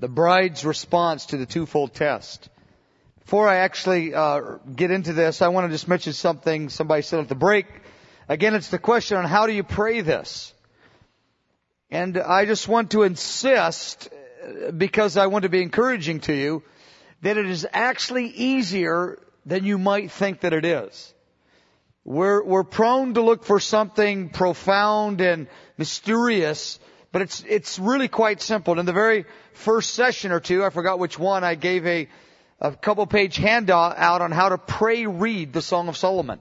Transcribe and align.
the 0.00 0.08
bride's 0.08 0.64
response 0.64 1.26
to 1.26 1.36
the 1.36 1.46
twofold 1.46 1.92
test. 1.94 2.48
Before 3.20 3.46
I 3.46 3.56
actually 3.56 4.14
uh, 4.14 4.56
get 4.74 4.90
into 4.90 5.12
this, 5.12 5.42
I 5.42 5.48
want 5.48 5.66
to 5.66 5.72
just 5.72 5.86
mention 5.86 6.14
something 6.14 6.70
somebody 6.70 7.02
said 7.02 7.20
at 7.20 7.28
the 7.28 7.34
break. 7.34 7.66
Again, 8.28 8.54
it's 8.54 8.70
the 8.70 8.78
question 8.78 9.18
on 9.18 9.26
how 9.26 9.46
do 9.46 9.52
you 9.52 9.62
pray 9.62 10.00
this? 10.00 10.54
And 11.90 12.16
I 12.16 12.46
just 12.46 12.66
want 12.66 12.92
to 12.92 13.02
insist, 13.02 14.08
because 14.76 15.16
I 15.16 15.26
want 15.26 15.42
to 15.42 15.48
be 15.48 15.60
encouraging 15.60 16.20
to 16.20 16.32
you, 16.32 16.62
that 17.20 17.36
it 17.36 17.46
is 17.46 17.66
actually 17.70 18.26
easier 18.26 19.18
than 19.44 19.64
you 19.64 19.76
might 19.76 20.10
think 20.10 20.40
that 20.40 20.54
it 20.54 20.64
is. 20.64 21.14
We're, 22.04 22.42
we're 22.42 22.64
prone 22.64 23.14
to 23.14 23.20
look 23.20 23.44
for 23.44 23.60
something 23.60 24.30
profound 24.30 25.20
and 25.20 25.48
mysterious, 25.76 26.80
but 27.12 27.22
it's, 27.22 27.44
it's 27.48 27.78
really 27.78 28.08
quite 28.08 28.40
simple. 28.40 28.78
In 28.78 28.86
the 28.86 28.92
very 28.92 29.24
first 29.52 29.94
session 29.94 30.30
or 30.32 30.40
two, 30.40 30.64
I 30.64 30.70
forgot 30.70 30.98
which 30.98 31.18
one, 31.18 31.42
I 31.42 31.56
gave 31.56 31.86
a, 31.86 32.08
a 32.60 32.72
couple 32.72 33.06
page 33.06 33.36
handout 33.36 33.98
out 33.98 34.22
on 34.22 34.30
how 34.30 34.50
to 34.50 34.58
pray 34.58 35.06
read 35.06 35.52
the 35.52 35.62
Song 35.62 35.88
of 35.88 35.96
Solomon. 35.96 36.40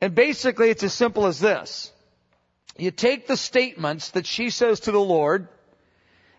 And 0.00 0.14
basically 0.14 0.70
it's 0.70 0.82
as 0.82 0.94
simple 0.94 1.26
as 1.26 1.40
this. 1.40 1.92
You 2.78 2.90
take 2.90 3.26
the 3.26 3.36
statements 3.36 4.10
that 4.12 4.26
she 4.26 4.48
says 4.48 4.80
to 4.80 4.92
the 4.92 5.00
Lord, 5.00 5.48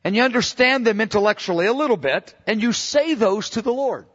and 0.03 0.15
you 0.15 0.23
understand 0.23 0.87
them 0.87 0.99
intellectually 0.99 1.67
a 1.67 1.73
little 1.73 1.97
bit, 1.97 2.33
and 2.47 2.59
you 2.59 2.73
say 2.73 3.13
those 3.13 3.51
to 3.51 3.61
the 3.61 3.73
Lord. 3.73 4.07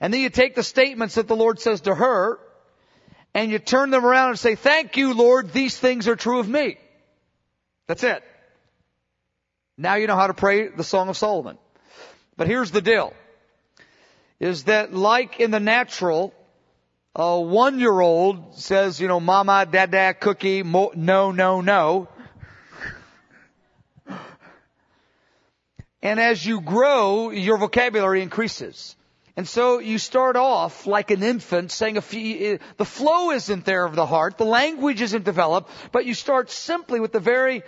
And 0.00 0.14
then 0.14 0.22
you 0.22 0.30
take 0.30 0.54
the 0.54 0.62
statements 0.62 1.16
that 1.16 1.28
the 1.28 1.36
Lord 1.36 1.60
says 1.60 1.82
to 1.82 1.94
her, 1.94 2.38
and 3.34 3.50
you 3.50 3.58
turn 3.58 3.90
them 3.90 4.06
around 4.06 4.30
and 4.30 4.38
say, 4.38 4.54
thank 4.54 4.96
you, 4.96 5.12
Lord, 5.12 5.52
these 5.52 5.76
things 5.76 6.08
are 6.08 6.16
true 6.16 6.38
of 6.38 6.48
me. 6.48 6.78
That's 7.88 8.04
it. 8.04 8.22
Now 9.76 9.94
you 9.94 10.06
know 10.06 10.14
how 10.14 10.26
to 10.26 10.34
pray 10.34 10.68
the 10.68 10.84
Song 10.84 11.08
of 11.08 11.16
Solomon. 11.16 11.58
But 12.36 12.46
here's 12.46 12.70
the 12.70 12.82
deal. 12.82 13.14
Is 14.38 14.64
that 14.64 14.94
like 14.94 15.40
in 15.40 15.50
the 15.50 15.58
natural, 15.58 16.32
a 17.16 17.40
one 17.40 17.80
year 17.80 17.98
old 17.98 18.56
says, 18.56 19.00
you 19.00 19.08
know, 19.08 19.18
mama, 19.18 19.66
dada, 19.68 20.14
cookie, 20.14 20.62
mo- 20.62 20.92
no, 20.94 21.32
no, 21.32 21.60
no. 21.60 22.08
And 26.00 26.20
as 26.20 26.44
you 26.44 26.60
grow, 26.60 27.30
your 27.30 27.58
vocabulary 27.58 28.22
increases. 28.22 28.94
And 29.38 29.46
so 29.46 29.78
you 29.78 29.98
start 29.98 30.34
off 30.34 30.86
like 30.86 31.12
an 31.12 31.22
infant 31.22 31.70
saying 31.70 31.96
a 31.96 32.00
few, 32.00 32.58
the 32.76 32.84
flow 32.84 33.30
isn't 33.30 33.64
there 33.64 33.84
of 33.84 33.94
the 33.94 34.04
heart, 34.04 34.36
the 34.36 34.44
language 34.44 35.00
isn't 35.00 35.24
developed, 35.24 35.70
but 35.92 36.04
you 36.04 36.14
start 36.14 36.50
simply 36.50 36.98
with 36.98 37.12
the 37.12 37.20
very, 37.20 37.62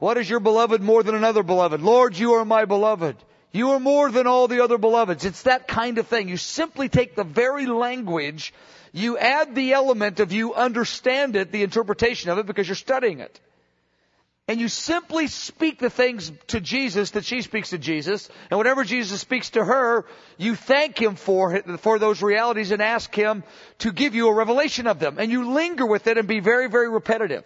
what 0.00 0.16
is 0.16 0.28
your 0.28 0.40
beloved 0.40 0.82
more 0.82 1.04
than 1.04 1.14
another 1.14 1.44
beloved? 1.44 1.80
Lord, 1.80 2.18
you 2.18 2.32
are 2.34 2.44
my 2.44 2.64
beloved. 2.64 3.16
You 3.52 3.70
are 3.70 3.80
more 3.80 4.10
than 4.10 4.26
all 4.26 4.48
the 4.48 4.64
other 4.64 4.78
beloveds. 4.78 5.24
It's 5.24 5.42
that 5.42 5.68
kind 5.68 5.98
of 5.98 6.08
thing. 6.08 6.28
You 6.28 6.36
simply 6.36 6.88
take 6.88 7.14
the 7.14 7.24
very 7.24 7.66
language, 7.66 8.52
you 8.92 9.16
add 9.16 9.54
the 9.54 9.72
element 9.72 10.18
of 10.18 10.32
you 10.32 10.54
understand 10.54 11.36
it, 11.36 11.52
the 11.52 11.62
interpretation 11.62 12.30
of 12.30 12.38
it, 12.38 12.46
because 12.46 12.66
you're 12.66 12.74
studying 12.74 13.20
it 13.20 13.40
and 14.50 14.60
you 14.60 14.66
simply 14.66 15.28
speak 15.28 15.78
the 15.78 15.90
things 15.90 16.32
to 16.48 16.60
Jesus 16.60 17.12
that 17.12 17.24
she 17.24 17.40
speaks 17.40 17.70
to 17.70 17.78
Jesus, 17.78 18.28
and 18.50 18.58
whatever 18.58 18.82
Jesus 18.82 19.20
speaks 19.20 19.50
to 19.50 19.64
her, 19.64 20.06
you 20.38 20.56
thank 20.56 21.00
Him 21.00 21.14
for, 21.14 21.62
for 21.78 22.00
those 22.00 22.20
realities 22.20 22.72
and 22.72 22.82
ask 22.82 23.14
Him 23.14 23.44
to 23.78 23.92
give 23.92 24.16
you 24.16 24.26
a 24.26 24.34
revelation 24.34 24.88
of 24.88 24.98
them. 24.98 25.18
And 25.20 25.30
you 25.30 25.52
linger 25.52 25.86
with 25.86 26.08
it 26.08 26.18
and 26.18 26.26
be 26.26 26.40
very, 26.40 26.68
very 26.68 26.88
repetitive. 26.88 27.44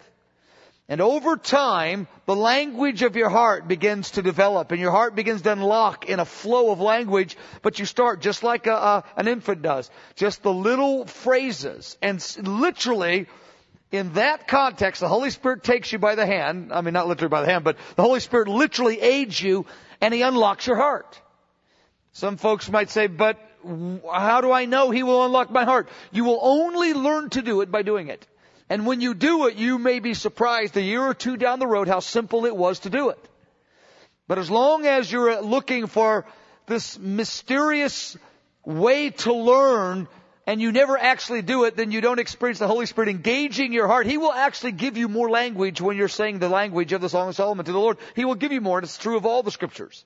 And 0.87 1.01
over 1.01 1.35
time, 1.35 2.07
the 2.27 2.35
language 2.35 3.01
of 3.01 3.15
your 3.15 3.29
heart 3.29 3.67
begins 3.67 4.11
to 4.11 4.21
develop 4.21 4.71
and 4.71 4.79
your 4.79 4.91
heart 4.91 5.15
begins 5.15 5.41
to 5.41 5.51
unlock 5.51 6.07
in 6.07 6.19
a 6.19 6.25
flow 6.25 6.71
of 6.71 6.79
language, 6.79 7.35
but 7.63 7.79
you 7.79 7.85
start 7.85 8.21
just 8.21 8.43
like 8.43 8.67
a, 8.67 8.73
a, 8.73 9.03
an 9.17 9.27
infant 9.27 9.63
does. 9.63 9.89
Just 10.15 10.43
the 10.43 10.53
little 10.53 11.05
phrases 11.05 11.97
and 12.03 12.23
literally 12.39 13.25
in 13.91 14.13
that 14.13 14.47
context, 14.47 15.01
the 15.01 15.07
Holy 15.07 15.31
Spirit 15.31 15.63
takes 15.63 15.91
you 15.91 15.97
by 15.97 16.13
the 16.13 16.25
hand. 16.25 16.71
I 16.71 16.81
mean, 16.81 16.93
not 16.93 17.07
literally 17.07 17.29
by 17.29 17.41
the 17.41 17.51
hand, 17.51 17.63
but 17.63 17.77
the 17.95 18.03
Holy 18.03 18.19
Spirit 18.19 18.47
literally 18.47 19.01
aids 19.01 19.41
you 19.41 19.65
and 20.01 20.13
He 20.13 20.21
unlocks 20.21 20.67
your 20.67 20.75
heart. 20.75 21.19
Some 22.11 22.37
folks 22.37 22.69
might 22.69 22.91
say, 22.91 23.07
but 23.07 23.39
how 23.63 24.41
do 24.41 24.51
I 24.51 24.65
know 24.65 24.91
He 24.91 25.01
will 25.01 25.25
unlock 25.25 25.49
my 25.49 25.65
heart? 25.65 25.89
You 26.11 26.25
will 26.25 26.39
only 26.43 26.93
learn 26.93 27.31
to 27.31 27.41
do 27.41 27.61
it 27.61 27.71
by 27.71 27.81
doing 27.81 28.09
it. 28.09 28.27
And 28.69 28.87
when 28.87 29.01
you 29.01 29.13
do 29.13 29.47
it, 29.47 29.55
you 29.55 29.77
may 29.77 29.99
be 29.99 30.13
surprised 30.13 30.75
a 30.75 30.81
year 30.81 31.01
or 31.01 31.13
two 31.13 31.37
down 31.37 31.59
the 31.59 31.67
road 31.67 31.87
how 31.87 31.99
simple 31.99 32.45
it 32.45 32.55
was 32.55 32.79
to 32.79 32.89
do 32.89 33.09
it. 33.09 33.19
But 34.27 34.39
as 34.39 34.49
long 34.49 34.85
as 34.85 35.11
you're 35.11 35.41
looking 35.41 35.85
for 35.85 36.25
this 36.65 36.97
mysterious 36.97 38.17
way 38.65 39.11
to 39.11 39.33
learn 39.33 40.07
and 40.47 40.61
you 40.61 40.71
never 40.71 40.97
actually 40.97 41.43
do 41.43 41.65
it, 41.65 41.75
then 41.75 41.91
you 41.91 42.01
don't 42.01 42.19
experience 42.19 42.59
the 42.59 42.67
Holy 42.67 42.87
Spirit 42.87 43.09
engaging 43.09 43.71
your 43.71 43.87
heart. 43.87 44.07
He 44.07 44.17
will 44.17 44.33
actually 44.33 44.71
give 44.71 44.97
you 44.97 45.07
more 45.07 45.29
language 45.29 45.79
when 45.81 45.97
you're 45.97 46.07
saying 46.07 46.39
the 46.39 46.49
language 46.49 46.91
of 46.93 47.01
the 47.01 47.09
Song 47.09 47.29
of 47.29 47.35
Solomon 47.35 47.65
to 47.65 47.71
the 47.71 47.79
Lord. 47.79 47.97
He 48.15 48.25
will 48.25 48.35
give 48.35 48.51
you 48.51 48.61
more, 48.61 48.79
and 48.79 48.85
it's 48.85 48.97
true 48.97 49.17
of 49.17 49.25
all 49.25 49.43
the 49.43 49.51
scriptures. 49.51 50.05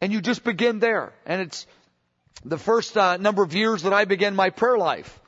And 0.00 0.12
you 0.12 0.20
just 0.20 0.44
begin 0.44 0.78
there. 0.78 1.12
And 1.24 1.40
it's 1.40 1.66
the 2.44 2.58
first 2.58 2.96
uh, 2.96 3.16
number 3.16 3.42
of 3.42 3.54
years 3.54 3.82
that 3.82 3.92
I 3.92 4.04
began 4.04 4.34
my 4.34 4.50
prayer 4.50 4.76
life. 4.76 5.20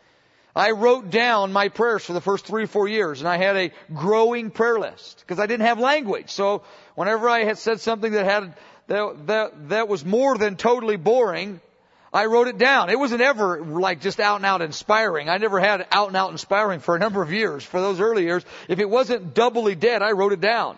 I 0.59 0.73
wrote 0.73 1.11
down 1.11 1.53
my 1.53 1.69
prayers 1.69 2.05
for 2.05 2.15
the 2.15 2.21
first 2.21 2.45
three 2.45 2.65
or 2.65 2.67
four 2.67 2.89
years, 2.89 3.21
and 3.21 3.29
I 3.29 3.37
had 3.37 3.57
a 3.57 3.71
growing 3.95 4.51
prayer 4.51 4.81
list 4.81 5.21
because 5.21 5.39
I 5.39 5.47
didn't 5.47 5.67
have 5.67 5.79
language. 5.79 6.31
So 6.31 6.63
whenever 6.97 7.29
I 7.29 7.45
had 7.45 7.59
said 7.59 7.81
something 7.81 8.11
that 8.11 8.25
had 8.25 8.55
that 8.89 9.27
that, 9.29 9.69
that 9.69 9.89
was 9.89 10.05
more 10.05 10.37
than 10.37 10.57
totally 10.57 10.97
boring, 10.97 11.61
I 12.13 12.27
wrote 12.27 12.49
it 12.49 12.59
down. 12.59 12.91
It 12.91 12.99
wasn't 12.99 13.21
ever 13.21 13.65
like 13.65 14.01
just 14.01 14.19
out 14.19 14.37
and 14.37 14.45
out 14.45 14.61
inspiring. 14.61 15.29
I 15.29 15.37
never 15.37 15.61
had 15.61 15.87
out 15.93 16.09
and 16.09 16.17
out 16.17 16.33
inspiring 16.33 16.81
for 16.81 16.97
a 16.97 16.99
number 16.99 17.23
of 17.23 17.33
years, 17.33 17.63
for 17.63 17.81
those 17.81 18.01
early 18.01 18.25
years. 18.25 18.45
If 18.67 18.81
it 18.81 18.91
wasn't 18.91 19.35
doubly 19.35 19.77
dead, 19.77 20.03
I 20.03 20.11
wrote 20.11 20.33
it 20.33 20.41
down. 20.41 20.77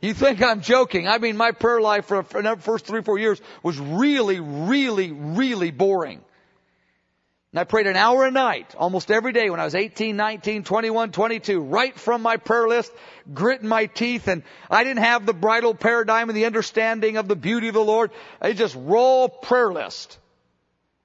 You 0.00 0.12
think 0.12 0.42
I'm 0.42 0.60
joking. 0.60 1.06
I 1.06 1.18
mean, 1.18 1.36
my 1.36 1.52
prayer 1.52 1.80
life 1.80 2.06
for 2.06 2.22
the 2.22 2.56
first 2.58 2.84
three, 2.84 3.02
four 3.02 3.18
years 3.18 3.40
was 3.62 3.78
really, 3.78 4.40
really, 4.40 5.12
really 5.12 5.70
boring. 5.70 6.20
And 7.56 7.60
I 7.62 7.64
prayed 7.64 7.86
an 7.86 7.96
hour 7.96 8.26
a 8.26 8.30
night 8.30 8.74
almost 8.76 9.10
every 9.10 9.32
day 9.32 9.48
when 9.48 9.60
I 9.60 9.64
was 9.64 9.74
18, 9.74 10.14
19, 10.14 10.62
21, 10.62 11.10
22, 11.10 11.60
right 11.62 11.98
from 11.98 12.20
my 12.20 12.36
prayer 12.36 12.68
list, 12.68 12.92
gritting 13.32 13.66
my 13.66 13.86
teeth, 13.86 14.28
and 14.28 14.42
I 14.68 14.84
didn't 14.84 15.02
have 15.02 15.24
the 15.24 15.32
bridal 15.32 15.74
paradigm 15.74 16.28
and 16.28 16.36
the 16.36 16.44
understanding 16.44 17.16
of 17.16 17.28
the 17.28 17.34
beauty 17.34 17.68
of 17.68 17.72
the 17.72 17.82
Lord. 17.82 18.10
I 18.42 18.52
just 18.52 18.76
raw 18.78 19.28
prayer 19.28 19.72
list. 19.72 20.18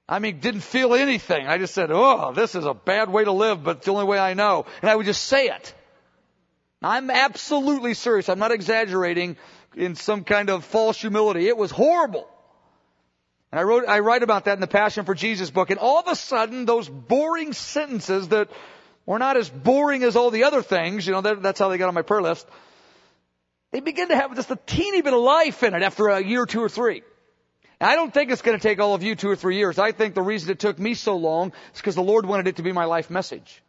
I 0.06 0.18
mean, 0.18 0.40
didn't 0.40 0.60
feel 0.60 0.92
anything. 0.92 1.46
I 1.46 1.56
just 1.56 1.72
said, 1.72 1.90
oh, 1.90 2.34
this 2.34 2.54
is 2.54 2.66
a 2.66 2.74
bad 2.74 3.08
way 3.08 3.24
to 3.24 3.32
live, 3.32 3.64
but 3.64 3.78
it's 3.78 3.86
the 3.86 3.92
only 3.92 4.04
way 4.04 4.18
I 4.18 4.34
know. 4.34 4.66
And 4.82 4.90
I 4.90 4.94
would 4.94 5.06
just 5.06 5.24
say 5.24 5.46
it. 5.46 5.74
I'm 6.82 7.10
absolutely 7.10 7.94
serious. 7.94 8.28
I'm 8.28 8.38
not 8.38 8.52
exaggerating 8.52 9.38
in 9.74 9.94
some 9.94 10.22
kind 10.22 10.50
of 10.50 10.66
false 10.66 11.00
humility. 11.00 11.48
It 11.48 11.56
was 11.56 11.70
horrible. 11.70 12.28
And 13.52 13.60
I 13.60 13.64
wrote, 13.64 13.84
I 13.86 14.00
write 14.00 14.22
about 14.22 14.46
that 14.46 14.54
in 14.54 14.60
the 14.60 14.66
Passion 14.66 15.04
for 15.04 15.14
Jesus 15.14 15.50
book. 15.50 15.70
And 15.70 15.78
all 15.78 15.98
of 15.98 16.08
a 16.08 16.16
sudden, 16.16 16.64
those 16.64 16.88
boring 16.88 17.52
sentences 17.52 18.28
that 18.28 18.48
were 19.04 19.18
not 19.18 19.36
as 19.36 19.50
boring 19.50 20.02
as 20.02 20.16
all 20.16 20.30
the 20.30 20.44
other 20.44 20.62
things, 20.62 21.06
you 21.06 21.12
know, 21.12 21.20
that's 21.20 21.58
how 21.58 21.68
they 21.68 21.76
got 21.76 21.88
on 21.88 21.94
my 21.94 22.02
prayer 22.02 22.22
list. 22.22 22.46
They 23.70 23.80
begin 23.80 24.08
to 24.08 24.16
have 24.16 24.34
just 24.34 24.50
a 24.50 24.58
teeny 24.66 25.02
bit 25.02 25.12
of 25.12 25.20
life 25.20 25.62
in 25.62 25.74
it 25.74 25.82
after 25.82 26.08
a 26.08 26.24
year, 26.24 26.46
two 26.46 26.60
or 26.60 26.68
three. 26.68 27.02
And 27.78 27.90
I 27.90 27.96
don't 27.96 28.12
think 28.12 28.30
it's 28.30 28.42
going 28.42 28.58
to 28.58 28.62
take 28.62 28.80
all 28.80 28.94
of 28.94 29.02
you 29.02 29.14
two 29.14 29.28
or 29.28 29.36
three 29.36 29.56
years. 29.56 29.78
I 29.78 29.92
think 29.92 30.14
the 30.14 30.22
reason 30.22 30.50
it 30.50 30.58
took 30.58 30.78
me 30.78 30.94
so 30.94 31.16
long 31.16 31.52
is 31.74 31.80
because 31.80 31.94
the 31.94 32.02
Lord 32.02 32.24
wanted 32.24 32.48
it 32.48 32.56
to 32.56 32.62
be 32.62 32.72
my 32.72 32.86
life 32.86 33.10
message. 33.10 33.61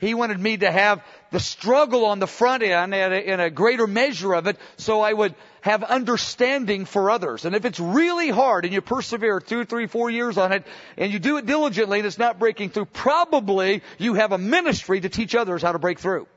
He 0.00 0.14
wanted 0.14 0.38
me 0.38 0.56
to 0.58 0.70
have 0.70 1.02
the 1.32 1.40
struggle 1.40 2.06
on 2.06 2.20
the 2.20 2.28
front 2.28 2.62
end 2.62 2.94
in 2.94 3.40
a 3.40 3.50
greater 3.50 3.86
measure 3.86 4.32
of 4.32 4.46
it 4.46 4.56
so 4.76 5.00
I 5.00 5.12
would 5.12 5.34
have 5.60 5.82
understanding 5.82 6.84
for 6.84 7.10
others. 7.10 7.44
And 7.44 7.56
if 7.56 7.64
it's 7.64 7.80
really 7.80 8.30
hard 8.30 8.64
and 8.64 8.72
you 8.72 8.80
persevere 8.80 9.40
two, 9.40 9.64
three, 9.64 9.86
four 9.86 10.08
years 10.08 10.38
on 10.38 10.52
it 10.52 10.64
and 10.96 11.12
you 11.12 11.18
do 11.18 11.36
it 11.38 11.46
diligently 11.46 11.98
and 11.98 12.06
it's 12.06 12.18
not 12.18 12.38
breaking 12.38 12.70
through, 12.70 12.86
probably 12.86 13.82
you 13.98 14.14
have 14.14 14.30
a 14.30 14.38
ministry 14.38 15.00
to 15.00 15.08
teach 15.08 15.34
others 15.34 15.62
how 15.62 15.72
to 15.72 15.80
break 15.80 15.98
through. 15.98 16.28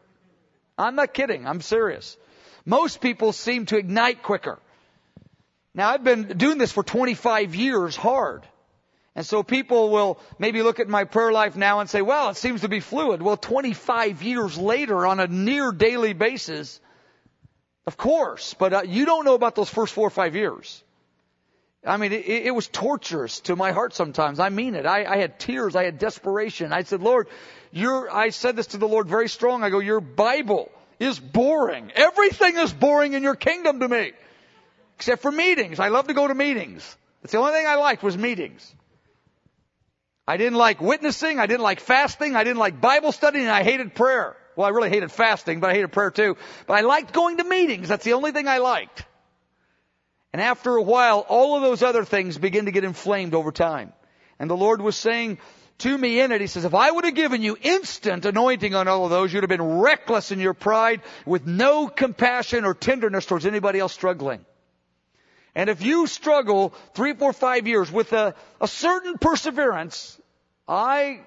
I'm 0.78 0.96
not 0.96 1.14
kidding. 1.14 1.46
I'm 1.46 1.62
serious. 1.62 2.18
Most 2.66 3.00
people 3.00 3.32
seem 3.32 3.68
to 3.68 3.78
ignite 3.78 4.24
quicker. 4.24 4.58
Now 5.76 5.90
I've 5.90 6.04
been 6.04 6.38
doing 6.38 6.58
this 6.58 6.72
for 6.72 6.84
25 6.84 7.54
years 7.54 7.96
hard. 7.96 8.44
And 9.16 9.26
so 9.26 9.44
people 9.44 9.90
will 9.90 10.20
maybe 10.40 10.64
look 10.64 10.80
at 10.80 10.88
my 10.88 11.04
prayer 11.04 11.32
life 11.34 11.58
now 11.58 11.82
and 11.82 11.90
say, 11.90 12.02
well, 12.02 12.30
it 12.30 12.38
seems 12.38 12.62
to 12.62 12.70
be 12.70 12.80
fluid. 12.80 13.22
Well, 13.22 13.36
25 13.36 14.24
years 14.24 14.58
later 14.58 15.06
on 15.06 15.20
a 15.20 15.28
near 15.28 15.72
daily 15.74 16.14
basis, 16.14 16.80
of 17.86 17.98
course, 17.98 18.54
but 18.54 18.74
uh, 18.74 18.82
you 18.86 19.06
don't 19.06 19.26
know 19.26 19.36
about 19.36 19.56
those 19.56 19.70
first 19.70 19.94
four 19.94 20.08
or 20.08 20.12
five 20.12 20.36
years. 20.36 20.82
I 21.86 21.98
mean, 21.98 22.14
it, 22.14 22.26
it 22.28 22.56
was 22.56 22.68
torturous 22.68 23.42
to 23.42 23.56
my 23.56 23.72
heart 23.72 23.94
sometimes. 23.94 24.40
I 24.40 24.50
mean 24.50 24.76
it. 24.76 24.86
I, 24.86 25.04
I 25.04 25.18
had 25.18 25.40
tears. 25.40 25.76
I 25.76 25.84
had 25.84 25.98
desperation. 25.98 26.72
I 26.72 26.84
said, 26.84 27.02
Lord, 27.02 27.28
your, 27.72 28.14
I 28.14 28.30
said 28.30 28.56
this 28.56 28.68
to 28.68 28.78
the 28.78 28.88
Lord 28.88 29.08
very 29.08 29.28
strong. 29.28 29.64
I 29.64 29.72
go, 29.72 29.80
your 29.80 30.00
Bible 30.00 30.72
is 31.00 31.20
boring. 31.20 31.92
Everything 31.96 32.58
is 32.58 32.72
boring 32.72 33.14
in 33.14 33.24
your 33.24 33.36
kingdom 33.36 33.80
to 33.80 33.88
me. 33.90 34.14
except 34.96 35.24
for 35.24 35.32
meetings. 35.32 35.80
I 35.80 35.88
love 35.88 36.08
to 36.08 36.14
go 36.14 36.28
to 36.28 36.36
meetings. 36.36 36.96
That's 37.22 37.32
the 37.32 37.40
only 37.40 37.54
thing 37.54 37.66
I 37.66 37.76
liked 37.76 38.04
was 38.04 38.16
meetings. 38.16 38.76
I 40.28 40.38
didn't 40.38 40.58
like 40.58 40.82
witnessing. 40.82 41.40
I 41.40 41.46
didn't 41.46 41.64
like 41.64 41.80
fasting. 41.80 42.36
I 42.36 42.44
didn't 42.44 42.60
like 42.60 42.80
Bible 42.80 43.12
study 43.12 43.40
and 43.40 43.50
I 43.50 43.64
hated 43.64 43.96
prayer. 43.96 44.36
Well, 44.56 44.68
I 44.68 44.70
really 44.70 44.90
hated 44.90 45.12
fasting, 45.12 45.60
but 45.60 45.70
I 45.70 45.74
hated 45.74 45.92
prayer 45.92 46.12
too. 46.12 46.38
But 46.68 46.76
I 46.76 46.82
liked 46.82 47.14
going 47.14 47.38
to 47.38 47.44
meetings. 47.44 47.88
That's 47.88 48.06
the 48.06 48.14
only 48.14 48.32
thing 48.32 48.48
I 48.48 48.60
liked. 48.60 49.06
And 50.34 50.42
after 50.42 50.76
a 50.76 50.82
while, 50.82 51.26
all 51.28 51.56
of 51.56 51.62
those 51.62 51.84
other 51.84 52.06
things 52.06 52.38
begin 52.38 52.66
to 52.66 52.72
get 52.72 52.84
inflamed 52.84 53.34
over 53.34 53.52
time. 53.52 53.94
And 54.40 54.50
the 54.50 54.58
Lord 54.58 54.82
was 54.82 54.96
saying 54.96 55.40
to 55.80 55.98
me 55.98 56.20
in 56.20 56.32
it, 56.32 56.42
He 56.42 56.48
says, 56.48 56.64
if 56.64 56.74
I 56.74 56.90
would 56.92 57.06
have 57.06 57.16
given 57.16 57.42
you 57.42 57.58
instant 57.62 58.26
anointing 58.26 58.76
on 58.76 58.88
all 58.88 59.06
of 59.06 59.10
those, 59.10 59.34
you'd 59.34 59.44
have 59.44 59.50
been 59.50 59.80
reckless 59.80 60.32
in 60.32 60.40
your 60.40 60.54
pride 60.54 61.02
with 61.26 61.46
no 61.46 61.88
compassion 61.88 62.66
or 62.66 62.74
tenderness 62.74 63.26
towards 63.26 63.46
anybody 63.46 63.80
else 63.80 63.94
struggling. 63.94 64.46
And 65.54 65.70
if 65.70 65.82
you 65.82 66.08
struggle 66.08 66.74
three, 66.94 67.14
four, 67.14 67.34
five 67.34 67.68
years 67.68 67.92
with 67.92 68.14
a, 68.14 68.36
a 68.62 68.68
certain 68.68 69.18
perseverance, 69.18 70.18
I, 70.68 71.22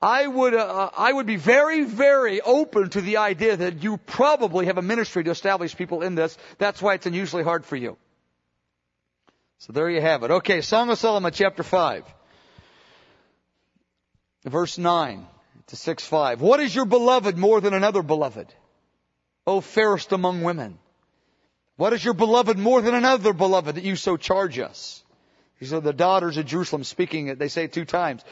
I 0.00 0.26
would, 0.26 0.54
uh, 0.54 0.90
I 0.96 1.12
would 1.12 1.26
be 1.26 1.36
very, 1.36 1.84
very 1.84 2.40
open 2.40 2.90
to 2.90 3.00
the 3.00 3.18
idea 3.18 3.56
that 3.56 3.82
you 3.82 3.96
probably 3.96 4.66
have 4.66 4.76
a 4.76 4.82
ministry 4.82 5.24
to 5.24 5.30
establish 5.30 5.76
people 5.76 6.02
in 6.02 6.14
this. 6.14 6.36
That's 6.58 6.82
why 6.82 6.94
it's 6.94 7.06
unusually 7.06 7.44
hard 7.44 7.64
for 7.64 7.76
you. 7.76 7.96
So 9.58 9.72
there 9.72 9.88
you 9.88 10.00
have 10.00 10.22
it. 10.24 10.30
Okay, 10.30 10.60
Song 10.60 10.90
of 10.90 10.98
Solomon 10.98 11.32
chapter 11.32 11.62
5. 11.62 12.04
Verse 14.44 14.76
9 14.76 15.26
to 15.68 15.76
6 15.76 16.04
5. 16.04 16.40
What 16.40 16.60
is 16.60 16.74
your 16.74 16.84
beloved 16.84 17.38
more 17.38 17.60
than 17.60 17.72
another 17.72 18.02
beloved? 18.02 18.52
O 19.46 19.60
fairest 19.60 20.12
among 20.12 20.42
women. 20.42 20.78
What 21.82 21.92
is 21.92 22.04
your 22.04 22.14
beloved 22.14 22.56
more 22.60 22.80
than 22.80 22.94
another 22.94 23.32
beloved 23.32 23.74
that 23.74 23.82
you 23.82 23.96
so 23.96 24.16
charge 24.16 24.56
us? 24.60 25.02
These 25.58 25.72
are 25.72 25.80
the 25.80 25.92
daughters 25.92 26.36
of 26.36 26.46
Jerusalem 26.46 26.84
speaking 26.84 27.26
it. 27.26 27.40
They 27.40 27.48
say 27.48 27.64
it 27.64 27.72
two 27.72 27.84
times. 27.84 28.22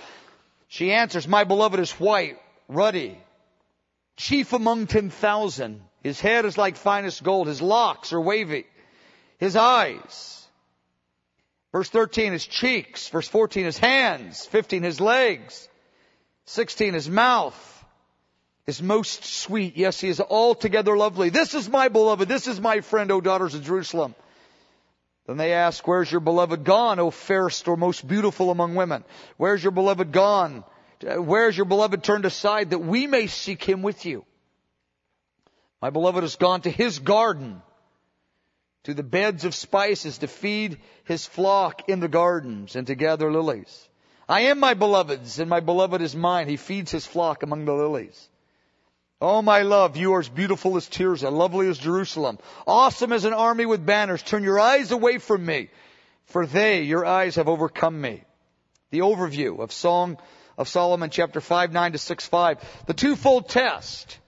She 0.69 0.93
answers, 0.93 1.27
my 1.27 1.43
beloved 1.43 1.81
is 1.81 1.91
white, 1.99 2.39
ruddy, 2.69 3.19
chief 4.17 4.53
among 4.53 4.87
ten 4.87 5.11
thousand. 5.11 5.81
His 6.05 6.21
head 6.21 6.45
is 6.45 6.57
like 6.57 6.77
finest 6.77 7.25
gold. 7.25 7.49
His 7.49 7.61
locks 7.61 8.13
are 8.13 8.21
wavy. 8.21 8.67
His 9.39 9.57
eyes 9.57 10.47
Verse 11.73 11.91
13, 11.91 12.31
his 12.33 12.47
cheeks. 12.47 13.09
Verse 13.09 13.27
14, 13.27 13.65
his 13.65 13.79
hands. 13.79 14.47
15, 14.47 14.85
his 14.85 15.01
legs. 15.01 15.69
16, 16.45 16.95
his 16.95 17.11
mouth 17.11 17.80
is 18.67 18.83
most 18.83 19.25
sweet. 19.25 19.77
Yes, 19.77 20.01
he 20.01 20.09
is 20.09 20.21
altogether 20.21 20.97
lovely. 20.97 21.31
This 21.31 21.55
is 21.55 21.69
my 21.69 21.89
beloved. 21.89 22.29
This 22.29 22.47
is 22.47 22.61
my 22.61 22.81
friend, 22.81 23.11
O 23.11 23.21
daughters 23.21 23.55
of 23.55 23.65
Jerusalem. 23.65 24.15
Then 25.27 25.37
they 25.37 25.53
ask, 25.53 25.87
where's 25.87 26.11
your 26.11 26.21
beloved 26.21 26.65
gone, 26.65 26.99
O 26.99 27.11
fairest 27.11 27.69
or 27.69 27.77
most 27.77 28.07
beautiful 28.07 28.51
among 28.51 28.75
women? 28.75 29.05
Where's 29.37 29.63
your 29.63 29.73
beloved 29.73 30.13
gone? 30.13 30.65
Where's 31.03 31.57
your 31.57 31.67
beloved 31.67 32.03
turned 32.03 32.25
aside 32.25 32.71
that 32.71 32.79
we 32.79 33.07
may 33.07 33.27
seek 33.27 33.63
him 33.63 33.83
with 33.83 34.05
you? 34.05 34.25
My 35.81 35.91
beloved 35.91 36.23
has 36.23 36.37
gone 36.37 36.63
to 36.63 36.71
his 36.71 36.99
garden 36.99 37.63
to 38.85 38.95
the 38.95 39.03
beds 39.03 39.45
of 39.45 39.55
spices 39.55 40.19
to 40.19 40.27
feed 40.27 40.79
his 41.05 41.27
flock 41.27 41.89
in 41.89 42.01
the 42.01 42.09
gardens 42.09 42.77
and 42.77 42.87
to 42.87 42.95
gather 42.95 43.31
lilies. 43.31 43.89
I 44.29 44.43
am 44.43 44.61
my 44.61 44.75
beloved's 44.75 45.39
and 45.39 45.51
my 45.51 45.61
beloved 45.61 46.01
is 46.01 46.15
mine. 46.15 46.49
He 46.49 46.57
feeds 46.57 46.91
his 46.91 47.07
flock 47.07 47.43
among 47.43 47.65
the 47.65 47.75
lilies. 47.75 48.30
Oh 49.23 49.43
my 49.43 49.63
love, 49.63 49.99
you 49.99 50.15
are 50.15 50.21
as 50.21 50.31
beautiful 50.31 50.79
as 50.79 50.89
Tirzah, 50.89 51.31
lovely 51.31 51.69
as 51.69 51.77
Jerusalem, 51.77 52.39
awesome 52.67 53.13
as 53.13 53.27
an 53.27 53.35
army 53.35 53.67
with 53.67 53.85
banners. 53.85 54.23
Turn 54.23 54.43
your 54.43 54.59
eyes 54.59 54.93
away 54.93 55.19
from 55.19 55.45
me, 55.45 55.69
for 56.27 56.47
they, 56.47 56.83
your 56.83 57.05
eyes 57.05 57.37
have 57.37 57.47
overcome 57.47 58.01
me. 58.01 58.23
The 58.91 59.01
overview 59.01 59.61
of 59.61 59.73
Song 59.73 60.17
of 60.57 60.69
Solomon 60.69 61.11
chapter 61.11 61.43
5, 61.43 61.71
9 61.71 61.93
to 61.93 61.99
6, 61.99 62.27
5. 62.27 62.85
The 62.87 62.95
twofold 62.95 63.51
test 63.51 64.19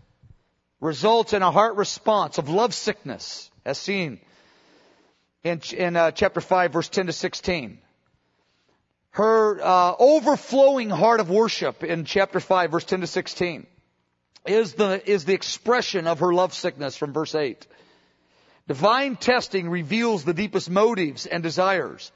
results 0.79 1.33
in 1.33 1.41
a 1.41 1.50
heart 1.50 1.77
response 1.77 2.37
of 2.37 2.50
love 2.50 2.75
sickness, 2.75 3.50
as 3.65 3.79
seen 3.79 4.21
in, 5.43 5.62
in 5.75 5.97
uh, 5.97 6.11
chapter 6.11 6.43
5 6.43 6.71
verse 6.71 6.89
10 6.91 7.06
to 7.06 7.12
16. 7.12 7.79
Her 9.12 9.61
uh, 9.62 9.94
overflowing 9.99 10.91
heart 10.91 11.21
of 11.21 11.31
worship 11.31 11.83
in 11.83 12.05
chapter 12.05 12.41
5 12.41 12.71
verse 12.71 12.85
10 12.85 13.00
to 13.00 13.06
16 13.06 13.67
is 14.47 14.75
the, 14.75 15.03
is 15.09 15.25
the 15.25 15.35
expression 15.35 16.06
of 16.06 16.21
her 16.21 16.33
love 16.33 16.55
sickness 16.55 16.97
from 16.97 17.12
verse 17.12 17.35
8. 17.35 17.67
Divine 18.69 19.17
testing 19.17 19.69
reveals 19.69 20.25
the 20.25 20.35
deepest 20.35 20.71
motives 20.71 21.27
and 21.27 21.43
desires. 21.43 22.12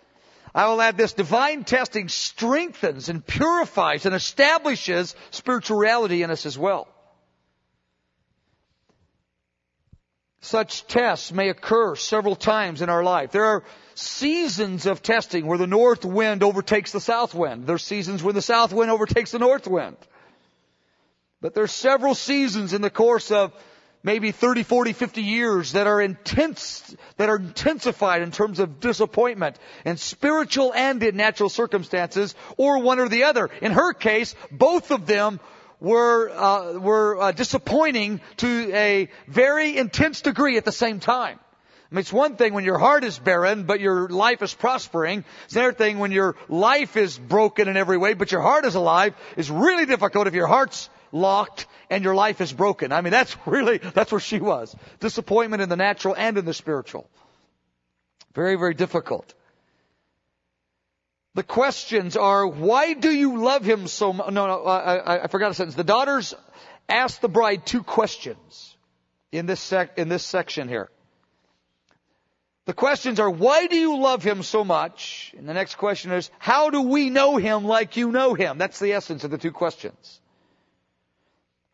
I 0.55 0.69
will 0.69 0.81
add 0.81 0.97
this, 0.97 1.13
divine 1.13 1.65
testing 1.65 2.09
strengthens 2.09 3.09
and 3.09 3.25
purifies 3.25 4.07
and 4.07 4.15
establishes 4.15 5.15
spirituality 5.31 6.23
in 6.23 6.31
us 6.31 6.47
as 6.47 6.59
well. 6.59 6.89
Such 10.41 10.87
tests 10.87 11.33
may 11.33 11.49
occur 11.49 11.97
several 11.97 12.37
times 12.37 12.81
in 12.81 12.89
our 12.89 13.03
life. 13.03 13.33
There 13.33 13.45
are 13.45 13.65
seasons 13.95 14.87
of 14.87 15.03
testing 15.03 15.47
where 15.47 15.59
the 15.59 15.67
north 15.67 16.05
wind 16.05 16.43
overtakes 16.45 16.93
the 16.93 17.01
south 17.01 17.35
wind. 17.35 17.67
There 17.67 17.75
are 17.75 17.79
seasons 17.79 18.23
when 18.23 18.37
the 18.37 18.43
south 18.43 18.73
wind 18.73 18.91
overtakes 18.91 19.33
the 19.33 19.41
north 19.41 19.67
wind. 19.67 19.97
But 21.47 21.55
there's 21.55 21.71
several 21.71 22.17
seasons 22.17 22.73
in 22.73 22.83
the 22.83 22.91
course 22.91 23.31
of 23.31 23.53
maybe 24.03 24.33
30, 24.33 24.65
40, 24.65 24.95
50 24.95 25.23
years 25.23 25.75
that 25.75 25.87
are 25.87 26.01
intense, 26.03 26.97
that 27.19 27.29
are 27.29 27.37
intensified 27.37 28.23
in 28.23 28.33
terms 28.33 28.59
of 28.59 28.81
disappointment 28.81 29.57
in 29.85 29.97
spiritual 29.97 30.75
and 30.75 31.01
in 31.05 31.15
natural 31.15 31.49
circumstances, 31.49 32.35
or 32.57 32.81
one 32.81 32.99
or 32.99 33.09
the 33.09 33.23
other. 33.23 33.49
In 33.63 33.71
her 33.71 33.93
case, 33.93 34.35
both 34.51 34.91
of 34.91 35.07
them 35.07 35.39
were 35.79 36.31
uh, 36.31 36.81
were 36.81 37.21
uh, 37.21 37.31
disappointing 37.31 38.21
to 38.39 38.73
a 38.75 39.09
very 39.29 39.77
intense 39.77 40.23
degree 40.23 40.57
at 40.57 40.65
the 40.65 40.73
same 40.73 40.99
time. 40.99 41.39
I 41.39 41.95
mean, 41.95 42.01
it's 42.01 42.13
one 42.13 42.35
thing 42.35 42.55
when 42.55 42.65
your 42.65 42.79
heart 42.79 43.05
is 43.05 43.17
barren, 43.17 43.63
but 43.63 43.79
your 43.79 44.09
life 44.09 44.43
is 44.43 44.53
prospering. 44.53 45.25
It's 45.45 45.55
another 45.55 45.73
thing 45.73 46.01
when 46.01 46.11
your 46.11 46.35
life 46.49 46.97
is 46.97 47.17
broken 47.17 47.69
in 47.69 47.77
every 47.77 47.99
way, 47.99 48.15
but 48.15 48.33
your 48.33 48.41
heart 48.41 48.65
is 48.65 48.75
alive. 48.75 49.15
It's 49.37 49.49
really 49.49 49.87
difficult 49.87 50.27
if 50.27 50.35
your 50.35 50.49
heart's 50.49 50.91
locked 51.17 51.67
and 51.91 52.05
your 52.05 52.15
life 52.15 52.41
is 52.41 52.53
broken. 52.53 52.93
I 52.93 53.01
mean, 53.01 53.11
that's 53.11 53.37
really, 53.47 53.79
that's 53.79 54.13
where 54.13 54.21
she 54.21 54.41
was. 54.41 54.75
Disappointment 55.01 55.63
in 55.63 55.69
the 55.69 55.77
natural 55.77 56.15
and 56.17 56.39
in 56.39 56.45
the 56.45 56.55
spiritual. 56.55 57.09
Very, 58.35 58.57
very 58.57 58.75
difficult. 58.75 59.35
The 61.35 61.43
questions 61.43 62.17
are, 62.17 62.47
why 62.47 62.95
do 62.95 63.11
you 63.11 63.43
love 63.43 63.65
him 63.65 63.89
so 63.89 64.13
much? 64.13 64.33
No, 64.33 64.47
no, 64.47 64.65
I, 64.65 65.25
I, 65.25 65.27
forgot 65.27 65.51
a 65.51 65.55
sentence. 65.55 65.75
The 65.75 65.85
daughters 65.85 66.35
ask 66.89 67.21
the 67.21 67.29
bride 67.29 67.67
two 67.67 67.83
questions 67.83 68.75
in 69.33 69.45
this 69.45 69.61
sec, 69.61 69.99
in 69.99 70.09
this 70.09 70.23
section 70.23 70.69
here. 70.69 70.89
The 72.65 72.73
questions 72.73 73.21
are, 73.21 73.31
why 73.31 73.67
do 73.67 73.77
you 73.77 73.99
love 73.99 74.23
him 74.23 74.43
so 74.43 74.65
much? 74.65 75.35
And 75.39 75.49
the 75.49 75.55
next 75.55 75.77
question 75.77 76.11
is, 76.11 76.31
how 76.39 76.71
do 76.71 76.83
we 76.83 77.11
know 77.11 77.37
him 77.37 77.65
like 77.65 77.97
you 77.97 78.11
know 78.11 78.35
him? 78.35 78.59
That's 78.59 78.81
the 78.81 78.95
essence 78.95 79.23
of 79.23 79.31
the 79.31 79.39
two 79.39 79.53
questions. 79.53 80.21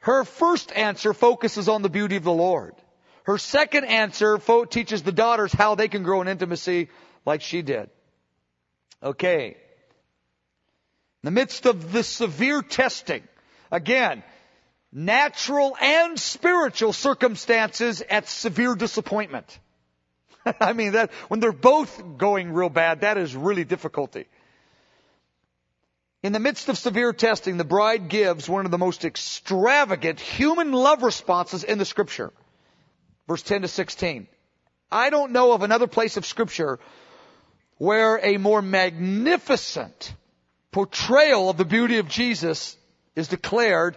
Her 0.02 0.24
first 0.24 0.72
answer 0.72 1.14
focuses 1.14 1.68
on 1.68 1.82
the 1.82 1.88
beauty 1.88 2.16
of 2.16 2.24
the 2.24 2.32
Lord. 2.32 2.74
Her 3.22 3.38
second 3.38 3.84
answer 3.84 4.38
fo- 4.38 4.64
teaches 4.64 5.04
the 5.04 5.12
daughters 5.12 5.52
how 5.52 5.76
they 5.76 5.86
can 5.86 6.02
grow 6.02 6.20
in 6.22 6.28
intimacy 6.28 6.88
like 7.24 7.40
she 7.40 7.62
did. 7.62 7.88
Okay. 9.00 9.50
In 9.50 9.54
the 11.22 11.30
midst 11.30 11.66
of 11.66 11.92
the 11.92 12.02
severe 12.02 12.62
testing, 12.62 13.22
again, 13.70 14.24
natural 14.92 15.76
and 15.80 16.18
spiritual 16.18 16.92
circumstances 16.92 18.02
at 18.02 18.28
severe 18.28 18.74
disappointment. 18.74 19.56
I 20.60 20.72
mean 20.72 20.92
that, 20.92 21.12
when 21.28 21.38
they're 21.38 21.52
both 21.52 22.18
going 22.18 22.52
real 22.52 22.70
bad, 22.70 23.02
that 23.02 23.18
is 23.18 23.36
really 23.36 23.64
difficulty. 23.64 24.26
In 26.22 26.32
the 26.32 26.38
midst 26.38 26.68
of 26.68 26.78
severe 26.78 27.12
testing, 27.12 27.56
the 27.56 27.64
bride 27.64 28.08
gives 28.08 28.48
one 28.48 28.64
of 28.64 28.70
the 28.70 28.78
most 28.78 29.04
extravagant 29.04 30.20
human 30.20 30.72
love 30.72 31.02
responses 31.02 31.64
in 31.64 31.78
the 31.78 31.84
scripture. 31.84 32.32
Verse 33.26 33.42
10 33.42 33.62
to 33.62 33.68
16. 33.68 34.28
I 34.90 35.10
don't 35.10 35.32
know 35.32 35.52
of 35.52 35.62
another 35.62 35.88
place 35.88 36.16
of 36.16 36.24
scripture 36.24 36.78
where 37.78 38.20
a 38.22 38.36
more 38.36 38.62
magnificent 38.62 40.14
portrayal 40.70 41.50
of 41.50 41.56
the 41.56 41.64
beauty 41.64 41.98
of 41.98 42.06
Jesus 42.08 42.76
is 43.16 43.26
declared 43.26 43.96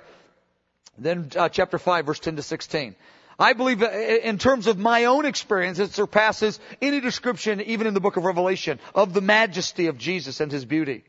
than 0.97 1.29
uh, 1.35 1.49
chapter 1.49 1.77
5 1.77 2.05
verse 2.05 2.19
10 2.19 2.37
to 2.37 2.41
16. 2.41 2.95
I 3.37 3.53
believe 3.53 3.83
in 3.83 4.37
terms 4.37 4.65
of 4.65 4.79
my 4.79 5.05
own 5.05 5.25
experience, 5.25 5.77
it 5.77 5.93
surpasses 5.93 6.59
any 6.81 7.01
description 7.01 7.61
even 7.61 7.85
in 7.85 7.93
the 7.93 7.99
book 7.99 8.17
of 8.17 8.23
Revelation 8.23 8.79
of 8.95 9.13
the 9.13 9.21
majesty 9.21 9.87
of 9.87 9.97
Jesus 9.97 10.39
and 10.39 10.51
His 10.51 10.65
beauty. 10.65 11.03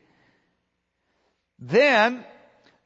Then, 1.59 2.23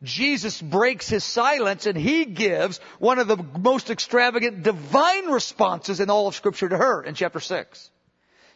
Jesus 0.03 0.61
breaks 0.61 1.07
his 1.07 1.23
silence 1.23 1.85
and 1.85 1.97
he 1.97 2.25
gives 2.25 2.79
one 2.99 3.19
of 3.19 3.27
the 3.27 3.37
most 3.59 3.89
extravagant 3.89 4.63
divine 4.63 5.27
responses 5.27 5.99
in 5.99 6.09
all 6.09 6.27
of 6.27 6.35
scripture 6.35 6.69
to 6.69 6.77
her 6.77 7.03
in 7.03 7.13
chapter 7.13 7.39
6. 7.39 7.91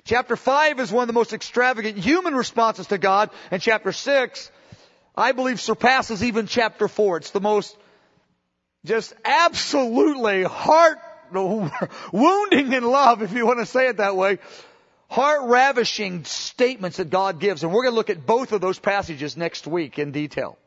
Chapter 0.05 0.35
5 0.35 0.79
is 0.79 0.91
one 0.91 1.03
of 1.03 1.07
the 1.07 1.13
most 1.13 1.33
extravagant 1.33 1.97
human 1.97 2.35
responses 2.35 2.87
to 2.87 2.97
God, 2.97 3.31
and 3.49 3.61
chapter 3.61 3.91
6, 3.91 4.51
I 5.15 5.31
believe, 5.31 5.59
surpasses 5.59 6.23
even 6.23 6.45
chapter 6.45 6.87
4. 6.87 7.17
It's 7.17 7.31
the 7.31 7.41
most 7.41 7.75
just 8.85 9.13
absolutely 9.23 10.43
heart 10.43 10.99
wounding 12.11 12.73
in 12.73 12.83
love, 12.83 13.23
if 13.23 13.33
you 13.33 13.45
want 13.47 13.59
to 13.59 13.65
say 13.65 13.87
it 13.87 13.97
that 13.97 14.15
way, 14.15 14.37
heart 15.09 15.41
ravishing 15.43 16.25
statements 16.25 16.97
that 16.97 17.09
God 17.09 17.39
gives. 17.39 17.63
And 17.63 17.71
we're 17.71 17.83
going 17.83 17.93
to 17.93 17.97
look 17.97 18.09
at 18.09 18.25
both 18.25 18.51
of 18.51 18.61
those 18.61 18.79
passages 18.79 19.37
next 19.37 19.67
week 19.67 19.99
in 19.99 20.11
detail. 20.11 20.57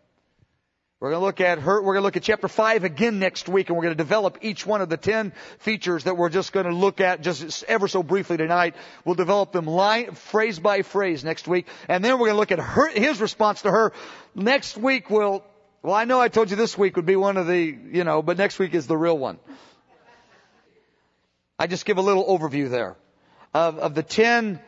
We're 1.00 1.10
going 1.10 1.20
to 1.20 1.26
look 1.26 1.40
at 1.40 1.60
her, 1.60 1.80
we're 1.80 1.94
going 1.94 2.02
to 2.02 2.06
look 2.06 2.16
at 2.16 2.24
chapter 2.24 2.48
5 2.48 2.82
again 2.82 3.20
next 3.20 3.48
week 3.48 3.68
and 3.68 3.76
we're 3.76 3.84
going 3.84 3.96
to 3.96 4.02
develop 4.02 4.38
each 4.42 4.66
one 4.66 4.80
of 4.80 4.88
the 4.88 4.96
10 4.96 5.32
features 5.60 6.04
that 6.04 6.16
we're 6.16 6.28
just 6.28 6.52
going 6.52 6.66
to 6.66 6.74
look 6.74 7.00
at 7.00 7.22
just 7.22 7.62
ever 7.68 7.86
so 7.86 8.02
briefly 8.02 8.36
tonight. 8.36 8.74
We'll 9.04 9.14
develop 9.14 9.52
them 9.52 9.66
line, 9.66 10.14
phrase 10.14 10.58
by 10.58 10.82
phrase 10.82 11.22
next 11.22 11.46
week. 11.46 11.68
And 11.88 12.04
then 12.04 12.14
we're 12.14 12.26
going 12.26 12.32
to 12.32 12.38
look 12.38 12.50
at 12.50 12.58
her, 12.58 12.88
his 12.88 13.20
response 13.20 13.62
to 13.62 13.70
her. 13.70 13.92
Next 14.34 14.76
week 14.76 15.08
we'll, 15.08 15.44
well 15.82 15.94
I 15.94 16.04
know 16.04 16.20
I 16.20 16.26
told 16.26 16.50
you 16.50 16.56
this 16.56 16.76
week 16.76 16.96
would 16.96 17.06
be 17.06 17.14
one 17.14 17.36
of 17.36 17.46
the, 17.46 17.78
you 17.92 18.02
know, 18.02 18.20
but 18.20 18.36
next 18.36 18.58
week 18.58 18.74
is 18.74 18.88
the 18.88 18.96
real 18.96 19.16
one. 19.16 19.38
I 21.60 21.68
just 21.68 21.84
give 21.84 21.98
a 21.98 22.02
little 22.02 22.26
overview 22.26 22.70
there 22.70 22.96
of, 23.54 23.78
of 23.78 23.94
the 23.94 24.02
10 24.02 24.60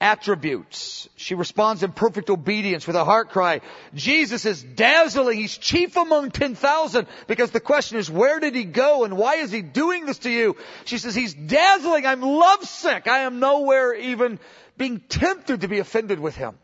attributes. 0.00 1.08
She 1.16 1.36
responds 1.36 1.84
in 1.84 1.92
perfect 1.92 2.28
obedience 2.28 2.86
with 2.86 2.96
a 2.96 3.04
heart 3.04 3.30
cry. 3.30 3.60
Jesus 3.94 4.44
is 4.44 4.60
dazzling. 4.60 5.38
He's 5.38 5.56
chief 5.56 5.96
among 5.96 6.32
10,000 6.32 7.06
because 7.28 7.52
the 7.52 7.60
question 7.60 7.98
is, 7.98 8.10
where 8.10 8.40
did 8.40 8.56
he 8.56 8.64
go 8.64 9.04
and 9.04 9.16
why 9.16 9.36
is 9.36 9.52
he 9.52 9.62
doing 9.62 10.04
this 10.04 10.18
to 10.18 10.30
you? 10.30 10.56
She 10.86 10.98
says, 10.98 11.14
he's 11.14 11.34
dazzling. 11.34 12.04
I'm 12.04 12.20
lovesick. 12.20 13.06
I 13.06 13.20
am 13.20 13.38
nowhere 13.38 13.94
even 13.94 14.40
being 14.76 14.98
tempted 15.00 15.60
to 15.60 15.68
be 15.68 15.78
offended 15.78 16.18
with 16.18 16.34
him. 16.34 16.58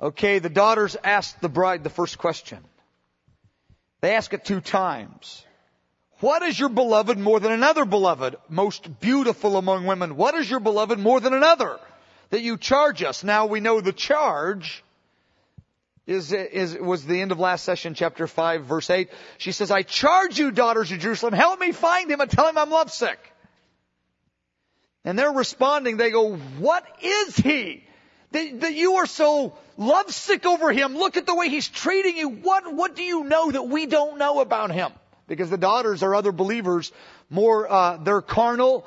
Okay, 0.00 0.40
the 0.40 0.50
daughters 0.50 0.96
asked 1.04 1.40
the 1.40 1.48
bride 1.48 1.84
the 1.84 1.90
first 1.90 2.18
question. 2.18 2.58
They 4.00 4.16
ask 4.16 4.34
it 4.34 4.44
two 4.44 4.60
times. 4.60 5.46
What 6.22 6.42
is 6.42 6.56
your 6.56 6.68
beloved 6.68 7.18
more 7.18 7.40
than 7.40 7.50
another 7.50 7.84
beloved? 7.84 8.36
Most 8.48 9.00
beautiful 9.00 9.56
among 9.56 9.86
women. 9.86 10.14
What 10.14 10.36
is 10.36 10.48
your 10.48 10.60
beloved 10.60 11.00
more 11.00 11.18
than 11.18 11.34
another? 11.34 11.80
That 12.30 12.42
you 12.42 12.58
charge 12.58 13.02
us. 13.02 13.24
Now 13.24 13.46
we 13.46 13.58
know 13.58 13.80
the 13.80 13.92
charge 13.92 14.84
is, 16.06 16.32
is, 16.32 16.78
was 16.78 17.04
the 17.04 17.20
end 17.20 17.32
of 17.32 17.40
last 17.40 17.64
session, 17.64 17.94
chapter 17.94 18.28
5, 18.28 18.66
verse 18.66 18.88
8. 18.88 19.10
She 19.38 19.50
says, 19.50 19.72
I 19.72 19.82
charge 19.82 20.38
you, 20.38 20.52
daughters 20.52 20.92
of 20.92 21.00
Jerusalem, 21.00 21.34
help 21.34 21.58
me 21.58 21.72
find 21.72 22.08
him 22.08 22.20
and 22.20 22.30
tell 22.30 22.48
him 22.48 22.56
I'm 22.56 22.70
lovesick. 22.70 23.18
And 25.04 25.18
they're 25.18 25.32
responding, 25.32 25.96
they 25.96 26.12
go, 26.12 26.36
what 26.36 26.86
is 27.02 27.36
he? 27.36 27.82
That, 28.30 28.60
that 28.60 28.74
you 28.74 28.94
are 28.98 29.06
so 29.06 29.58
lovesick 29.76 30.46
over 30.46 30.70
him. 30.70 30.94
Look 30.94 31.16
at 31.16 31.26
the 31.26 31.34
way 31.34 31.48
he's 31.48 31.66
treating 31.66 32.16
you. 32.16 32.28
What, 32.28 32.72
what 32.72 32.94
do 32.94 33.02
you 33.02 33.24
know 33.24 33.50
that 33.50 33.64
we 33.64 33.86
don't 33.86 34.18
know 34.18 34.40
about 34.40 34.70
him? 34.70 34.92
Because 35.36 35.50
the 35.50 35.58
daughters 35.58 36.02
are 36.02 36.14
other 36.14 36.32
believers, 36.32 36.92
more 37.30 37.70
uh, 37.70 37.96
they're 37.96 38.20
carnal 38.20 38.84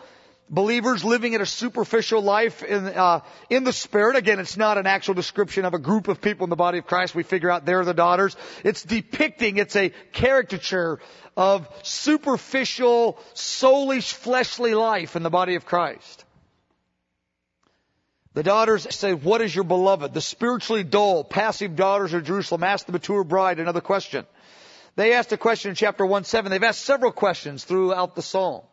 believers 0.50 1.04
living 1.04 1.34
in 1.34 1.42
a 1.42 1.46
superficial 1.46 2.22
life 2.22 2.62
in 2.64 2.86
uh, 2.86 3.22
in 3.50 3.64
the 3.64 3.74
spirit. 3.74 4.16
Again, 4.16 4.40
it's 4.40 4.58
not 4.58 4.78
an 4.78 4.86
actual 4.86 5.16
description 5.16 5.66
of 5.66 5.74
a 5.74 5.80
group 5.80 6.08
of 6.08 6.22
people 6.22 6.44
in 6.44 6.50
the 6.50 6.56
body 6.56 6.78
of 6.78 6.86
Christ. 6.86 7.16
We 7.16 7.24
figure 7.24 7.50
out 7.50 7.66
they're 7.66 7.84
the 7.84 7.94
daughters. 7.94 8.38
It's 8.64 8.84
depicting. 8.84 9.58
It's 9.58 9.75
a 9.75 9.92
caricature 10.12 11.00
of 11.36 11.68
superficial, 11.84 13.18
soulish, 13.34 14.14
fleshly 14.14 14.74
life 14.74 15.16
in 15.16 15.24
the 15.24 15.30
body 15.30 15.56
of 15.56 15.66
Christ. 15.66 16.25
The 18.36 18.44
daughters 18.44 18.86
say, 18.94 19.14
what 19.14 19.42
is 19.42 19.56
your 19.56 19.64
beloved? 19.64 20.14
The 20.14 20.22
spiritually 20.22 20.84
dull, 20.84 21.24
passive 21.24 21.78
daughters 21.78 22.14
of 22.14 22.25
Jerusalem 22.25 22.64
ask 22.64 22.86
the 22.86 22.92
mature 22.92 23.24
bride 23.24 23.60
another 23.60 23.80
question. 23.80 24.25
They 24.96 25.14
asked 25.14 25.32
a 25.32 25.38
question 25.38 25.70
in 25.70 25.75
chapter 25.75 26.06
1 26.06 26.24
7. 26.24 26.50
They've 26.50 26.64
asked 26.64 26.86
several 26.86 27.12
questions 27.12 27.64
throughout 27.64 28.16
the 28.16 28.22
song. 28.22 28.64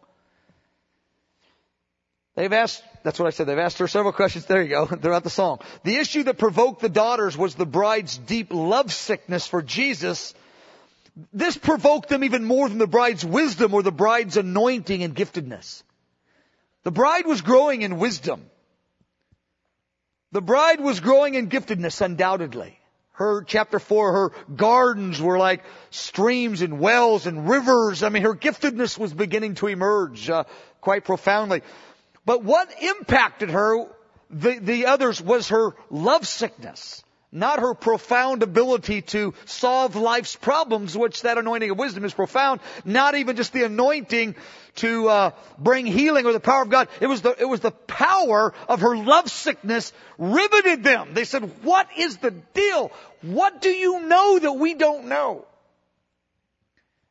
They've 2.35 2.53
asked, 2.53 2.83
that's 3.03 3.19
what 3.19 3.27
I 3.27 3.31
said, 3.31 3.47
they've 3.47 3.59
asked 3.59 3.79
her 3.79 3.89
several 3.89 4.13
questions, 4.13 4.47
there 4.47 4.63
you 4.63 4.71
go, 4.71 4.87
throughout 5.03 5.25
the 5.25 5.31
song. 5.31 5.59
The 5.85 5.97
issue 5.97 6.23
that 6.25 6.39
provoked 6.39 6.81
the 6.81 6.89
daughters 6.89 7.37
was 7.37 7.55
the 7.55 7.67
bride's 7.67 8.17
deep 8.17 8.53
lovesickness 8.53 9.47
for 9.47 9.61
Jesus. 9.61 10.33
This 11.33 11.59
provoked 11.59 12.09
them 12.09 12.25
even 12.25 12.45
more 12.45 12.69
than 12.69 12.79
the 12.79 12.87
bride's 12.87 13.25
wisdom 13.25 13.75
or 13.75 13.83
the 13.83 13.93
bride's 13.93 14.39
anointing 14.39 15.03
and 15.03 15.15
giftedness. 15.15 15.83
The 16.85 16.91
bride 16.91 17.27
was 17.27 17.43
growing 17.43 17.83
in 17.83 17.99
wisdom. 17.99 18.47
The 20.33 20.41
bride 20.41 20.81
was 20.81 21.01
growing 21.01 21.35
in 21.35 21.51
giftedness, 21.51 22.01
undoubtedly. 22.01 22.79
Her, 23.13 23.43
chapter 23.43 23.79
4, 23.79 24.13
her 24.13 24.33
gardens 24.55 25.21
were 25.21 25.39
like 25.39 25.63
streams 25.91 26.63
and 26.63 26.81
wells 26.81 27.27
and 27.27 27.49
rivers. 27.49 28.03
I 28.03 28.09
mean, 28.09 28.23
her 28.23 28.35
giftedness 28.35 28.99
was 28.99 29.13
beginning 29.13 29.57
to 29.57 29.67
emerge 29.67 30.31
uh, 30.31 30.45
quite 30.81 31.05
profoundly. 31.05 31.63
But 32.25 32.43
what 32.43 32.71
impacted 32.83 33.51
her, 33.51 33.87
the, 34.31 34.59
the 34.59 34.87
others, 34.87 35.21
was 35.21 35.49
her 35.49 35.75
lovesickness 35.91 37.03
not 37.33 37.61
her 37.61 37.73
profound 37.73 38.43
ability 38.43 39.01
to 39.01 39.33
solve 39.47 39.97
life's 39.97 40.37
problems, 40.37 40.97
which 40.97 41.23
that 41.23 41.39
anointing 41.39 41.71
of 41.71 41.79
wisdom 41.79 42.05
is 42.05 42.13
profound, 42.13 42.61
not 42.85 43.15
even 43.15 43.37
just 43.37 43.55
the 43.55 43.65
anointing 43.65 44.37
to 44.77 45.09
uh, 45.09 45.31
bring 45.59 45.87
healing 45.87 46.27
or 46.27 46.33
the 46.33 46.41
power 46.41 46.63
of 46.63 46.69
God. 46.69 46.89
It 47.01 47.07
was 47.07 47.23
the 47.23 47.35
it 47.39 47.47
was 47.47 47.61
the 47.61 47.71
power 47.71 48.53
of 48.69 48.83
her 48.83 48.97
lovesickness 48.97 49.93
riveted 50.19 50.85
them. 50.85 51.15
They 51.15 51.25
said, 51.25 51.43
"What 51.65 51.89
is 51.97 52.19
the 52.19 52.31
deal? 52.31 52.93
What 53.23 53.63
do 53.63 53.71
you 53.71 54.03
know 54.07 54.39
that 54.39 54.53
we 54.53 54.75
don't 54.75 55.07
know?" 55.07 55.47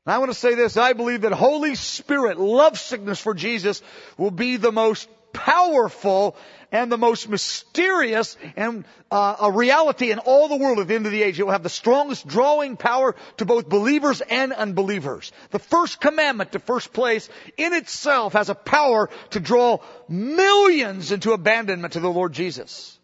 And 0.05 0.13
I 0.13 0.19
want 0.19 0.31
to 0.31 0.37
say 0.37 0.53
this: 0.53 0.77
I 0.77 0.93
believe 0.93 1.21
that 1.21 1.31
Holy 1.31 1.75
Spirit 1.75 2.39
lovesickness 2.39 3.19
for 3.19 3.33
Jesus 3.33 3.81
will 4.17 4.31
be 4.31 4.57
the 4.57 4.71
most 4.71 5.09
powerful 5.33 6.35
and 6.71 6.91
the 6.91 6.97
most 6.97 7.27
mysterious 7.27 8.37
and 8.55 8.85
uh, 9.11 9.35
a 9.41 9.51
reality 9.51 10.11
in 10.11 10.19
all 10.19 10.47
the 10.47 10.55
world 10.55 10.79
at 10.79 10.87
the 10.87 10.95
end 10.95 11.05
of 11.05 11.11
the 11.11 11.21
age. 11.21 11.39
It 11.39 11.43
will 11.43 11.51
have 11.51 11.63
the 11.63 11.69
strongest 11.69 12.27
drawing 12.27 12.77
power 12.77 13.15
to 13.37 13.45
both 13.45 13.67
believers 13.67 14.21
and 14.21 14.53
unbelievers. 14.53 15.31
The 15.51 15.59
first 15.59 15.99
commandment 15.99 16.53
to 16.53 16.59
first 16.59 16.93
place 16.93 17.29
in 17.57 17.73
itself 17.73 18.33
has 18.33 18.49
a 18.49 18.55
power 18.55 19.09
to 19.31 19.39
draw 19.39 19.79
millions 20.07 21.11
into 21.11 21.33
abandonment 21.33 21.93
to 21.93 21.99
the 21.99 22.09
Lord 22.09 22.33
Jesus. 22.33 22.97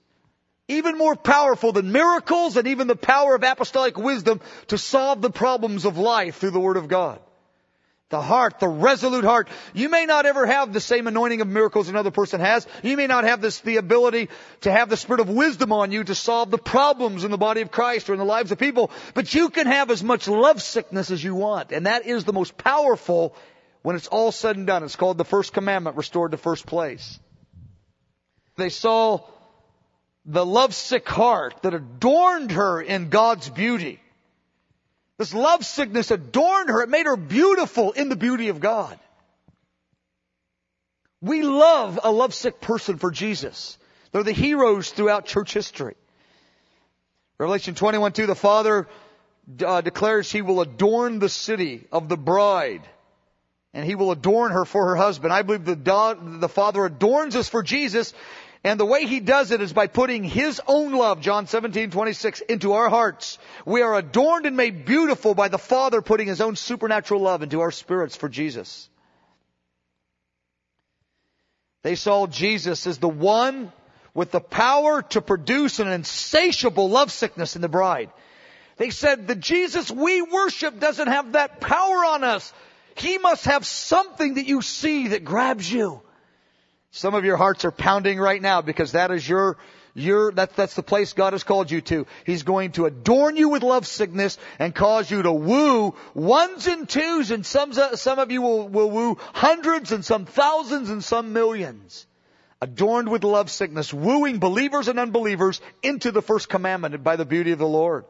Even 0.69 0.97
more 0.97 1.15
powerful 1.15 1.71
than 1.71 1.91
miracles 1.91 2.57
and 2.57 2.67
even 2.67 2.87
the 2.87 2.95
power 2.95 3.35
of 3.35 3.43
apostolic 3.43 3.97
wisdom 3.97 4.41
to 4.67 4.77
solve 4.77 5.21
the 5.21 5.29
problems 5.29 5.85
of 5.85 5.97
life 5.97 6.37
through 6.37 6.51
the 6.51 6.59
Word 6.59 6.77
of 6.77 6.87
God. 6.87 7.21
The 8.09 8.21
heart, 8.21 8.61
the 8.61 8.69
resolute 8.69 9.25
heart. 9.25 9.49
You 9.73 9.89
may 9.89 10.05
not 10.05 10.25
ever 10.25 10.45
have 10.45 10.71
the 10.71 10.79
same 10.79 11.07
anointing 11.07 11.41
of 11.41 11.47
miracles 11.47 11.89
another 11.89 12.11
person 12.11 12.39
has. 12.39 12.65
You 12.81 12.95
may 12.95 13.07
not 13.07 13.25
have 13.25 13.41
this, 13.41 13.59
the 13.59 13.75
ability 13.77 14.29
to 14.61 14.71
have 14.71 14.87
the 14.89 14.95
spirit 14.95 15.19
of 15.19 15.29
wisdom 15.29 15.73
on 15.73 15.91
you 15.91 16.05
to 16.05 16.15
solve 16.15 16.49
the 16.49 16.57
problems 16.57 17.25
in 17.25 17.31
the 17.31 17.37
body 17.37 17.59
of 17.59 17.69
Christ 17.69 18.09
or 18.09 18.13
in 18.13 18.19
the 18.19 18.25
lives 18.25 18.53
of 18.53 18.59
people. 18.59 18.91
But 19.13 19.33
you 19.33 19.49
can 19.49 19.67
have 19.67 19.91
as 19.91 20.01
much 20.03 20.29
love 20.29 20.61
sickness 20.61 21.11
as 21.11 21.21
you 21.21 21.35
want. 21.35 21.73
And 21.73 21.85
that 21.85 22.05
is 22.05 22.23
the 22.23 22.31
most 22.31 22.57
powerful 22.57 23.35
when 23.81 23.97
it's 23.97 24.07
all 24.07 24.31
said 24.31 24.55
and 24.55 24.65
done. 24.65 24.83
It's 24.83 24.95
called 24.95 25.17
the 25.17 25.25
first 25.25 25.51
commandment 25.51 25.97
restored 25.97 26.31
to 26.31 26.37
first 26.37 26.65
place. 26.65 27.19
They 28.55 28.69
saw 28.69 29.19
the 30.25 30.45
lovesick 30.45 31.07
heart 31.09 31.61
that 31.63 31.73
adorned 31.73 32.51
her 32.51 32.81
in 32.81 33.09
God's 33.09 33.49
beauty. 33.49 33.99
This 35.17 35.33
love 35.33 35.65
sickness 35.65 36.11
adorned 36.11 36.69
her. 36.69 36.81
It 36.81 36.89
made 36.89 37.05
her 37.05 37.17
beautiful 37.17 37.91
in 37.91 38.09
the 38.09 38.15
beauty 38.15 38.49
of 38.49 38.59
God. 38.59 38.97
We 41.21 41.41
love 41.41 41.99
a 42.03 42.11
lovesick 42.11 42.61
person 42.61 42.97
for 42.97 43.09
Jesus. 43.09 43.77
They're 44.11 44.23
the 44.23 44.31
heroes 44.31 44.91
throughout 44.91 45.25
church 45.25 45.53
history. 45.53 45.95
Revelation 47.39 47.73
21 47.73 48.13
2, 48.13 48.25
the 48.27 48.35
Father 48.35 48.87
uh, 49.65 49.81
declares 49.81 50.31
He 50.31 50.41
will 50.41 50.61
adorn 50.61 51.19
the 51.19 51.29
city 51.29 51.87
of 51.91 52.09
the 52.09 52.17
bride 52.17 52.81
and 53.73 53.85
He 53.85 53.95
will 53.95 54.11
adorn 54.11 54.51
her 54.51 54.65
for 54.65 54.89
her 54.89 54.95
husband. 54.95 55.33
I 55.33 55.41
believe 55.41 55.65
the, 55.65 56.17
the 56.39 56.49
Father 56.49 56.85
adorns 56.85 57.35
us 57.35 57.49
for 57.49 57.63
Jesus 57.63 58.13
and 58.67 58.77
the 58.77 58.85
way 58.85 59.05
he 59.05 59.21
does 59.21 59.51
it 59.51 59.61
is 59.61 59.71
by 59.71 59.87
putting 59.87 60.25
his 60.25 60.61
own 60.67 60.91
love, 60.91 61.21
John 61.21 61.47
17, 61.47 61.89
26, 61.89 62.41
into 62.41 62.73
our 62.73 62.89
hearts. 62.89 63.37
We 63.65 63.81
are 63.81 63.95
adorned 63.95 64.45
and 64.45 64.57
made 64.57 64.83
beautiful 64.83 65.33
by 65.33 65.47
the 65.47 65.57
Father 65.57 66.01
putting 66.01 66.27
his 66.27 66.41
own 66.41 66.57
supernatural 66.57 67.21
love 67.21 67.43
into 67.43 67.61
our 67.61 67.71
spirits 67.71 68.17
for 68.17 68.27
Jesus. 68.27 68.89
They 71.83 71.95
saw 71.95 72.27
Jesus 72.27 72.85
as 72.87 72.97
the 72.97 73.07
one 73.07 73.71
with 74.13 74.31
the 74.31 74.41
power 74.41 75.01
to 75.11 75.21
produce 75.21 75.79
an 75.79 75.87
insatiable 75.87 76.89
lovesickness 76.89 77.55
in 77.55 77.61
the 77.61 77.69
bride. 77.69 78.09
They 78.75 78.89
said, 78.89 79.27
the 79.27 79.35
Jesus 79.35 79.89
we 79.89 80.21
worship 80.21 80.77
doesn't 80.77 81.07
have 81.07 81.31
that 81.31 81.61
power 81.61 82.03
on 82.03 82.25
us. 82.25 82.51
He 82.95 83.17
must 83.17 83.45
have 83.45 83.65
something 83.65 84.33
that 84.33 84.45
you 84.45 84.61
see 84.61 85.07
that 85.09 85.23
grabs 85.23 85.71
you. 85.71 86.01
Some 86.91 87.13
of 87.15 87.25
your 87.25 87.37
hearts 87.37 87.65
are 87.65 87.71
pounding 87.71 88.19
right 88.19 88.41
now 88.41 88.61
because 88.61 88.93
that 88.93 89.11
is 89.11 89.27
your, 89.27 89.57
your, 89.93 90.31
that, 90.33 90.55
that's 90.55 90.75
the 90.75 90.83
place 90.83 91.13
God 91.13 91.33
has 91.33 91.43
called 91.43 91.69
you 91.69 91.81
to. 91.81 92.07
He's 92.25 92.43
going 92.43 92.71
to 92.73 92.85
adorn 92.85 93.35
you 93.35 93.49
with 93.49 93.63
love 93.63 93.85
sickness 93.85 94.37
and 94.57 94.73
cause 94.73 95.11
you 95.11 95.21
to 95.21 95.31
woo 95.31 95.95
ones 96.13 96.67
and 96.67 96.87
twos 96.87 97.31
and 97.31 97.45
some, 97.45 97.73
some 97.73 98.19
of 98.19 98.31
you 98.31 98.41
will, 98.41 98.67
will 98.69 98.89
woo 98.89 99.17
hundreds 99.33 99.91
and 99.91 100.03
some 100.03 100.25
thousands 100.25 100.89
and 100.89 101.03
some 101.03 101.33
millions. 101.33 102.07
Adorned 102.61 103.09
with 103.09 103.23
love 103.23 103.51
sickness, 103.51 103.93
wooing 103.93 104.39
believers 104.39 104.87
and 104.87 104.97
unbelievers 104.97 105.61
into 105.83 106.11
the 106.11 106.23
first 106.23 106.49
commandment 106.49 107.03
by 107.03 107.15
the 107.15 107.25
beauty 107.25 107.51
of 107.51 107.59
the 107.59 107.67
Lord. 107.67 108.05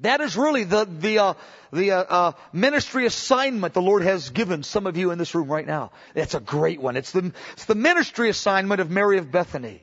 That 0.00 0.20
is 0.20 0.36
really 0.36 0.64
the 0.64 0.84
the 0.84 1.18
uh, 1.18 1.34
the 1.72 1.92
uh, 1.92 2.02
uh, 2.02 2.32
ministry 2.52 3.06
assignment 3.06 3.74
the 3.74 3.82
Lord 3.82 4.02
has 4.02 4.30
given 4.30 4.62
some 4.62 4.86
of 4.86 4.96
you 4.96 5.12
in 5.12 5.18
this 5.18 5.34
room 5.34 5.48
right 5.48 5.66
now. 5.66 5.92
It's 6.14 6.34
a 6.34 6.40
great 6.40 6.80
one. 6.80 6.96
It's 6.96 7.12
the 7.12 7.32
it's 7.52 7.66
the 7.66 7.74
ministry 7.74 8.28
assignment 8.28 8.80
of 8.80 8.90
Mary 8.90 9.18
of 9.18 9.30
Bethany. 9.30 9.82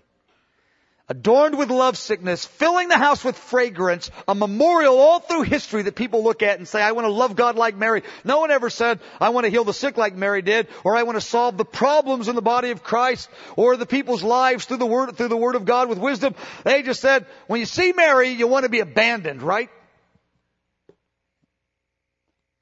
Adorned 1.10 1.58
with 1.58 1.70
love 1.70 1.98
sickness, 1.98 2.46
filling 2.46 2.88
the 2.88 2.98
house 2.98 3.22
with 3.22 3.38
fragrance, 3.38 4.10
a 4.30 4.36
memorial 4.36 4.98
all 4.98 5.20
through 5.20 5.42
history 5.42 5.82
that 5.82 5.96
people 5.96 6.24
look 6.24 6.42
at 6.42 6.58
and 6.58 6.66
say, 6.66 6.82
I 6.82 6.94
want 6.94 7.06
to 7.06 7.12
love 7.12 7.36
God 7.36 7.58
like 7.58 7.76
Mary. 7.76 8.04
No 8.24 8.40
one 8.40 8.50
ever 8.50 8.70
said, 8.70 9.02
I 9.20 9.28
want 9.30 9.44
to 9.44 9.50
heal 9.50 9.66
the 9.66 9.74
sick 9.74 9.98
like 9.98 10.16
Mary 10.16 10.42
did, 10.42 10.70
or 10.86 10.96
I 10.96 11.04
want 11.04 11.18
to 11.18 11.22
solve 11.22 11.58
the 11.58 11.66
problems 11.66 12.30
in 12.30 12.36
the 12.36 12.42
body 12.42 12.70
of 12.70 12.82
Christ, 12.82 13.30
or 13.58 13.76
the 13.76 13.86
people's 13.86 14.24
lives 14.24 14.64
through 14.64 14.78
the 14.78 14.86
word, 14.86 15.18
through 15.18 15.28
the 15.28 15.36
word 15.36 15.56
of 15.56 15.66
God 15.66 15.90
with 15.90 15.98
wisdom. 15.98 16.34
They 16.64 16.82
just 16.82 17.02
said, 17.02 17.26
when 17.48 17.60
you 17.60 17.66
see 17.66 17.92
Mary, 17.92 18.30
you 18.30 18.48
want 18.48 18.64
to 18.64 18.70
be 18.70 18.80
abandoned, 18.80 19.42
right? 19.42 19.70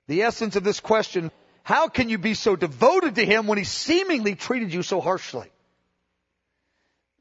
The 0.09 0.23
essence 0.23 0.55
of 0.55 0.63
this 0.63 0.79
question, 0.79 1.29
how 1.61 1.87
can 1.87 2.09
you 2.09 2.17
be 2.17 2.33
so 2.33 2.55
devoted 2.55 3.15
to 3.15 3.25
Him 3.25 3.45
when 3.45 3.59
He 3.59 3.63
seemingly 3.63 4.33
treated 4.33 4.73
you 4.73 4.81
so 4.81 5.01
harshly? 5.01 5.47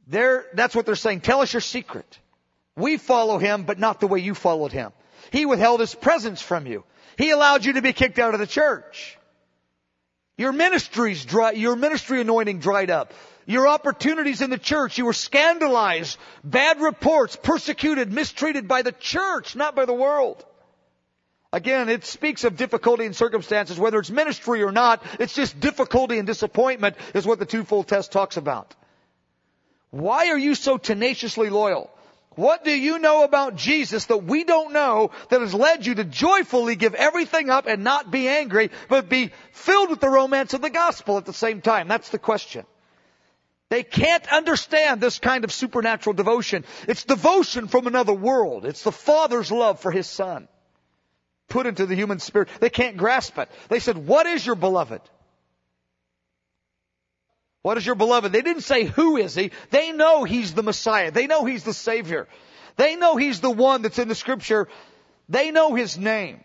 There, 0.06 0.46
that's 0.54 0.74
what 0.74 0.86
they're 0.86 0.96
saying. 0.96 1.20
Tell 1.20 1.42
us 1.42 1.52
your 1.52 1.60
secret. 1.60 2.18
We 2.76 2.96
follow 2.96 3.36
Him, 3.36 3.64
but 3.64 3.78
not 3.78 4.00
the 4.00 4.06
way 4.06 4.20
you 4.20 4.34
followed 4.34 4.72
Him. 4.72 4.92
He 5.30 5.44
withheld 5.44 5.80
His 5.80 5.94
presence 5.94 6.40
from 6.40 6.66
you. 6.66 6.82
He 7.18 7.28
allowed 7.28 7.66
you 7.66 7.74
to 7.74 7.82
be 7.82 7.92
kicked 7.92 8.18
out 8.18 8.32
of 8.32 8.40
the 8.40 8.46
church. 8.46 9.18
Your 10.38 10.52
ministries 10.52 11.26
dry, 11.26 11.50
your 11.50 11.76
ministry 11.76 12.22
anointing 12.22 12.60
dried 12.60 12.88
up. 12.88 13.12
Your 13.44 13.68
opportunities 13.68 14.40
in 14.40 14.48
the 14.48 14.56
church, 14.56 14.96
you 14.96 15.04
were 15.04 15.12
scandalized, 15.12 16.16
bad 16.42 16.80
reports, 16.80 17.36
persecuted, 17.36 18.10
mistreated 18.10 18.66
by 18.66 18.80
the 18.80 18.92
church, 18.92 19.54
not 19.56 19.76
by 19.76 19.84
the 19.84 19.92
world. 19.92 20.42
Again, 21.52 21.88
it 21.88 22.04
speaks 22.04 22.44
of 22.44 22.56
difficulty 22.56 23.06
and 23.06 23.16
circumstances, 23.16 23.78
whether 23.78 23.98
it's 23.98 24.10
ministry 24.10 24.62
or 24.62 24.72
not. 24.72 25.02
It's 25.18 25.34
just 25.34 25.58
difficulty 25.58 26.18
and 26.18 26.26
disappointment 26.26 26.96
is 27.14 27.26
what 27.26 27.38
the 27.38 27.46
twofold 27.46 27.88
test 27.88 28.12
talks 28.12 28.36
about. 28.36 28.74
Why 29.90 30.28
are 30.28 30.36
you 30.36 30.54
so 30.54 30.76
tenaciously 30.76 31.48
loyal? 31.48 31.90
What 32.34 32.64
do 32.64 32.70
you 32.70 32.98
know 32.98 33.24
about 33.24 33.56
Jesus 33.56 34.06
that 34.06 34.24
we 34.24 34.44
don't 34.44 34.74
know 34.74 35.10
that 35.30 35.40
has 35.40 35.54
led 35.54 35.86
you 35.86 35.94
to 35.94 36.04
joyfully 36.04 36.76
give 36.76 36.94
everything 36.94 37.48
up 37.48 37.66
and 37.66 37.82
not 37.82 38.10
be 38.10 38.28
angry, 38.28 38.70
but 38.88 39.08
be 39.08 39.32
filled 39.52 39.88
with 39.88 40.00
the 40.00 40.10
romance 40.10 40.52
of 40.52 40.60
the 40.60 40.70
gospel 40.70 41.16
at 41.16 41.24
the 41.24 41.32
same 41.32 41.62
time? 41.62 41.88
That's 41.88 42.10
the 42.10 42.18
question. 42.18 42.66
They 43.70 43.82
can't 43.82 44.30
understand 44.30 45.00
this 45.00 45.18
kind 45.18 45.44
of 45.44 45.52
supernatural 45.52 46.14
devotion. 46.14 46.64
It's 46.86 47.04
devotion 47.04 47.68
from 47.68 47.86
another 47.86 48.14
world. 48.14 48.66
It's 48.66 48.82
the 48.82 48.92
Father's 48.92 49.50
love 49.50 49.80
for 49.80 49.90
His 49.90 50.06
Son 50.06 50.46
put 51.48 51.66
into 51.66 51.86
the 51.86 51.94
human 51.94 52.18
spirit. 52.18 52.48
They 52.60 52.70
can't 52.70 52.96
grasp 52.96 53.38
it. 53.38 53.48
They 53.68 53.80
said, 53.80 53.96
what 53.96 54.26
is 54.26 54.44
your 54.44 54.54
beloved? 54.54 55.00
What 57.62 57.76
is 57.76 57.84
your 57.84 57.96
beloved? 57.96 58.32
They 58.32 58.42
didn't 58.42 58.62
say 58.62 58.84
who 58.84 59.16
is 59.16 59.34
he. 59.34 59.50
They 59.70 59.92
know 59.92 60.24
he's 60.24 60.54
the 60.54 60.62
Messiah. 60.62 61.10
They 61.10 61.26
know 61.26 61.44
he's 61.44 61.64
the 61.64 61.74
Savior. 61.74 62.28
They 62.76 62.96
know 62.96 63.16
he's 63.16 63.40
the 63.40 63.50
one 63.50 63.82
that's 63.82 63.98
in 63.98 64.08
the 64.08 64.14
scripture. 64.14 64.68
They 65.28 65.50
know 65.50 65.74
his 65.74 65.98
name. 65.98 66.44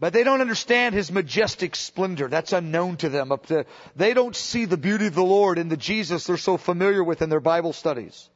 But 0.00 0.12
they 0.12 0.22
don't 0.22 0.40
understand 0.40 0.94
his 0.94 1.10
majestic 1.10 1.74
splendor. 1.74 2.28
That's 2.28 2.52
unknown 2.52 2.98
to 2.98 3.08
them. 3.08 3.32
Up 3.32 3.46
to, 3.46 3.66
they 3.96 4.14
don't 4.14 4.36
see 4.36 4.64
the 4.64 4.76
beauty 4.76 5.06
of 5.06 5.14
the 5.14 5.24
Lord 5.24 5.58
in 5.58 5.68
the 5.68 5.76
Jesus 5.76 6.24
they're 6.24 6.36
so 6.36 6.56
familiar 6.56 7.02
with 7.02 7.22
in 7.22 7.30
their 7.30 7.40
Bible 7.40 7.72
studies. 7.72 8.28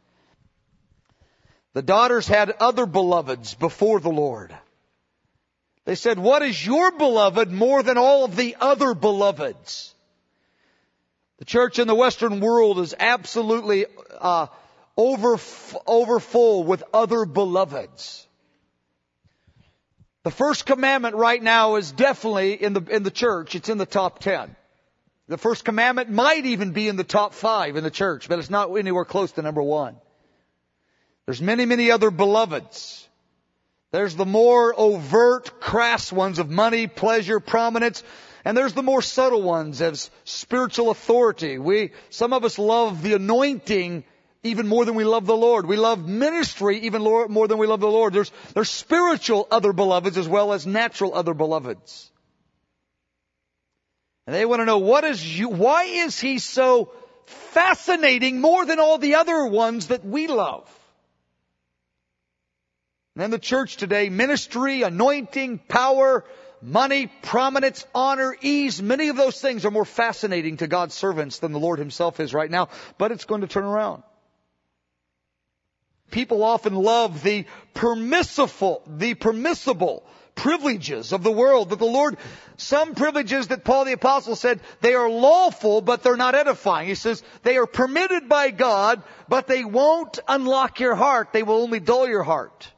The 1.75 1.83
daughters 1.83 2.27
had 2.27 2.51
other 2.59 2.87
beloveds 2.87 3.55
before 3.55 4.01
the 4.01 4.11
Lord. 4.11 4.55
They 5.85 5.95
said, 5.97 6.19
what 6.19 6.43
is 6.43 6.65
your 6.65 6.93
beloved 6.93 7.51
more 7.51 7.83
than 7.83 7.99
all 7.99 8.25
of 8.25 8.37
the 8.37 8.57
other 8.61 8.95
beloveds? 8.95 9.95
The 11.39 11.45
church 11.45 11.81
in 11.81 11.89
the 11.89 11.95
Western 11.95 12.39
world 12.39 12.79
is 12.79 12.95
absolutely 12.99 13.87
uh, 14.21 14.47
over 14.97 15.39
overfull 15.87 16.65
with 16.65 16.85
other 16.95 17.25
beloveds. 17.25 18.27
The 20.23 20.31
first 20.31 20.67
commandment 20.67 21.17
right 21.17 21.43
now 21.43 21.77
is 21.77 21.91
definitely 21.91 22.63
in 22.63 22.75
the 22.75 22.83
in 22.83 23.03
the 23.03 23.11
church. 23.11 23.57
It's 23.57 23.69
in 23.69 23.79
the 23.79 23.87
top 23.87 24.21
ten. 24.21 24.55
The 25.27 25.39
first 25.39 25.65
commandment 25.65 26.11
might 26.11 26.45
even 26.47 26.73
be 26.73 26.87
in 26.87 26.97
the 26.97 27.05
top 27.05 27.35
five 27.35 27.75
in 27.77 27.83
the 27.83 27.91
church, 27.91 28.29
but 28.29 28.39
it's 28.39 28.51
not 28.51 28.73
anywhere 28.77 29.05
close 29.05 29.33
to 29.33 29.43
number 29.43 29.63
one. 29.63 29.97
There's 31.27 31.43
many, 31.43 31.65
many 31.65 31.91
other 31.91 32.11
beloveds. 32.11 33.09
There's 33.93 34.17
the 34.17 34.27
more 34.27 34.75
overt, 34.77 35.61
crass 35.61 36.11
ones 36.11 36.39
of 36.39 36.49
money, 36.51 36.87
pleasure, 36.87 37.41
prominence, 37.41 38.03
and 38.45 38.57
there's 38.57 38.73
the 38.73 38.83
more 38.83 39.03
subtle 39.03 39.43
ones 39.43 39.83
as 39.83 40.11
spiritual 40.25 40.91
authority. 40.91 41.59
We, 41.59 41.93
some 42.09 42.33
of 42.33 42.45
us 42.45 42.59
love 42.59 43.03
the 43.03 43.13
anointing 43.13 44.05
even 44.43 44.67
more 44.67 44.85
than 44.85 44.95
we 44.95 45.05
love 45.05 45.27
the 45.27 45.37
Lord. 45.37 45.67
We 45.67 45.77
love 45.77 46.09
ministry 46.09 46.81
even 46.81 47.03
more 47.03 47.47
than 47.47 47.59
we 47.59 47.67
love 47.67 47.81
the 47.81 47.87
Lord. 47.87 48.15
There's, 48.15 48.33
there's 48.55 48.71
spiritual 48.71 49.47
other 49.51 49.73
beloveds 49.73 50.17
as 50.17 50.27
well 50.27 50.53
as 50.53 50.67
natural 50.67 51.15
other 51.15 51.35
beloveds. 51.35 52.11
And 54.27 54.35
they 54.35 54.47
want 54.47 54.61
to 54.61 54.67
know 54.67 54.79
what 54.79 55.05
is 55.05 55.39
you, 55.39 55.51
why 55.51 55.85
is 55.85 56.19
he 56.19 56.39
so 56.39 56.93
fascinating 57.27 58.41
more 58.41 58.65
than 58.65 58.81
all 58.81 58.99
the 58.99 59.17
other 59.17 59.47
ones 59.47 59.89
that 59.89 60.05
we 60.05 60.29
love? 60.29 60.69
And 63.15 63.25
in 63.25 63.31
the 63.31 63.39
church 63.39 63.77
today, 63.77 64.09
ministry, 64.09 64.83
anointing, 64.83 65.59
power, 65.69 66.25
money, 66.63 67.09
prominence, 67.23 67.85
honor, 67.95 68.35
ease, 68.41 68.81
many 68.81 69.09
of 69.09 69.17
those 69.17 69.39
things 69.41 69.67
are 69.67 69.71
more 69.71 69.85
fascinating 69.85 70.59
to 70.59 70.67
God's 70.67 70.95
servants 70.95 71.39
than 71.39 71.53
the 71.53 71.59
Lord 71.59 71.79
himself 71.79 72.21
is 72.21 72.33
right 72.33 72.51
now, 72.51 72.69
but 72.97 73.13
it's 73.13 73.27
going 73.27 73.43
to 73.43 73.47
turn 73.47 73.65
around. 73.65 74.03
People 76.11 76.43
often 76.43 76.75
love 76.75 77.23
the 77.23 77.47
permissible, 77.75 78.83
the 78.87 79.15
permissible 79.15 80.05
privileges 80.35 81.13
of 81.13 81.23
the 81.23 81.33
world 81.33 81.71
that 81.71 81.79
the 81.79 81.85
Lord, 81.85 82.17
some 82.57 82.95
privileges 82.95 83.49
that 83.49 83.65
Paul 83.65 83.85
the 83.85 83.93
apostle 83.93 84.37
said, 84.37 84.61
they 84.81 84.95
are 84.95 85.11
lawful, 85.11 85.83
but 85.83 86.03
they're 86.03 86.17
not 86.17 86.35
edifying. 86.35 86.89
He 86.89 86.95
says, 86.95 87.23
they 87.43 87.59
are 87.59 87.67
permitted 87.67 88.29
by 88.29 88.51
God, 88.51 89.03
but 89.29 89.47
they 89.47 89.65
won't 89.65 90.19
unlock 90.27 90.81
your 90.81 90.95
heart. 90.95 91.33
They 91.33 91.43
will 91.43 91.63
only 91.63 91.81
dull 91.81 92.09
your 92.09 92.23
heart. 92.23 92.72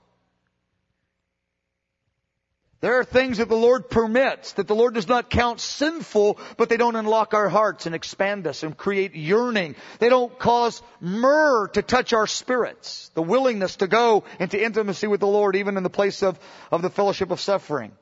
There 2.84 2.98
are 2.98 3.04
things 3.04 3.38
that 3.38 3.48
the 3.48 3.56
Lord 3.56 3.88
permits, 3.88 4.52
that 4.52 4.68
the 4.68 4.74
Lord 4.74 4.92
does 4.92 5.08
not 5.08 5.30
count 5.30 5.58
sinful, 5.58 6.38
but 6.58 6.68
they 6.68 6.76
don't 6.76 6.96
unlock 6.96 7.32
our 7.32 7.48
hearts 7.48 7.86
and 7.86 7.94
expand 7.94 8.46
us 8.46 8.62
and 8.62 8.76
create 8.76 9.14
yearning. 9.14 9.76
They 10.00 10.10
don't 10.10 10.38
cause 10.38 10.82
myrrh 11.00 11.68
to 11.68 11.80
touch 11.80 12.12
our 12.12 12.26
spirits, 12.26 13.10
the 13.14 13.22
willingness 13.22 13.76
to 13.76 13.86
go 13.86 14.24
into 14.38 14.62
intimacy 14.62 15.06
with 15.06 15.20
the 15.20 15.26
Lord, 15.26 15.56
even 15.56 15.78
in 15.78 15.82
the 15.82 15.88
place 15.88 16.22
of, 16.22 16.38
of 16.70 16.82
the 16.82 16.90
fellowship 16.90 17.30
of 17.30 17.40
suffering. 17.40 17.92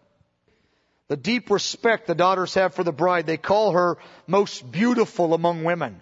The 1.06 1.16
deep 1.16 1.52
respect 1.52 2.08
the 2.08 2.16
daughters 2.16 2.54
have 2.54 2.74
for 2.74 2.82
the 2.82 2.90
bride, 2.90 3.24
they 3.24 3.36
call 3.36 3.70
her 3.70 3.98
most 4.26 4.68
beautiful 4.68 5.32
among 5.32 5.62
women. 5.62 6.00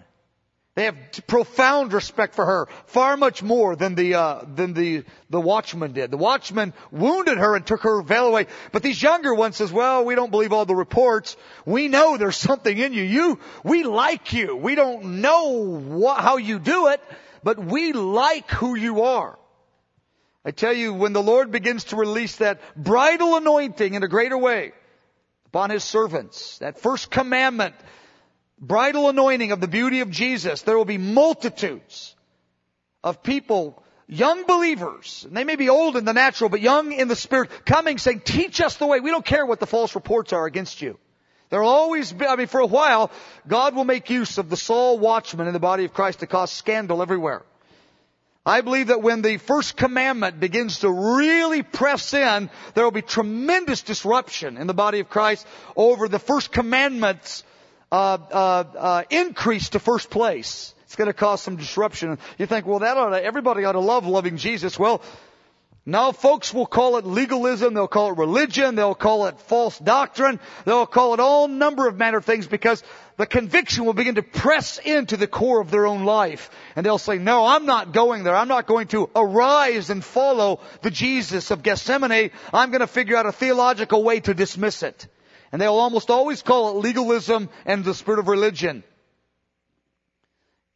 They 0.81 0.85
have 0.85 1.27
profound 1.27 1.93
respect 1.93 2.33
for 2.33 2.43
her, 2.43 2.67
far 2.87 3.15
much 3.15 3.43
more 3.43 3.75
than 3.75 3.93
the 3.93 4.15
uh, 4.15 4.41
than 4.55 4.73
the 4.73 5.03
the 5.29 5.39
watchman 5.39 5.93
did. 5.93 6.09
The 6.09 6.17
watchman 6.17 6.73
wounded 6.89 7.37
her 7.37 7.55
and 7.55 7.63
took 7.63 7.81
her 7.81 8.01
veil 8.01 8.25
away. 8.25 8.47
But 8.71 8.81
these 8.81 8.99
younger 8.99 9.35
ones 9.35 9.57
says, 9.57 9.71
"Well, 9.71 10.05
we 10.05 10.15
don't 10.15 10.31
believe 10.31 10.53
all 10.53 10.65
the 10.65 10.73
reports. 10.73 11.37
We 11.67 11.87
know 11.87 12.17
there's 12.17 12.35
something 12.35 12.75
in 12.75 12.93
you. 12.93 13.03
You, 13.03 13.39
we 13.63 13.83
like 13.83 14.33
you. 14.33 14.55
We 14.55 14.73
don't 14.73 15.21
know 15.21 16.15
how 16.17 16.37
you 16.37 16.57
do 16.57 16.87
it, 16.87 16.99
but 17.43 17.63
we 17.63 17.93
like 17.93 18.49
who 18.49 18.73
you 18.73 19.03
are." 19.03 19.37
I 20.43 20.49
tell 20.49 20.73
you, 20.73 20.95
when 20.95 21.13
the 21.13 21.21
Lord 21.21 21.51
begins 21.51 21.83
to 21.83 21.95
release 21.95 22.37
that 22.37 22.59
bridal 22.75 23.35
anointing 23.35 23.93
in 23.93 24.01
a 24.01 24.07
greater 24.07 24.35
way 24.35 24.71
upon 25.45 25.69
His 25.69 25.83
servants, 25.83 26.57
that 26.57 26.79
first 26.79 27.11
commandment 27.11 27.75
bridal 28.61 29.09
anointing 29.09 29.51
of 29.51 29.59
the 29.59 29.67
beauty 29.67 30.01
of 30.01 30.11
Jesus, 30.11 30.61
there 30.61 30.77
will 30.77 30.85
be 30.85 30.99
multitudes 30.99 32.15
of 33.03 33.23
people, 33.23 33.83
young 34.07 34.45
believers, 34.45 35.25
and 35.27 35.35
they 35.35 35.43
may 35.43 35.55
be 35.55 35.69
old 35.69 35.97
in 35.97 36.05
the 36.05 36.13
natural, 36.13 36.49
but 36.49 36.61
young 36.61 36.91
in 36.91 37.07
the 37.07 37.15
spirit, 37.15 37.49
coming 37.65 37.97
saying, 37.97 38.21
teach 38.21 38.61
us 38.61 38.77
the 38.77 38.85
way. 38.85 38.99
We 38.99 39.09
don't 39.09 39.25
care 39.25 39.45
what 39.45 39.59
the 39.59 39.67
false 39.67 39.95
reports 39.95 40.31
are 40.31 40.45
against 40.45 40.81
you. 40.81 40.97
There'll 41.49 41.67
always 41.67 42.13
be, 42.13 42.25
I 42.25 42.37
mean, 42.37 42.47
for 42.47 42.61
a 42.61 42.65
while, 42.65 43.11
God 43.45 43.75
will 43.75 43.83
make 43.83 44.09
use 44.09 44.37
of 44.37 44.49
the 44.49 44.55
sole 44.55 44.97
watchman 44.99 45.47
in 45.47 45.53
the 45.53 45.59
body 45.59 45.83
of 45.83 45.93
Christ 45.93 46.19
to 46.19 46.27
cause 46.27 46.49
scandal 46.51 47.01
everywhere. 47.01 47.43
I 48.45 48.61
believe 48.61 48.87
that 48.87 49.03
when 49.03 49.21
the 49.21 49.37
first 49.37 49.75
commandment 49.75 50.39
begins 50.39 50.79
to 50.79 50.89
really 50.89 51.61
press 51.61 52.13
in, 52.13 52.49
there 52.73 52.83
will 52.83 52.91
be 52.91 53.01
tremendous 53.01 53.83
disruption 53.83 54.57
in 54.57 54.65
the 54.65 54.73
body 54.73 54.99
of 54.99 55.09
Christ 55.09 55.45
over 55.75 56.07
the 56.07 56.19
first 56.19 56.51
commandment's 56.51 57.43
uh, 57.91 58.17
uh, 58.31 58.63
uh, 58.77 59.03
increase 59.09 59.69
to 59.69 59.79
first 59.79 60.09
place. 60.09 60.73
It's 60.85 60.95
going 60.95 61.07
to 61.07 61.13
cause 61.13 61.41
some 61.41 61.55
disruption. 61.55 62.17
You 62.37 62.45
think, 62.45 62.65
well, 62.65 62.79
that 62.79 62.97
ought 62.97 63.09
to, 63.11 63.23
everybody 63.23 63.63
ought 63.63 63.73
to 63.73 63.79
love 63.79 64.05
loving 64.05 64.37
Jesus. 64.37 64.77
Well, 64.77 65.01
now 65.85 66.11
folks 66.11 66.53
will 66.53 66.67
call 66.67 66.97
it 66.97 67.05
legalism, 67.05 67.73
they'll 67.73 67.87
call 67.87 68.11
it 68.11 68.17
religion, 68.17 68.75
they'll 68.75 68.93
call 68.93 69.25
it 69.25 69.39
false 69.39 69.79
doctrine, 69.79 70.39
they'll 70.63 70.85
call 70.85 71.15
it 71.15 71.19
all 71.19 71.47
number 71.47 71.87
of 71.87 71.97
manner 71.97 72.19
of 72.19 72.25
things 72.25 72.45
because 72.45 72.83
the 73.17 73.25
conviction 73.25 73.85
will 73.85 73.93
begin 73.93 74.15
to 74.15 74.21
press 74.21 74.77
into 74.77 75.17
the 75.17 75.25
core 75.25 75.59
of 75.59 75.71
their 75.71 75.87
own 75.87 76.03
life. 76.03 76.51
And 76.75 76.85
they'll 76.85 76.99
say, 76.99 77.17
no, 77.17 77.45
I'm 77.45 77.65
not 77.65 77.93
going 77.93 78.23
there. 78.23 78.35
I'm 78.35 78.47
not 78.47 78.67
going 78.67 78.87
to 78.89 79.09
arise 79.15 79.89
and 79.89 80.03
follow 80.03 80.59
the 80.81 80.91
Jesus 80.91 81.49
of 81.49 81.63
Gethsemane. 81.63 82.29
I'm 82.53 82.69
going 82.69 82.81
to 82.81 82.87
figure 82.87 83.17
out 83.17 83.25
a 83.25 83.31
theological 83.31 84.03
way 84.03 84.19
to 84.19 84.35
dismiss 84.35 84.83
it. 84.83 85.07
And 85.51 85.61
they'll 85.61 85.73
almost 85.73 86.09
always 86.09 86.41
call 86.41 86.71
it 86.71 86.81
legalism 86.81 87.49
and 87.65 87.83
the 87.83 87.93
spirit 87.93 88.19
of 88.19 88.27
religion. 88.27 88.83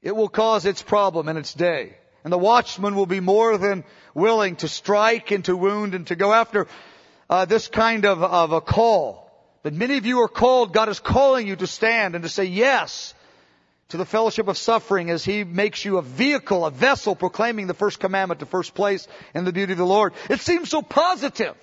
It 0.01 0.15
will 0.15 0.29
cause 0.29 0.65
its 0.65 0.81
problem 0.81 1.29
in 1.29 1.37
its 1.37 1.53
day. 1.53 1.97
And 2.23 2.33
the 2.33 2.37
watchman 2.37 2.95
will 2.95 3.05
be 3.05 3.19
more 3.19 3.57
than 3.57 3.83
willing 4.13 4.55
to 4.57 4.67
strike 4.67 5.31
and 5.31 5.45
to 5.45 5.55
wound 5.55 5.95
and 5.95 6.07
to 6.07 6.15
go 6.15 6.33
after 6.33 6.67
uh, 7.29 7.45
this 7.45 7.67
kind 7.67 8.05
of, 8.05 8.21
of 8.21 8.51
a 8.51 8.61
call. 8.61 9.31
But 9.63 9.73
many 9.73 9.97
of 9.97 10.05
you 10.05 10.21
are 10.21 10.27
called, 10.27 10.73
God 10.73 10.89
is 10.89 10.99
calling 10.99 11.47
you 11.47 11.55
to 11.55 11.67
stand 11.67 12.15
and 12.15 12.23
to 12.23 12.29
say 12.29 12.45
yes 12.45 13.13
to 13.89 13.97
the 13.97 14.05
fellowship 14.05 14.47
of 14.47 14.57
suffering 14.57 15.09
as 15.09 15.23
He 15.23 15.43
makes 15.43 15.85
you 15.85 15.97
a 15.97 16.01
vehicle, 16.01 16.65
a 16.65 16.71
vessel 16.71 17.15
proclaiming 17.15 17.67
the 17.67 17.73
first 17.73 17.99
commandment 17.99 18.39
to 18.41 18.45
first 18.45 18.73
place 18.73 19.07
in 19.33 19.45
the 19.45 19.53
beauty 19.53 19.71
of 19.71 19.77
the 19.77 19.85
Lord. 19.85 20.13
It 20.29 20.39
seems 20.39 20.69
so 20.69 20.81
positive. 20.81 21.55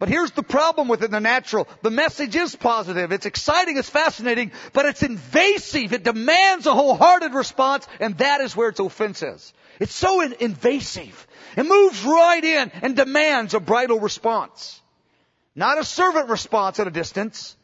But 0.00 0.08
here's 0.08 0.30
the 0.30 0.42
problem 0.42 0.88
with 0.88 1.04
it 1.04 1.10
the 1.10 1.20
natural. 1.20 1.68
The 1.82 1.90
message 1.90 2.34
is 2.34 2.56
positive. 2.56 3.12
It's 3.12 3.26
exciting, 3.26 3.76
it's 3.76 3.90
fascinating, 3.90 4.50
but 4.72 4.86
it's 4.86 5.02
invasive. 5.02 5.92
It 5.92 6.02
demands 6.02 6.66
a 6.66 6.72
wholehearted 6.72 7.34
response, 7.34 7.86
and 8.00 8.16
that 8.16 8.40
is 8.40 8.56
where 8.56 8.70
its 8.70 8.80
offense 8.80 9.22
is. 9.22 9.52
It's 9.78 9.94
so 9.94 10.22
in- 10.22 10.32
invasive. 10.40 11.26
It 11.54 11.64
moves 11.64 12.02
right 12.02 12.42
in 12.42 12.72
and 12.80 12.96
demands 12.96 13.52
a 13.52 13.60
bridal 13.60 14.00
response. 14.00 14.80
Not 15.54 15.78
a 15.78 15.84
servant 15.84 16.30
response 16.30 16.80
at 16.80 16.86
a 16.86 16.90
distance. 16.90 17.54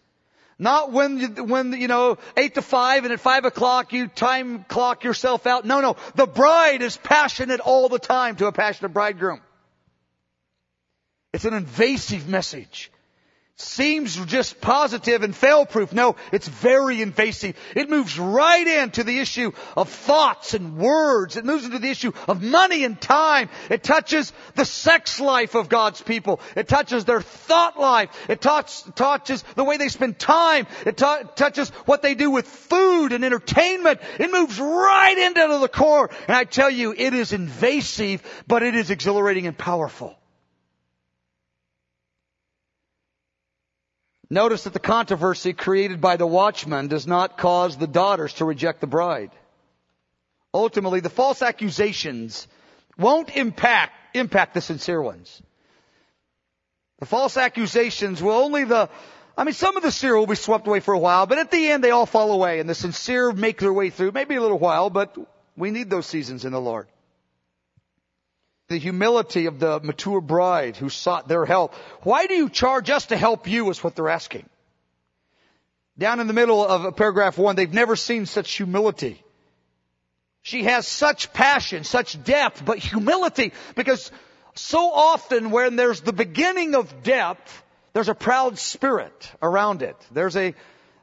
Not 0.59 0.93
when, 0.93 1.19
you, 1.19 1.29
when, 1.45 1.73
you 1.73 1.89
know, 1.89 2.19
eight 2.37 2.55
to 2.55 2.63
five 2.63 3.05
and 3.05 3.15
at 3.15 3.21
five 3.21 3.47
o'clock 3.47 3.95
you 3.95 4.09
time 4.09 4.65
clock 4.65 5.05
yourself 5.05 5.47
out. 5.47 5.65
No, 5.65 5.81
no. 5.81 5.97
The 6.15 6.27
bride 6.27 6.83
is 6.83 6.99
passionate 6.99 7.61
all 7.61 7.89
the 7.89 7.99
time 7.99 8.37
to 8.37 8.47
a 8.47 8.53
passionate 8.53 8.91
bridegroom. 8.91 9.41
It's 11.37 11.45
an 11.45 11.53
invasive 11.53 12.27
message 12.27 12.91
seems 13.57 14.17
just 14.27 14.61
positive 14.61 15.23
and 15.23 15.37
fail-proof. 15.37 15.93
No, 15.93 16.17
it's 16.33 16.49
very 16.49 17.01
invasive. 17.01 17.57
It 17.75 17.89
moves 17.89 18.19
right 18.19 18.67
into 18.67 19.03
the 19.03 19.19
issue 19.19 19.53
of 19.77 19.89
thoughts 19.89 20.55
and 20.55 20.77
words. 20.77 21.37
It 21.37 21.45
moves 21.45 21.65
into 21.65 21.79
the 21.79 21.91
issue 21.91 22.13
of 22.27 22.43
money 22.43 22.85
and 22.85 23.01
time. 23.01 23.49
It 23.71 23.83
touches 23.83 24.33
the 24.55 24.65
sex 24.65 25.21
life 25.21 25.55
of 25.55 25.69
God's 25.69 26.03
people. 26.03 26.41
It 26.55 26.69
touches 26.69 27.05
their 27.05 27.23
thought 27.23 27.79
life. 27.79 28.11
It 28.29 28.41
touch, 28.43 28.83
touches 28.95 29.43
the 29.55 29.65
way 29.65 29.79
they 29.79 29.89
spend 29.89 30.19
time. 30.19 30.67
It 30.87 30.97
t- 30.97 31.23
touches 31.35 31.69
what 31.87 32.01
they 32.01 32.15
do 32.15 32.31
with 32.31 32.47
food 32.47 33.13
and 33.13 33.25
entertainment. 33.25 34.01
It 34.19 34.33
moves 34.33 34.59
right 34.59 35.19
into 35.19 35.59
the 35.59 35.69
core. 35.69 36.11
And 36.29 36.37
I 36.37 36.45
tell 36.45 36.71
you, 36.71 36.95
it 36.97 37.13
is 37.13 37.35
invasive, 37.35 38.23
but 38.47 38.63
it 38.63 38.75
is 38.75 38.91
exhilarating 38.91 39.47
and 39.47 39.57
powerful. 39.57 40.16
Notice 44.29 44.65
that 44.65 44.73
the 44.73 44.81
controversy 44.81 45.53
created 45.53 46.01
by 46.01 46.17
the 46.17 46.27
watchman 46.27 46.89
does 46.89 47.07
not 47.07 47.39
cause 47.39 47.77
the 47.77 47.87
daughters 47.87 48.35
to 48.35 48.45
reject 48.45 48.81
the 48.81 48.87
bride. 48.87 49.31
Ultimately, 50.53 51.01
the 51.01 51.11
false 51.11 51.43
accusations 51.43 52.49
won't 52.99 53.37
impact, 53.37 53.93
impact 54.17 54.55
the 54.55 54.61
sincere 54.61 55.01
ones. 55.01 55.41
The 56.99 57.07
false 57.07 57.37
accusations 57.37 58.23
will 58.23 58.33
only 58.33 58.65
the, 58.65 58.89
I 59.37 59.45
mean, 59.45 59.55
some 59.55 59.77
of 59.77 59.83
the 59.83 59.93
sincere 59.93 60.19
will 60.19 60.27
be 60.27 60.35
swept 60.35 60.67
away 60.67 60.81
for 60.81 60.95
a 60.95 60.99
while, 60.99 61.27
but 61.27 61.39
at 61.39 61.51
the 61.51 61.69
end 61.71 61.85
they 61.85 61.91
all 61.91 62.07
fall 62.07 62.33
away 62.33 62.59
and 62.59 62.69
the 62.69 62.75
sincere 62.75 63.33
make 63.33 63.61
their 63.61 63.73
way 63.73 63.91
through. 63.91 64.13
Maybe 64.13 64.35
a 64.35 64.41
little 64.41 64.59
while, 64.59 64.91
but 64.91 65.17
we 65.57 65.71
need 65.71 65.91
those 65.91 66.07
seasons 66.07 66.45
in 66.45 66.53
the 66.53 66.61
Lord 66.61 66.89
the 68.69 68.79
humility 68.79 69.47
of 69.47 69.61
the 69.61 69.81
mature 69.81 70.21
bride 70.21 70.77
who 70.77 70.89
sought 70.89 71.29
their 71.29 71.47
help. 71.47 71.75
Why 72.03 72.27
do 72.27 72.35
you 72.35 72.49
charge 72.49 72.91
us 72.91 73.07
to 73.07 73.17
help 73.17 73.47
you 73.47 73.71
is 73.71 73.83
what 73.83 73.95
they're 73.95 74.09
asking. 74.09 74.49
Down 75.99 76.21
in 76.21 76.27
the 76.27 76.33
middle 76.33 76.67
of 76.67 76.97
paragraph 76.97 77.39
one, 77.39 77.57
they've 77.57 77.73
never 77.73 77.97
seen 77.97 78.27
such 78.27 78.53
humility. 78.53 79.23
She 80.43 80.65
has 80.65 80.87
such 80.87 81.33
passion, 81.33 81.85
such 81.85 82.23
depth, 82.23 82.65
but 82.65 82.79
humility, 82.79 83.53
because 83.75 84.11
so 84.55 84.93
often 84.93 85.51
when 85.51 85.77
there's 85.77 86.01
the 86.03 86.13
beginning 86.13 86.75
of 86.75 87.03
depth, 87.03 87.63
there's 87.95 88.09
a 88.09 88.15
proud 88.15 88.59
spirit 88.59 89.33
around 89.41 89.83
it. 89.83 89.97
There's 90.13 90.37
a, 90.37 90.55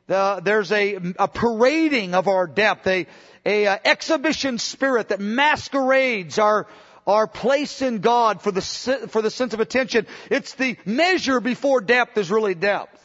the, 0.07 0.41
there's 0.43 0.71
a, 0.71 0.95
a 1.17 1.27
parading 1.27 2.13
of 2.13 2.27
our 2.27 2.45
depth, 2.45 2.85
a, 2.87 3.07
a, 3.45 3.63
a 3.65 3.67
uh, 3.67 3.77
exhibition 3.83 4.57
spirit 4.59 5.09
that 5.09 5.19
masquerades 5.19 6.39
our, 6.39 6.67
our 7.05 7.27
place 7.27 7.81
in 7.81 7.99
God 7.99 8.41
for 8.41 8.51
the, 8.51 8.61
for 8.61 9.21
the 9.21 9.31
sense 9.31 9.53
of 9.53 9.59
attention. 9.59 10.07
It's 10.29 10.53
the 10.53 10.77
measure 10.85 11.39
before 11.39 11.81
depth 11.81 12.17
is 12.17 12.31
really 12.31 12.55
depth. 12.55 12.99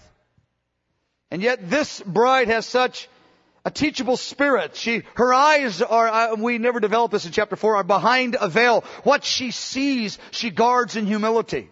And 1.31 1.43
yet 1.43 1.69
this 1.69 2.01
bride 2.01 2.49
has 2.49 2.67
such 2.67 3.09
a 3.65 3.71
teachable 3.71 4.17
spirit. 4.17 4.77
She, 4.77 5.03
her 5.15 5.35
eyes 5.35 5.83
are, 5.83 6.37
we 6.37 6.59
never 6.59 6.81
developed 6.81 7.13
this 7.13 7.27
in 7.27 7.33
chapter 7.33 7.57
4, 7.57 7.77
are 7.77 7.85
behind 7.85 8.37
a 8.41 8.49
veil. 8.49 8.83
What 9.03 9.25
she 9.25 9.51
sees, 9.51 10.19
she 10.31 10.51
guards 10.51 10.97
in 10.97 11.07
humility. 11.07 11.69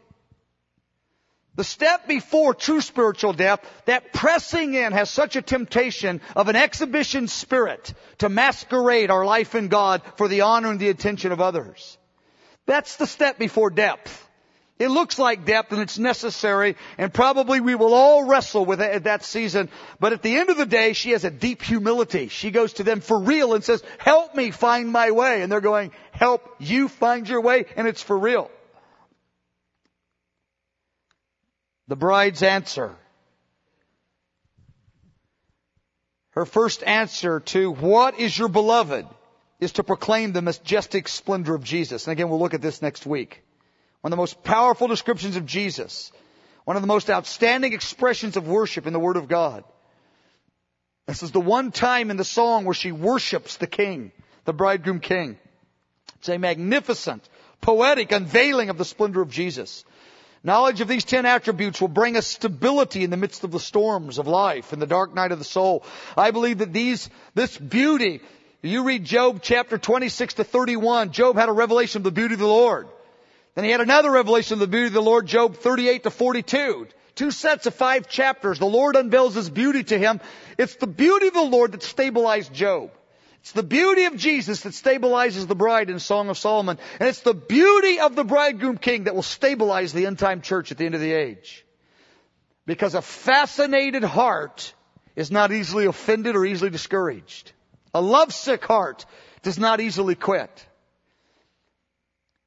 The 1.55 1.65
step 1.65 2.07
before 2.07 2.53
true 2.53 2.83
spiritual 2.83 3.33
depth, 3.33 3.67
that 3.87 4.12
pressing 4.12 4.75
in 4.75 4.93
has 4.93 5.09
such 5.09 5.37
a 5.37 5.43
temptation 5.43 6.21
of 6.35 6.49
an 6.49 6.57
exhibition 6.57 7.29
spirit 7.29 7.95
to 8.19 8.29
masquerade 8.29 9.11
our 9.11 9.25
life 9.25 9.55
in 9.55 9.69
God 9.69 10.03
for 10.17 10.29
the 10.29 10.43
honor 10.43 10.71
and 10.71 10.79
the 10.79 10.91
attention 10.91 11.33
of 11.33 11.41
others. 11.41 11.97
That's 12.66 12.96
the 12.96 13.07
step 13.07 13.38
before 13.38 13.70
depth. 13.70 14.24
It 14.79 14.88
looks 14.88 15.18
like 15.18 15.46
depth 15.46 15.72
and 15.72 15.81
it's 15.81 15.98
necessary 15.98 16.76
and 16.98 17.14
probably 17.14 17.61
we 17.61 17.74
will 17.74 17.94
all 17.94 18.24
wrestle 18.24 18.66
with 18.66 18.83
it 18.83 18.90
at 18.90 19.05
that 19.05 19.24
season. 19.24 19.70
But 19.98 20.12
at 20.12 20.20
the 20.20 20.37
end 20.37 20.50
of 20.50 20.59
the 20.59 20.66
day, 20.66 20.92
she 20.92 21.12
has 21.12 21.24
a 21.24 21.31
deep 21.31 21.62
humility. 21.62 22.29
She 22.29 22.50
goes 22.50 22.74
to 22.74 22.83
them 22.83 23.00
for 23.00 23.18
real 23.18 23.55
and 23.55 23.64
says, 23.64 23.83
help 23.96 24.35
me 24.35 24.50
find 24.50 24.90
my 24.90 25.12
way. 25.12 25.40
And 25.40 25.50
they're 25.50 25.62
going, 25.62 25.92
help 26.11 26.42
you 26.59 26.88
find 26.88 27.26
your 27.26 27.40
way 27.40 27.64
and 27.74 27.88
it's 27.88 28.02
for 28.02 28.18
real. 28.18 28.50
The 31.88 31.96
bride's 31.96 32.42
answer. 32.42 32.94
Her 36.31 36.44
first 36.44 36.83
answer 36.83 37.40
to 37.40 37.70
what 37.70 38.20
is 38.20 38.37
your 38.37 38.48
beloved? 38.48 39.07
Is 39.61 39.73
to 39.73 39.85
proclaim 39.85 40.33
the 40.33 40.42
majestic 40.42 41.09
splendor 41.09 41.55
of 41.55 41.64
Jesus. 41.64 42.07
And 42.07 42.12
again, 42.12 42.29
we'll 42.29 42.38
look 42.38 42.55
at 42.55 42.62
this 42.62 42.83
next 42.83 43.07
week. 43.07 43.42
One 44.01 44.12
of 44.12 44.16
the 44.16 44.21
most 44.21 44.42
powerful 44.42 44.88
descriptions 44.88 45.37
of 45.37 45.47
Jesus. 45.47 46.12
One 46.64 46.77
of 46.77 46.83
the 46.83 46.88
most 46.88 47.11
outstanding 47.11 47.73
expressions 47.73 48.37
of 48.37 48.47
worship 48.47 48.87
in 48.87 48.92
the 48.92 49.01
Word 49.01 49.16
of 49.16 49.29
God. 49.29 49.64
This 51.07 51.23
is 51.23 51.31
the 51.31 51.40
one 51.40 51.71
time 51.71 52.11
in 52.11 52.16
the 52.16 52.25
song 52.25 52.64
where 52.64 52.75
she 52.75 52.92
worships 52.92 53.57
the 53.57 53.66
King, 53.66 54.12
the 54.45 54.53
bridegroom 54.53 55.01
King. 55.01 55.38
It's 56.16 56.29
a 56.29 56.38
magnificent, 56.38 57.27
poetic 57.61 58.12
unveiling 58.12 58.69
of 58.69 58.79
the 58.79 58.85
splendor 58.85 59.23
of 59.23 59.31
Jesus. 59.31 59.85
Knowledge 60.42 60.81
of 60.81 60.88
these 60.88 61.05
ten 61.05 61.27
attributes 61.27 61.81
will 61.81 61.88
bring 61.88 62.16
us 62.16 62.27
stability 62.27 63.03
in 63.05 63.11
the 63.11 63.16
midst 63.16 63.42
of 63.42 63.51
the 63.51 63.61
storms 63.61 64.19
of 64.19 64.27
life, 64.27 64.73
and 64.73 64.81
the 64.81 64.87
dark 64.87 65.14
night 65.14 65.33
of 65.33 65.38
the 65.38 65.45
soul. 65.45 65.85
I 66.16 66.31
believe 66.31 66.59
that 66.59 66.73
these, 66.73 67.09
this 67.35 67.57
beauty 67.57 68.21
you 68.62 68.85
read 68.85 69.05
Job 69.05 69.40
chapter 69.42 69.79
26 69.79 70.35
to 70.35 70.45
31. 70.45 71.12
Job 71.12 71.37
had 71.37 71.49
a 71.49 71.53
revelation 71.53 72.01
of 72.01 72.05
the 72.05 72.11
beauty 72.11 72.35
of 72.35 72.40
the 72.40 72.47
Lord. 72.47 72.88
Then 73.55 73.64
he 73.64 73.71
had 73.71 73.81
another 73.81 74.11
revelation 74.11 74.55
of 74.55 74.61
the 74.61 74.66
beauty 74.66 74.88
of 74.88 74.92
the 74.92 75.03
Lord, 75.03 75.27
Job 75.27 75.57
38 75.57 76.03
to 76.05 76.11
42. 76.11 76.88
Two 77.14 77.31
sets 77.31 77.66
of 77.66 77.75
five 77.75 78.09
chapters. 78.09 78.59
The 78.59 78.66
Lord 78.66 78.95
unveils 78.95 79.35
His 79.35 79.49
beauty 79.49 79.83
to 79.85 79.99
him. 79.99 80.21
It's 80.59 80.77
the 80.77 80.87
beauty 80.87 81.29
of 81.29 81.35
the 81.35 81.40
Lord 81.40 81.73
that 81.73 81.83
stabilized 81.83 82.53
Job. 82.53 82.90
It's 83.40 83.53
the 83.53 83.62
beauty 83.62 84.05
of 84.05 84.16
Jesus 84.16 84.61
that 84.62 84.73
stabilizes 84.73 85.47
the 85.47 85.55
bride 85.55 85.88
in 85.88 85.99
Song 85.99 86.29
of 86.29 86.37
Solomon. 86.37 86.79
And 87.01 87.09
it's 87.09 87.21
the 87.21 87.33
beauty 87.33 88.01
of 88.01 88.14
the 88.14 88.25
bridegroom 88.25 88.77
king 88.77 89.05
that 89.05 89.14
will 89.14 89.23
stabilize 89.23 89.92
the 89.92 90.05
end 90.05 90.19
time 90.19 90.42
church 90.42 90.73
at 90.73 90.79
the 90.79 90.85
end 90.85 90.95
of 90.95 91.01
the 91.01 91.12
age. 91.12 91.64
Because 92.66 92.95
a 92.95 93.03
fascinated 93.03 94.05
heart 94.05 94.75
is 95.14 95.31
not 95.31 95.53
easily 95.53 95.87
offended 95.87 96.37
or 96.37 96.45
easily 96.45 96.71
discouraged. 96.71 97.53
A 97.96 98.02
lovesick 98.02 98.62
heart 98.62 99.06
does 99.40 99.59
not 99.59 99.80
easily 99.80 100.14
quit. 100.14 100.66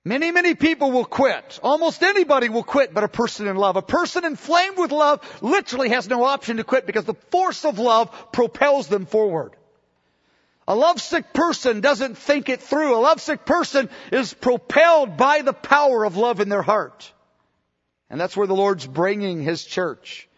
Many, 0.06 0.32
many 0.32 0.54
people 0.54 0.92
will 0.92 1.06
quit. 1.06 1.60
Almost 1.64 2.04
anybody 2.04 2.50
will 2.50 2.62
quit 2.62 2.94
but 2.94 3.04
a 3.04 3.08
person 3.08 3.48
in 3.48 3.56
love. 3.56 3.76
A 3.76 3.82
person 3.82 4.26
inflamed 4.26 4.78
with 4.78 4.92
love 4.92 5.28
literally 5.42 5.90
has 5.90 6.08
no 6.08 6.24
option 6.24 6.58
to 6.58 6.64
quit 6.64 6.86
because 6.86 7.06
the 7.06 7.16
force 7.32 7.66
of 7.66 7.80
love 7.80 8.32
propels 8.32 8.90
them 8.90 9.08
forward. 9.08 9.56
A 10.68 10.76
lovesick 10.76 11.34
person 11.34 11.82
doesn't 11.82 12.20
think 12.20 12.48
it 12.50 12.62
through. 12.62 12.96
A 12.96 13.02
lovesick 13.02 13.44
person 13.44 13.90
is 14.12 14.36
propelled 14.36 15.18
by 15.18 15.42
the 15.42 15.54
power 15.54 16.04
of 16.04 16.16
love 16.16 16.42
in 16.42 16.50
their 16.50 16.62
heart. 16.62 17.12
And 18.08 18.22
that's 18.22 18.38
where 18.38 18.46
the 18.46 18.54
Lord's 18.54 18.86
bringing 18.86 19.42
His 19.42 19.66
church. 19.66 20.30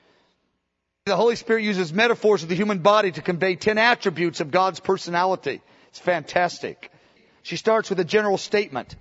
The 1.06 1.16
Holy 1.16 1.36
Spirit 1.36 1.64
uses 1.64 1.92
metaphors 1.92 2.44
of 2.44 2.50
the 2.50 2.56
human 2.56 2.78
body 2.78 3.12
to 3.12 3.24
convey 3.24 3.56
ten 3.56 3.80
attributes 3.80 4.40
of 4.40 4.52
God's 4.52 4.80
personality. 4.80 5.60
It's 5.88 5.98
fantastic. 5.98 6.92
She 7.42 7.56
starts 7.56 7.90
with 7.90 8.00
a 8.00 8.04
general 8.04 8.38
statement. 8.38 8.96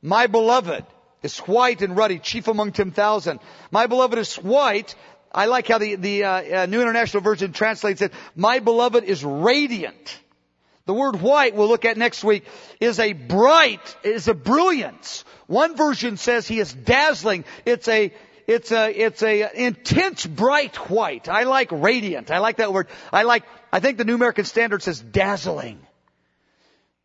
My 0.00 0.28
beloved 0.28 0.86
is 1.22 1.36
white 1.40 1.82
and 1.82 1.94
ruddy, 1.94 2.20
chief 2.20 2.48
among 2.48 2.72
ten 2.72 2.90
thousand. 2.90 3.40
My 3.70 3.86
beloved 3.86 4.16
is 4.16 4.36
white. 4.36 4.94
I 5.30 5.44
like 5.44 5.68
how 5.68 5.76
the, 5.76 5.96
the 5.96 6.24
uh, 6.24 6.62
uh, 6.62 6.66
New 6.66 6.80
International 6.80 7.22
Version 7.22 7.52
translates 7.52 8.00
it. 8.00 8.14
My 8.34 8.60
beloved 8.60 9.04
is 9.04 9.22
radiant. 9.22 10.20
The 10.86 10.94
word 10.94 11.20
white 11.20 11.54
we'll 11.54 11.68
look 11.68 11.84
at 11.84 11.98
next 11.98 12.24
week 12.24 12.46
is 12.80 12.98
a 12.98 13.12
bright, 13.12 13.96
is 14.04 14.26
a 14.26 14.32
brilliance. 14.34 15.22
One 15.48 15.76
version 15.76 16.16
says 16.16 16.48
he 16.48 16.60
is 16.60 16.72
dazzling. 16.72 17.44
It's 17.66 17.88
a 17.88 18.10
it's 18.52 18.72
a, 18.72 18.90
it's 18.90 19.22
a 19.22 19.66
intense 19.66 20.26
bright 20.26 20.76
white. 20.90 21.28
I 21.28 21.44
like 21.44 21.68
radiant. 21.72 22.30
I 22.30 22.38
like 22.38 22.56
that 22.56 22.72
word. 22.72 22.88
I 23.12 23.22
like, 23.22 23.44
I 23.72 23.80
think 23.80 23.98
the 23.98 24.04
New 24.04 24.14
American 24.14 24.44
Standard 24.44 24.82
says 24.82 25.00
dazzling. 25.00 25.78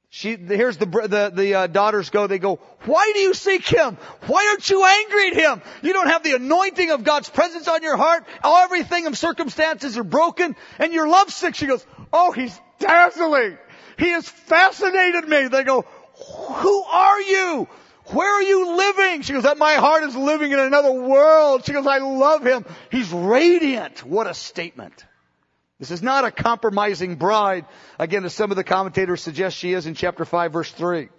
She, 0.09 0.35
here's 0.35 0.77
the, 0.77 0.85
the, 0.85 1.31
the 1.33 1.53
uh, 1.53 1.67
daughters 1.67 2.09
go, 2.09 2.27
they 2.27 2.39
go, 2.39 2.55
why 2.85 3.11
do 3.13 3.19
you 3.19 3.33
seek 3.33 3.67
him? 3.67 3.97
Why 4.27 4.47
aren't 4.49 4.69
you 4.69 4.83
angry 4.83 5.27
at 5.27 5.33
him? 5.33 5.61
You 5.81 5.93
don't 5.93 6.07
have 6.07 6.23
the 6.23 6.33
anointing 6.33 6.91
of 6.91 7.03
God's 7.03 7.29
presence 7.29 7.67
on 7.67 7.83
your 7.83 7.97
heart. 7.97 8.25
Everything 8.43 9.05
of 9.05 9.17
circumstances 9.17 9.97
are 9.97 10.03
broken 10.03 10.55
and 10.79 10.93
you're 10.93 11.07
lovesick. 11.07 11.55
She 11.55 11.65
goes, 11.65 11.85
oh, 12.13 12.31
he's 12.31 12.57
dazzling. 12.79 13.57
He 13.99 14.09
has 14.09 14.27
fascinated 14.27 15.27
me. 15.27 15.49
They 15.49 15.63
go, 15.63 15.81
who 15.81 16.83
are 16.83 17.21
you? 17.21 17.67
Where 18.09 18.33
are 18.33 18.41
you 18.41 18.77
living? 18.77 19.21
She 19.21 19.33
goes, 19.33 19.43
that 19.43 19.57
my 19.57 19.73
heart 19.73 20.03
is 20.03 20.15
living 20.15 20.51
in 20.51 20.59
another 20.59 20.93
world. 20.93 21.65
She 21.65 21.73
goes, 21.73 21.85
I 21.85 21.97
love 21.97 22.45
him. 22.45 22.65
He's 22.89 23.11
radiant. 23.11 24.05
What 24.05 24.27
a 24.27 24.33
statement. 24.33 25.05
This 25.79 25.91
is 25.91 26.01
not 26.01 26.23
a 26.23 26.31
compromising 26.31 27.15
bride. 27.15 27.65
Again, 27.99 28.23
as 28.23 28.33
some 28.33 28.49
of 28.49 28.57
the 28.57 28.63
commentators 28.63 29.21
suggest 29.21 29.57
she 29.57 29.73
is 29.73 29.85
in 29.85 29.93
chapter 29.93 30.25
5 30.25 30.53
verse 30.53 30.71
3. 30.71 31.09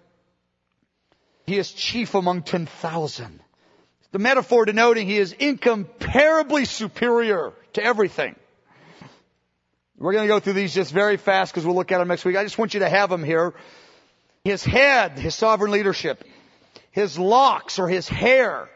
He 1.46 1.59
is 1.59 1.70
chief 1.72 2.14
among 2.14 2.42
10,000. 2.42 3.40
The 4.11 4.18
metaphor 4.18 4.64
denoting 4.64 5.07
he 5.07 5.18
is 5.18 5.33
incomparably 5.33 6.64
superior 6.64 7.53
to 7.74 7.83
everything. 7.83 8.35
We're 9.98 10.12
going 10.12 10.24
to 10.24 10.33
go 10.33 10.40
through 10.40 10.55
these 10.55 10.74
just 10.74 10.92
very 10.92 11.16
fast 11.16 11.53
because 11.53 11.66
we'll 11.66 11.74
look 11.74 11.92
at 11.92 11.98
them 11.98 12.09
next 12.09 12.24
week. 12.24 12.37
I 12.37 12.44
just 12.44 12.57
want 12.57 12.72
you 12.72 12.81
to 12.81 12.88
have 12.88 13.11
them 13.11 13.24
here. 13.24 13.53
His 14.44 14.64
head, 14.64 15.18
his 15.18 15.35
sovereign 15.35 15.72
leadership 15.72 16.24
his 16.99 17.17
locks 17.17 17.79
or 17.79 17.89
his 17.89 18.09
hair, 18.09 18.69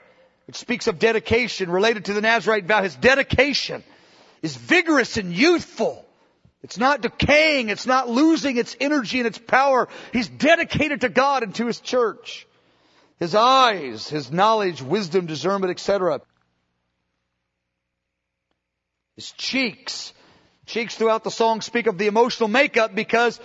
which 0.46 0.56
speaks 0.56 0.86
of 0.86 1.00
dedication 1.00 1.68
related 1.68 2.04
to 2.04 2.12
the 2.12 2.20
Nazarite 2.20 2.66
vow, 2.66 2.82
his 2.82 2.94
dedication 2.94 3.82
is 4.42 4.54
vigorous 4.54 5.16
and 5.16 5.32
youthful. 5.34 6.04
It's 6.62 6.78
not 6.78 7.00
decaying. 7.00 7.68
It's 7.68 7.86
not 7.86 8.08
losing 8.08 8.56
its 8.56 8.76
energy 8.80 9.18
and 9.18 9.26
its 9.26 9.38
power. 9.38 9.88
He's 10.12 10.28
dedicated 10.28 11.00
to 11.00 11.08
God 11.08 11.42
and 11.42 11.52
to 11.56 11.66
His 11.66 11.80
church. 11.80 12.46
His 13.18 13.34
eyes, 13.34 14.08
His 14.08 14.30
knowledge, 14.30 14.80
wisdom, 14.80 15.26
discernment, 15.26 15.72
etc. 15.72 16.20
His 19.16 19.32
cheeks. 19.32 20.12
Cheeks 20.66 20.94
throughout 20.94 21.24
the 21.24 21.32
song 21.32 21.60
speak 21.60 21.88
of 21.88 21.98
the 21.98 22.06
emotional 22.06 22.48
makeup 22.48 22.94
because 22.94 23.40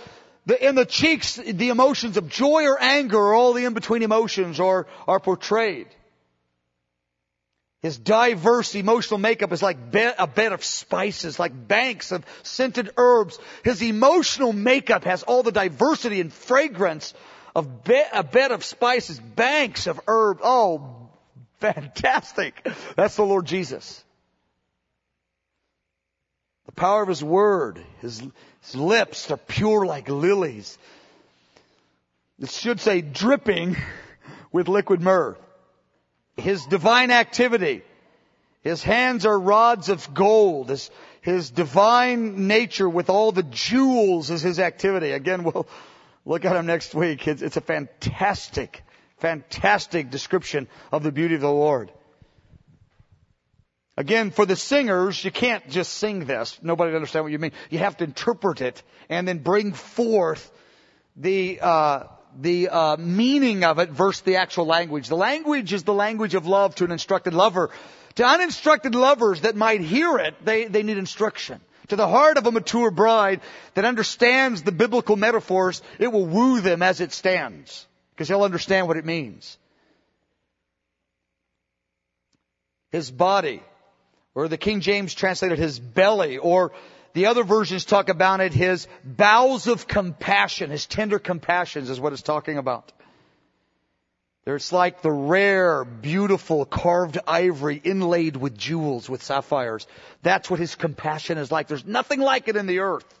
the, 0.48 0.66
in 0.66 0.74
the 0.74 0.86
cheeks, 0.86 1.36
the 1.36 1.68
emotions 1.68 2.16
of 2.16 2.30
joy 2.30 2.64
or 2.64 2.80
anger 2.80 3.18
or 3.18 3.34
all 3.34 3.52
the 3.52 3.66
in-between 3.66 4.02
emotions 4.02 4.58
are, 4.58 4.86
are 5.06 5.20
portrayed. 5.20 5.88
His 7.82 7.98
diverse 7.98 8.74
emotional 8.74 9.18
makeup 9.18 9.52
is 9.52 9.62
like 9.62 9.90
bed, 9.90 10.14
a 10.18 10.26
bed 10.26 10.52
of 10.52 10.64
spices, 10.64 11.38
like 11.38 11.52
banks 11.68 12.12
of 12.12 12.24
scented 12.44 12.90
herbs. 12.96 13.38
His 13.62 13.82
emotional 13.82 14.54
makeup 14.54 15.04
has 15.04 15.22
all 15.22 15.42
the 15.42 15.52
diversity 15.52 16.18
and 16.18 16.32
fragrance 16.32 17.12
of 17.54 17.84
be, 17.84 18.02
a 18.10 18.24
bed 18.24 18.50
of 18.50 18.64
spices, 18.64 19.20
banks 19.20 19.86
of 19.86 20.00
herbs. 20.08 20.40
Oh, 20.42 21.10
fantastic. 21.60 22.66
That's 22.96 23.16
the 23.16 23.24
Lord 23.24 23.44
Jesus. 23.44 24.02
Power 26.78 27.02
of 27.02 27.08
His 27.08 27.24
Word, 27.24 27.84
His, 28.00 28.22
his 28.62 28.74
lips 28.76 29.30
are 29.30 29.36
pure 29.36 29.84
like 29.84 30.08
lilies. 30.08 30.78
It 32.40 32.50
should 32.50 32.80
say 32.80 33.00
dripping 33.00 33.76
with 34.52 34.68
liquid 34.68 35.02
myrrh. 35.02 35.36
His 36.36 36.64
divine 36.66 37.10
activity. 37.10 37.82
His 38.62 38.82
hands 38.82 39.26
are 39.26 39.38
rods 39.38 39.88
of 39.88 40.14
gold. 40.14 40.68
His, 40.68 40.90
his 41.20 41.50
divine 41.50 42.46
nature 42.46 42.88
with 42.88 43.10
all 43.10 43.32
the 43.32 43.42
jewels 43.42 44.30
is 44.30 44.42
his 44.42 44.60
activity. 44.60 45.10
Again, 45.10 45.42
we'll 45.44 45.66
look 46.24 46.44
at 46.44 46.54
him 46.54 46.66
next 46.66 46.94
week. 46.94 47.26
It's, 47.26 47.42
it's 47.42 47.56
a 47.56 47.60
fantastic, 47.60 48.84
fantastic 49.18 50.10
description 50.10 50.68
of 50.92 51.02
the 51.02 51.10
beauty 51.10 51.34
of 51.34 51.40
the 51.40 51.50
Lord. 51.50 51.90
Again, 53.98 54.30
for 54.30 54.46
the 54.46 54.54
singers, 54.54 55.24
you 55.24 55.32
can't 55.32 55.68
just 55.68 55.94
sing 55.94 56.24
this. 56.24 56.56
Nobody 56.62 56.94
understand 56.94 57.24
what 57.24 57.32
you 57.32 57.40
mean. 57.40 57.50
You 57.68 57.80
have 57.80 57.96
to 57.96 58.04
interpret 58.04 58.60
it 58.60 58.80
and 59.08 59.26
then 59.26 59.38
bring 59.38 59.72
forth 59.72 60.52
the 61.16 61.58
uh, 61.60 62.04
the 62.40 62.68
uh, 62.68 62.96
meaning 62.96 63.64
of 63.64 63.80
it 63.80 63.90
versus 63.90 64.20
the 64.20 64.36
actual 64.36 64.66
language. 64.66 65.08
The 65.08 65.16
language 65.16 65.72
is 65.72 65.82
the 65.82 65.94
language 65.94 66.36
of 66.36 66.46
love 66.46 66.76
to 66.76 66.84
an 66.84 66.92
instructed 66.92 67.34
lover. 67.34 67.70
To 68.14 68.24
uninstructed 68.24 68.94
lovers 68.94 69.40
that 69.40 69.56
might 69.56 69.80
hear 69.80 70.18
it, 70.18 70.44
they, 70.44 70.66
they 70.66 70.84
need 70.84 70.98
instruction. 70.98 71.60
To 71.88 71.96
the 71.96 72.06
heart 72.06 72.36
of 72.38 72.46
a 72.46 72.52
mature 72.52 72.92
bride 72.92 73.40
that 73.74 73.84
understands 73.84 74.62
the 74.62 74.70
biblical 74.70 75.16
metaphors, 75.16 75.82
it 75.98 76.12
will 76.12 76.26
woo 76.26 76.60
them 76.60 76.84
as 76.84 77.00
it 77.00 77.10
stands. 77.12 77.84
Because 78.14 78.28
they'll 78.28 78.44
understand 78.44 78.86
what 78.86 78.96
it 78.96 79.04
means. 79.04 79.58
His 82.92 83.10
body 83.10 83.60
or 84.38 84.46
the 84.46 84.56
King 84.56 84.82
James 84.82 85.14
translated 85.14 85.58
his 85.58 85.80
belly, 85.80 86.38
or 86.38 86.70
the 87.12 87.26
other 87.26 87.42
versions 87.42 87.84
talk 87.84 88.08
about 88.08 88.38
it, 88.38 88.54
his 88.54 88.86
bowels 89.02 89.66
of 89.66 89.88
compassion, 89.88 90.70
his 90.70 90.86
tender 90.86 91.18
compassions 91.18 91.90
is 91.90 91.98
what 91.98 92.12
it's 92.12 92.22
talking 92.22 92.56
about. 92.56 92.92
There's 94.44 94.72
like 94.72 95.02
the 95.02 95.10
rare, 95.10 95.84
beautiful 95.84 96.64
carved 96.64 97.18
ivory 97.26 97.80
inlaid 97.82 98.36
with 98.36 98.56
jewels, 98.56 99.10
with 99.10 99.24
sapphires. 99.24 99.88
That's 100.22 100.48
what 100.48 100.60
his 100.60 100.76
compassion 100.76 101.36
is 101.36 101.50
like. 101.50 101.66
There's 101.66 101.84
nothing 101.84 102.20
like 102.20 102.46
it 102.46 102.54
in 102.54 102.66
the 102.66 102.78
earth. 102.78 103.12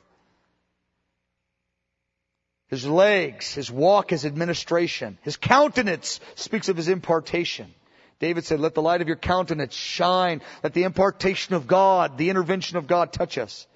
His 2.68 2.86
legs, 2.86 3.52
his 3.52 3.72
walk, 3.72 4.10
his 4.10 4.24
administration, 4.24 5.18
his 5.22 5.36
countenance 5.36 6.20
speaks 6.36 6.68
of 6.68 6.76
his 6.76 6.86
impartation. 6.86 7.74
David 8.20 8.44
said, 8.44 8.58
let 8.58 8.74
the 8.74 8.82
light 8.82 9.00
of 9.00 9.06
your 9.06 9.16
countenance 9.16 9.74
shine. 9.74 10.42
Let 10.62 10.74
the 10.74 10.82
impartation 10.82 11.54
of 11.54 11.66
God, 11.66 12.18
the 12.18 12.30
intervention 12.30 12.76
of 12.76 12.86
God 12.86 13.12
touch 13.12 13.38
us. 13.38 13.66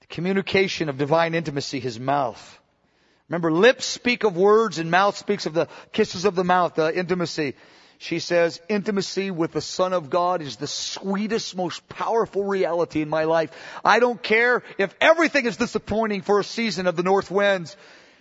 The 0.00 0.08
communication 0.08 0.88
of 0.88 0.98
divine 0.98 1.34
intimacy, 1.34 1.78
his 1.78 2.00
mouth. 2.00 2.58
Remember, 3.28 3.52
lips 3.52 3.86
speak 3.86 4.24
of 4.24 4.36
words 4.36 4.78
and 4.78 4.90
mouth 4.90 5.16
speaks 5.16 5.46
of 5.46 5.54
the 5.54 5.68
kisses 5.92 6.24
of 6.24 6.34
the 6.34 6.42
mouth, 6.42 6.74
the 6.74 6.96
intimacy. 6.96 7.54
She 7.98 8.18
says, 8.18 8.60
intimacy 8.68 9.30
with 9.30 9.52
the 9.52 9.60
Son 9.60 9.92
of 9.92 10.10
God 10.10 10.42
is 10.42 10.56
the 10.56 10.66
sweetest, 10.66 11.54
most 11.54 11.86
powerful 11.88 12.42
reality 12.42 13.02
in 13.02 13.08
my 13.08 13.24
life. 13.24 13.52
I 13.84 14.00
don't 14.00 14.20
care 14.20 14.64
if 14.78 14.92
everything 15.00 15.44
is 15.44 15.58
disappointing 15.58 16.22
for 16.22 16.40
a 16.40 16.44
season 16.44 16.86
of 16.86 16.96
the 16.96 17.02
north 17.02 17.30
winds. 17.30 17.76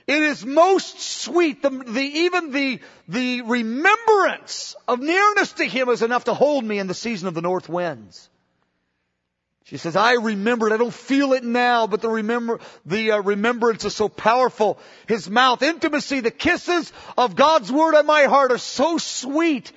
It 0.10 0.24
is 0.24 0.44
most 0.44 1.00
sweet. 1.00 1.62
The, 1.62 1.70
the, 1.70 2.02
even 2.02 2.52
the, 2.52 2.80
the 3.08 3.44
remembrance 3.44 4.76
of 4.88 5.00
nearness 5.02 5.52
to 5.54 5.66
Him 5.66 5.88
is 5.90 6.02
enough 6.02 6.24
to 6.24 6.34
hold 6.34 6.66
me 6.66 6.80
in 6.80 6.88
the 6.88 6.96
season 6.96 7.28
of 7.28 7.36
the 7.36 7.44
north 7.44 7.70
winds. 7.70 8.28
She 9.66 9.78
says, 9.78 9.96
I 9.96 10.14
remember 10.14 10.68
it. 10.68 10.74
I 10.74 10.78
don't 10.78 10.92
feel 10.92 11.34
it 11.34 11.44
now, 11.44 11.86
but 11.86 12.02
the 12.02 12.10
remember, 12.10 12.60
the 12.88 13.12
uh, 13.12 13.22
remembrance 13.22 13.86
is 13.86 13.96
so 13.96 14.10
powerful. 14.10 14.80
His 15.08 15.30
mouth, 15.30 15.62
intimacy, 15.62 16.22
the 16.22 16.32
kisses 16.32 16.92
of 17.16 17.36
God's 17.36 17.72
word 17.72 17.94
on 17.94 18.08
my 18.08 18.24
heart 18.24 18.52
are 18.52 18.58
so 18.58 18.98
sweet. 18.98 19.72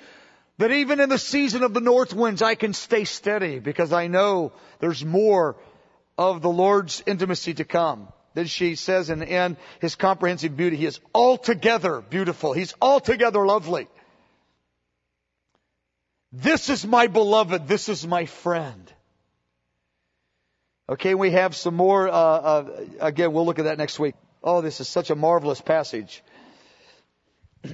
That 0.57 0.71
even 0.71 0.99
in 0.99 1.09
the 1.09 1.19
season 1.19 1.61
of 1.61 1.75
the 1.75 1.79
north 1.79 2.11
winds, 2.11 2.41
I 2.41 2.55
can 2.55 2.73
stay 2.73 3.03
steady 3.03 3.59
because 3.59 3.93
I 3.93 4.07
know 4.07 4.53
there's 4.79 5.05
more 5.05 5.57
of 6.17 6.41
the 6.41 6.49
Lord's 6.49 7.03
intimacy 7.05 7.53
to 7.53 7.65
come. 7.65 8.07
Then 8.33 8.47
she 8.47 8.75
says 8.75 9.09
in 9.09 9.19
the 9.19 9.29
end, 9.29 9.57
his 9.79 9.95
comprehensive 9.95 10.57
beauty, 10.57 10.75
he 10.75 10.85
is 10.85 10.99
altogether 11.13 12.01
beautiful. 12.01 12.53
He's 12.53 12.73
altogether 12.81 13.45
lovely. 13.45 13.87
This 16.31 16.69
is 16.69 16.85
my 16.85 17.07
beloved. 17.07 17.67
This 17.67 17.89
is 17.89 18.07
my 18.07 18.25
friend. 18.25 18.91
Okay, 20.89 21.13
we 21.13 21.31
have 21.31 21.55
some 21.55 21.75
more. 21.75 22.09
Uh, 22.09 22.11
uh, 22.11 22.85
again, 22.99 23.33
we'll 23.33 23.45
look 23.45 23.59
at 23.59 23.65
that 23.65 23.77
next 23.77 23.99
week. 23.99 24.15
Oh, 24.43 24.61
this 24.61 24.81
is 24.81 24.89
such 24.89 25.11
a 25.11 25.15
marvelous 25.15 25.61
passage. 25.61 26.23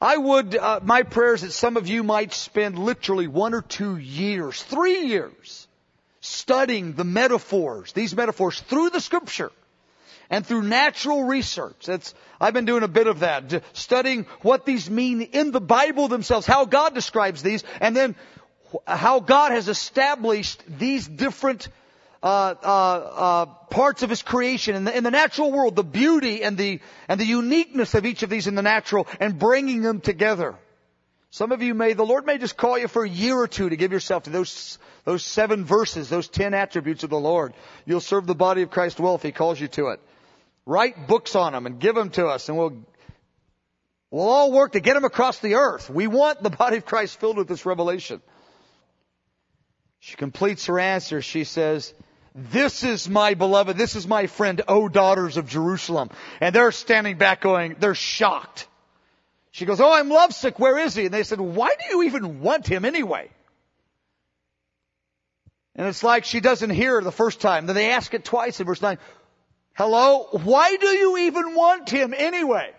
I 0.00 0.16
would, 0.16 0.56
uh, 0.56 0.80
my 0.82 1.02
prayers 1.02 1.42
that 1.42 1.52
some 1.52 1.76
of 1.76 1.88
you 1.88 2.02
might 2.02 2.32
spend 2.32 2.78
literally 2.78 3.26
one 3.26 3.52
or 3.52 3.62
two 3.62 3.96
years, 3.96 4.62
three 4.62 5.06
years, 5.06 5.68
studying 6.20 6.94
the 6.94 7.04
metaphors, 7.04 7.92
these 7.92 8.14
metaphors 8.14 8.60
through 8.60 8.90
the 8.90 9.00
scripture 9.00 9.50
and 10.30 10.46
through 10.46 10.62
natural 10.62 11.24
research. 11.24 11.86
That's, 11.86 12.14
I've 12.40 12.54
been 12.54 12.64
doing 12.64 12.82
a 12.82 12.88
bit 12.88 13.06
of 13.06 13.20
that, 13.20 13.62
studying 13.72 14.26
what 14.42 14.64
these 14.64 14.90
mean 14.90 15.22
in 15.22 15.50
the 15.50 15.60
Bible 15.60 16.08
themselves, 16.08 16.46
how 16.46 16.64
God 16.64 16.94
describes 16.94 17.42
these, 17.42 17.64
and 17.80 17.96
then 17.96 18.14
how 18.86 19.20
God 19.20 19.52
has 19.52 19.68
established 19.68 20.62
these 20.78 21.06
different 21.06 21.68
uh, 22.22 22.54
uh, 22.62 22.66
uh, 22.66 23.46
parts 23.70 24.02
of 24.02 24.10
his 24.10 24.22
creation 24.22 24.74
in 24.74 24.84
the, 24.84 24.96
in 24.96 25.04
the 25.04 25.10
natural 25.10 25.52
world, 25.52 25.76
the 25.76 25.84
beauty 25.84 26.42
and 26.42 26.58
the 26.58 26.80
and 27.08 27.20
the 27.20 27.24
uniqueness 27.24 27.94
of 27.94 28.04
each 28.04 28.24
of 28.24 28.30
these 28.30 28.48
in 28.48 28.56
the 28.56 28.62
natural, 28.62 29.06
and 29.20 29.38
bringing 29.38 29.82
them 29.82 30.00
together. 30.00 30.56
Some 31.30 31.52
of 31.52 31.62
you 31.62 31.74
may, 31.74 31.92
the 31.92 32.06
Lord 32.06 32.26
may 32.26 32.38
just 32.38 32.56
call 32.56 32.78
you 32.78 32.88
for 32.88 33.04
a 33.04 33.08
year 33.08 33.36
or 33.36 33.46
two 33.46 33.68
to 33.68 33.76
give 33.76 33.92
yourself 33.92 34.24
to 34.24 34.30
those 34.30 34.78
those 35.04 35.24
seven 35.24 35.64
verses, 35.64 36.08
those 36.08 36.28
ten 36.28 36.54
attributes 36.54 37.04
of 37.04 37.10
the 37.10 37.20
Lord. 37.20 37.54
You'll 37.86 38.00
serve 38.00 38.26
the 38.26 38.34
body 38.34 38.62
of 38.62 38.70
Christ 38.70 38.98
well 38.98 39.14
if 39.14 39.22
He 39.22 39.32
calls 39.32 39.60
you 39.60 39.68
to 39.68 39.88
it. 39.88 40.00
Write 40.68 41.08
books 41.08 41.34
on 41.34 41.54
them 41.54 41.64
and 41.64 41.80
give 41.80 41.94
them 41.94 42.10
to 42.10 42.26
us, 42.26 42.50
and 42.50 42.58
we'll 42.58 42.76
we'll 44.10 44.28
all 44.28 44.52
work 44.52 44.72
to 44.72 44.80
get 44.80 44.92
them 44.92 45.04
across 45.04 45.38
the 45.38 45.54
earth. 45.54 45.88
We 45.88 46.08
want 46.08 46.42
the 46.42 46.50
body 46.50 46.76
of 46.76 46.84
Christ 46.84 47.18
filled 47.18 47.38
with 47.38 47.48
this 47.48 47.64
revelation. 47.64 48.20
She 49.98 50.16
completes 50.16 50.66
her 50.66 50.78
answer. 50.78 51.22
She 51.22 51.44
says, 51.44 51.94
this 52.34 52.84
is 52.84 53.08
my 53.08 53.32
beloved, 53.32 53.78
this 53.78 53.96
is 53.96 54.06
my 54.06 54.26
friend, 54.26 54.60
O 54.68 54.90
daughters 54.90 55.38
of 55.38 55.48
Jerusalem. 55.48 56.10
And 56.38 56.54
they're 56.54 56.70
standing 56.70 57.16
back 57.16 57.40
going, 57.40 57.76
they're 57.80 57.94
shocked. 57.94 58.68
She 59.50 59.64
goes, 59.64 59.80
Oh, 59.80 59.90
I'm 59.90 60.10
lovesick, 60.10 60.58
where 60.58 60.76
is 60.76 60.94
he? 60.94 61.06
And 61.06 61.14
they 61.14 61.22
said, 61.22 61.40
Why 61.40 61.70
do 61.70 61.96
you 61.96 62.02
even 62.02 62.42
want 62.42 62.66
him 62.66 62.84
anyway? 62.84 63.30
And 65.74 65.86
it's 65.86 66.02
like 66.02 66.24
she 66.24 66.40
doesn't 66.40 66.70
hear 66.70 67.00
the 67.00 67.10
first 67.10 67.40
time. 67.40 67.64
Then 67.64 67.74
they 67.74 67.90
ask 67.92 68.12
it 68.12 68.24
twice 68.24 68.60
in 68.60 68.66
verse 68.66 68.82
9. 68.82 68.98
Hello? 69.78 70.26
Why 70.32 70.74
do 70.74 70.88
you 70.88 71.18
even 71.18 71.54
want 71.54 71.88
him 71.88 72.12
anyway? 72.12 72.72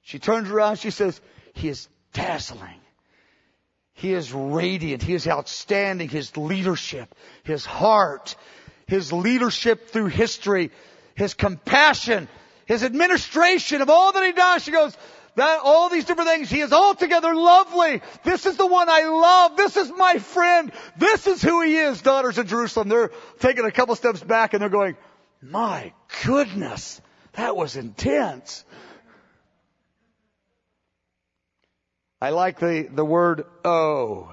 She 0.00 0.18
turns 0.18 0.50
around, 0.50 0.76
she 0.78 0.90
says, 0.90 1.20
He 1.52 1.68
is 1.68 1.88
dazzling. 2.14 2.80
He 3.92 4.14
is 4.14 4.32
radiant. 4.32 5.02
He 5.02 5.12
is 5.12 5.28
outstanding. 5.28 6.08
His 6.08 6.34
leadership, 6.38 7.14
His 7.44 7.66
heart, 7.66 8.34
his 8.86 9.12
leadership 9.12 9.90
through 9.90 10.06
history, 10.06 10.70
his 11.14 11.34
compassion, 11.34 12.28
his 12.64 12.82
administration 12.82 13.82
of 13.82 13.90
all 13.90 14.12
that 14.12 14.24
he 14.24 14.32
does. 14.32 14.64
She 14.64 14.70
goes, 14.70 14.96
that, 15.36 15.60
all 15.62 15.90
these 15.90 16.06
different 16.06 16.30
things. 16.30 16.48
He 16.48 16.60
is 16.60 16.72
altogether 16.72 17.34
lovely. 17.34 18.00
This 18.24 18.46
is 18.46 18.56
the 18.56 18.66
one 18.66 18.88
I 18.88 19.02
love. 19.02 19.58
This 19.58 19.76
is 19.76 19.92
my 19.94 20.18
friend. 20.18 20.72
This 20.96 21.26
is 21.26 21.42
who 21.42 21.62
he 21.62 21.76
is, 21.76 22.00
daughters 22.00 22.38
of 22.38 22.46
Jerusalem. 22.46 22.88
They're 22.88 23.10
taking 23.38 23.66
a 23.66 23.70
couple 23.70 23.94
steps 23.96 24.22
back 24.22 24.54
and 24.54 24.62
they're 24.62 24.70
going, 24.70 24.96
my 25.42 25.92
goodness, 26.24 27.00
that 27.32 27.56
was 27.56 27.76
intense. 27.76 28.64
I 32.20 32.30
like 32.30 32.60
the, 32.60 32.88
the 32.90 33.04
word 33.04 33.44
oh. 33.64 34.32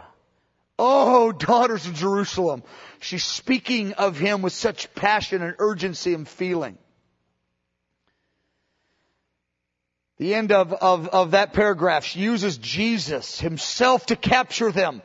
Oh, 0.77 1.31
daughters 1.31 1.85
of 1.87 1.95
Jerusalem. 1.95 2.63
She's 3.01 3.23
speaking 3.23 3.93
of 3.93 4.17
him 4.17 4.41
with 4.41 4.53
such 4.53 4.93
passion 4.93 5.41
and 5.41 5.55
urgency 5.59 6.13
and 6.13 6.27
feeling. 6.27 6.77
The 10.17 10.35
end 10.35 10.51
of, 10.51 10.71
of, 10.73 11.07
of 11.07 11.31
that 11.31 11.53
paragraph, 11.53 12.05
she 12.05 12.19
uses 12.19 12.57
Jesus 12.57 13.39
himself 13.39 14.05
to 14.07 14.15
capture 14.15 14.71
them. 14.71 15.01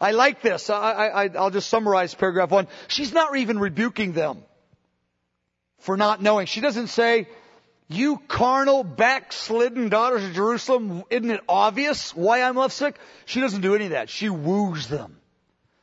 I 0.00 0.10
like 0.10 0.42
this. 0.42 0.68
I, 0.70 1.08
I, 1.08 1.28
I'll 1.36 1.50
just 1.50 1.68
summarize 1.68 2.14
paragraph 2.14 2.50
one. 2.50 2.66
She's 2.88 3.12
not 3.12 3.36
even 3.36 3.58
rebuking 3.58 4.12
them 4.12 4.42
for 5.84 5.98
not 5.98 6.22
knowing. 6.22 6.46
She 6.46 6.62
doesn't 6.62 6.86
say, 6.86 7.28
you 7.88 8.16
carnal, 8.16 8.84
backslidden 8.84 9.90
daughters 9.90 10.24
of 10.24 10.32
Jerusalem, 10.32 11.04
isn't 11.10 11.30
it 11.30 11.40
obvious 11.46 12.16
why 12.16 12.40
I'm 12.40 12.56
lovesick? 12.56 12.98
She 13.26 13.42
doesn't 13.42 13.60
do 13.60 13.74
any 13.74 13.84
of 13.84 13.90
that. 13.90 14.08
She 14.08 14.30
woos 14.30 14.88
them. 14.88 15.18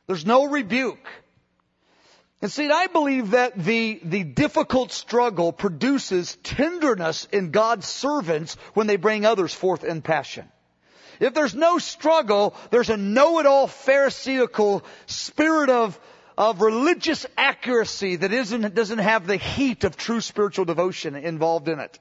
There's 0.08 0.26
no 0.26 0.46
rebuke. 0.46 1.06
And 2.40 2.50
see, 2.50 2.68
I 2.68 2.88
believe 2.88 3.30
that 3.30 3.56
the, 3.56 4.00
the 4.02 4.24
difficult 4.24 4.90
struggle 4.90 5.52
produces 5.52 6.36
tenderness 6.42 7.28
in 7.30 7.52
God's 7.52 7.86
servants 7.86 8.56
when 8.74 8.88
they 8.88 8.96
bring 8.96 9.24
others 9.24 9.54
forth 9.54 9.84
in 9.84 10.02
passion. 10.02 10.50
If 11.20 11.34
there's 11.34 11.54
no 11.54 11.78
struggle, 11.78 12.56
there's 12.72 12.90
a 12.90 12.96
know-it-all 12.96 13.68
pharisaical 13.68 14.82
spirit 15.06 15.70
of, 15.70 16.00
of 16.36 16.60
religious 16.60 17.26
accuracy 17.36 18.16
that 18.16 18.32
isn't, 18.32 18.74
doesn't 18.74 18.98
have 18.98 19.26
the 19.26 19.36
heat 19.36 19.84
of 19.84 19.96
true 19.96 20.20
spiritual 20.20 20.64
devotion 20.64 21.14
involved 21.16 21.68
in 21.68 21.78
it. 21.78 21.98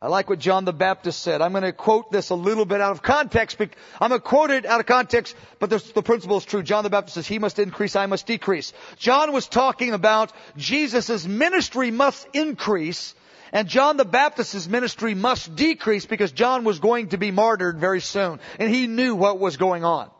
I 0.00 0.06
like 0.06 0.30
what 0.30 0.38
John 0.38 0.64
the 0.64 0.72
Baptist 0.72 1.22
said. 1.22 1.42
I'm 1.42 1.50
going 1.50 1.64
to 1.64 1.72
quote 1.72 2.12
this 2.12 2.30
a 2.30 2.36
little 2.36 2.64
bit 2.64 2.80
out 2.80 2.92
of 2.92 3.02
context. 3.02 3.60
I'm 4.00 4.10
going 4.10 4.20
to 4.20 4.24
quote 4.24 4.52
it 4.52 4.64
out 4.64 4.78
of 4.78 4.86
context, 4.86 5.34
but 5.58 5.70
the 5.70 6.02
principle 6.02 6.36
is 6.36 6.44
true. 6.44 6.62
John 6.62 6.84
the 6.84 6.90
Baptist 6.90 7.16
says, 7.16 7.26
He 7.26 7.40
must 7.40 7.58
increase, 7.58 7.96
I 7.96 8.06
must 8.06 8.24
decrease. 8.24 8.72
John 8.96 9.32
was 9.32 9.48
talking 9.48 9.92
about 9.94 10.32
Jesus' 10.56 11.26
ministry 11.26 11.90
must 11.90 12.28
increase, 12.32 13.12
and 13.52 13.66
John 13.66 13.96
the 13.96 14.04
Baptist's 14.04 14.68
ministry 14.68 15.14
must 15.14 15.56
decrease 15.56 16.06
because 16.06 16.30
John 16.30 16.62
was 16.62 16.78
going 16.78 17.08
to 17.08 17.18
be 17.18 17.32
martyred 17.32 17.80
very 17.80 18.00
soon, 18.00 18.38
and 18.60 18.72
he 18.72 18.86
knew 18.86 19.16
what 19.16 19.40
was 19.40 19.56
going 19.56 19.84
on. 19.84 20.10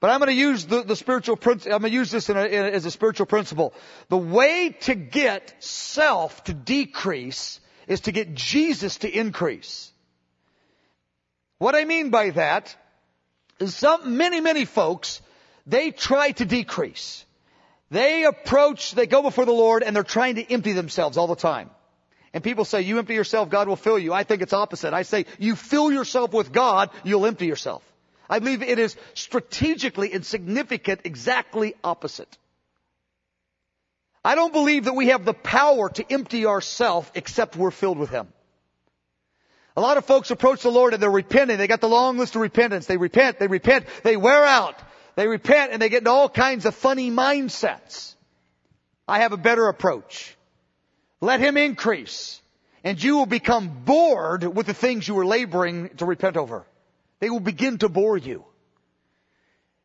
But 0.00 0.10
I'm 0.10 0.18
going 0.18 0.30
to 0.30 0.34
use 0.34 0.64
the, 0.64 0.82
the 0.82 0.96
spiritual 0.96 1.36
principle. 1.36 1.74
I'm 1.74 1.82
going 1.82 1.92
to 1.92 1.96
use 1.96 2.10
this 2.10 2.30
in 2.30 2.36
a, 2.36 2.44
in 2.44 2.64
a, 2.64 2.68
as 2.68 2.86
a 2.86 2.90
spiritual 2.90 3.26
principle. 3.26 3.74
The 4.08 4.16
way 4.16 4.74
to 4.82 4.94
get 4.94 5.54
self 5.62 6.42
to 6.44 6.54
decrease 6.54 7.60
is 7.86 8.00
to 8.02 8.12
get 8.12 8.34
Jesus 8.34 8.96
to 8.98 9.10
increase. 9.10 9.92
What 11.58 11.74
I 11.74 11.84
mean 11.84 12.08
by 12.08 12.30
that 12.30 12.74
is 13.58 13.76
some, 13.76 14.16
many, 14.16 14.40
many 14.40 14.64
folks, 14.64 15.20
they 15.66 15.90
try 15.90 16.30
to 16.32 16.46
decrease. 16.46 17.26
They 17.90 18.24
approach, 18.24 18.92
they 18.92 19.06
go 19.06 19.20
before 19.20 19.44
the 19.44 19.52
Lord 19.52 19.82
and 19.82 19.94
they're 19.94 20.02
trying 20.02 20.36
to 20.36 20.52
empty 20.52 20.72
themselves 20.72 21.18
all 21.18 21.26
the 21.26 21.36
time. 21.36 21.68
And 22.32 22.42
people 22.42 22.64
say, 22.64 22.82
you 22.82 22.98
empty 22.98 23.14
yourself, 23.14 23.50
God 23.50 23.68
will 23.68 23.76
fill 23.76 23.98
you. 23.98 24.14
I 24.14 24.22
think 24.22 24.40
it's 24.40 24.52
opposite. 24.52 24.94
I 24.94 25.02
say, 25.02 25.26
you 25.38 25.56
fill 25.56 25.92
yourself 25.92 26.32
with 26.32 26.52
God, 26.52 26.90
you'll 27.04 27.26
empty 27.26 27.46
yourself. 27.46 27.82
I 28.30 28.38
believe 28.38 28.62
it 28.62 28.78
is 28.78 28.96
strategically 29.14 30.12
and 30.12 30.24
significant 30.24 31.00
exactly 31.02 31.74
opposite. 31.82 32.38
I 34.24 34.36
don't 34.36 34.52
believe 34.52 34.84
that 34.84 34.94
we 34.94 35.08
have 35.08 35.24
the 35.24 35.34
power 35.34 35.88
to 35.88 36.12
empty 36.12 36.46
ourselves 36.46 37.10
except 37.14 37.56
we're 37.56 37.72
filled 37.72 37.98
with 37.98 38.10
Him. 38.10 38.28
A 39.76 39.80
lot 39.80 39.96
of 39.96 40.04
folks 40.04 40.30
approach 40.30 40.62
the 40.62 40.70
Lord 40.70 40.94
and 40.94 41.02
they're 41.02 41.10
repenting. 41.10 41.58
They 41.58 41.66
got 41.66 41.80
the 41.80 41.88
long 41.88 42.18
list 42.18 42.36
of 42.36 42.42
repentance. 42.42 42.86
They 42.86 42.96
repent, 42.96 43.40
they 43.40 43.48
repent, 43.48 43.86
they 44.04 44.16
wear 44.16 44.44
out. 44.44 44.80
They 45.16 45.26
repent 45.26 45.72
and 45.72 45.82
they 45.82 45.88
get 45.88 45.98
into 45.98 46.10
all 46.10 46.28
kinds 46.28 46.66
of 46.66 46.74
funny 46.74 47.10
mindsets. 47.10 48.14
I 49.08 49.20
have 49.20 49.32
a 49.32 49.36
better 49.36 49.66
approach. 49.68 50.36
Let 51.20 51.40
Him 51.40 51.56
increase 51.56 52.40
and 52.84 53.02
you 53.02 53.16
will 53.16 53.26
become 53.26 53.82
bored 53.84 54.44
with 54.44 54.66
the 54.66 54.74
things 54.74 55.08
you 55.08 55.14
were 55.14 55.26
laboring 55.26 55.90
to 55.96 56.06
repent 56.06 56.36
over. 56.36 56.64
They 57.20 57.30
will 57.30 57.40
begin 57.40 57.78
to 57.78 57.88
bore 57.88 58.16
you. 58.16 58.44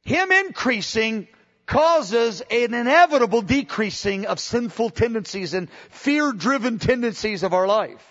Him 0.04 0.32
increasing 0.32 1.28
causes 1.66 2.42
an 2.42 2.74
inevitable 2.74 3.42
decreasing 3.42 4.26
of 4.26 4.40
sinful 4.40 4.92
tendencies 4.92 5.54
and 5.54 5.70
fear-driven 5.90 6.80
tendencies 6.80 7.44
of 7.44 7.54
our 7.54 7.68
life. 7.68 8.04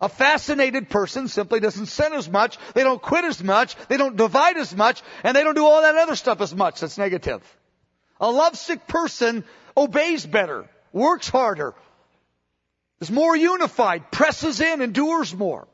A 0.00 0.08
fascinated 0.08 0.90
person 0.90 1.26
simply 1.26 1.60
doesn't 1.60 1.86
sin 1.86 2.12
as 2.12 2.28
much, 2.28 2.58
they 2.74 2.84
don't 2.84 3.02
quit 3.02 3.24
as 3.24 3.42
much, 3.42 3.74
they 3.88 3.96
don't 3.96 4.16
divide 4.16 4.56
as 4.56 4.74
much, 4.74 5.02
and 5.24 5.36
they 5.36 5.42
don't 5.42 5.56
do 5.56 5.64
all 5.64 5.82
that 5.82 5.96
other 5.96 6.14
stuff 6.14 6.40
as 6.40 6.54
much 6.54 6.80
that's 6.80 6.98
negative. 6.98 7.42
A 8.20 8.30
lovesick 8.30 8.86
person 8.86 9.44
obeys 9.76 10.24
better, 10.24 10.68
works 10.92 11.28
harder, 11.28 11.74
is 13.00 13.10
more 13.10 13.36
unified, 13.36 14.10
presses 14.10 14.60
in, 14.60 14.82
endures 14.82 15.34
more. 15.34 15.66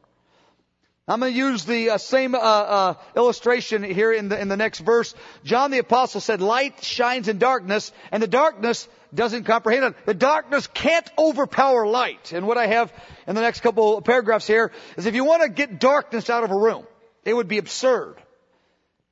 I'm 1.07 1.21
going 1.21 1.33
to 1.33 1.39
use 1.39 1.67
the 1.67 1.91
uh, 1.91 1.99
same 1.99 2.35
uh, 2.35 2.39
uh, 2.39 2.95
illustration 3.15 3.83
here 3.83 4.11
in 4.11 4.31
the 4.31 4.41
in 4.41 4.49
the 4.49 4.57
next 4.57 4.81
verse. 4.81 5.15
John 5.45 5.71
the 5.71 5.79
apostle 5.79 6.23
said, 6.23 6.41
"Light 6.41 6.83
shines 6.83 7.29
in 7.29 7.37
darkness, 7.39 7.93
and 8.11 8.23
the 8.23 8.27
darkness 8.27 8.89
doesn't 9.15 9.45
comprehend 9.45 9.85
it. 9.85 10.07
The 10.07 10.15
darkness 10.15 10.67
can't 10.67 11.09
overpower 11.19 11.87
light." 11.87 12.33
And 12.33 12.47
what 12.47 12.57
I 12.57 12.69
have 12.69 12.91
in 13.27 13.35
the 13.35 13.43
next 13.43 13.61
couple 13.61 13.99
of 13.99 14.05
paragraphs 14.05 14.47
here 14.47 14.73
is, 14.97 15.05
if 15.05 15.15
you 15.15 15.27
want 15.27 15.43
to 15.43 15.51
get 15.51 15.79
darkness 15.79 16.31
out 16.31 16.43
of 16.43 16.51
a 16.51 16.57
room, 16.57 16.87
it 17.23 17.35
would 17.35 17.49
be 17.49 17.59
absurd 17.59 18.17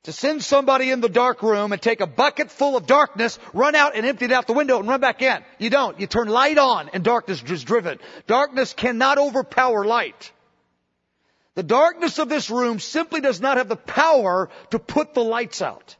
to 0.05 0.11
send 0.11 0.43
somebody 0.43 0.89
in 0.89 0.99
the 0.99 1.09
dark 1.09 1.43
room 1.43 1.73
and 1.73 1.81
take 1.81 2.01
a 2.01 2.07
bucket 2.07 2.49
full 2.49 2.75
of 2.75 2.87
darkness, 2.87 3.37
run 3.53 3.75
out 3.75 3.95
and 3.95 4.03
empty 4.03 4.25
it 4.25 4.31
out 4.31 4.47
the 4.47 4.53
window 4.53 4.79
and 4.79 4.87
run 4.87 4.99
back 4.99 5.21
in. 5.21 5.43
You 5.59 5.69
don't. 5.69 5.99
You 5.99 6.07
turn 6.07 6.27
light 6.27 6.57
on, 6.57 6.89
and 6.89 7.03
darkness 7.03 7.43
is 7.43 7.63
driven. 7.63 7.99
Darkness 8.25 8.73
cannot 8.73 9.19
overpower 9.19 9.85
light. 9.85 10.31
The 11.55 11.63
darkness 11.63 12.17
of 12.17 12.29
this 12.29 12.49
room 12.49 12.79
simply 12.79 13.21
does 13.21 13.39
not 13.39 13.57
have 13.57 13.69
the 13.69 13.75
power 13.75 14.49
to 14.71 14.79
put 14.79 15.13
the 15.13 15.23
lights 15.23 15.61
out. 15.61 15.95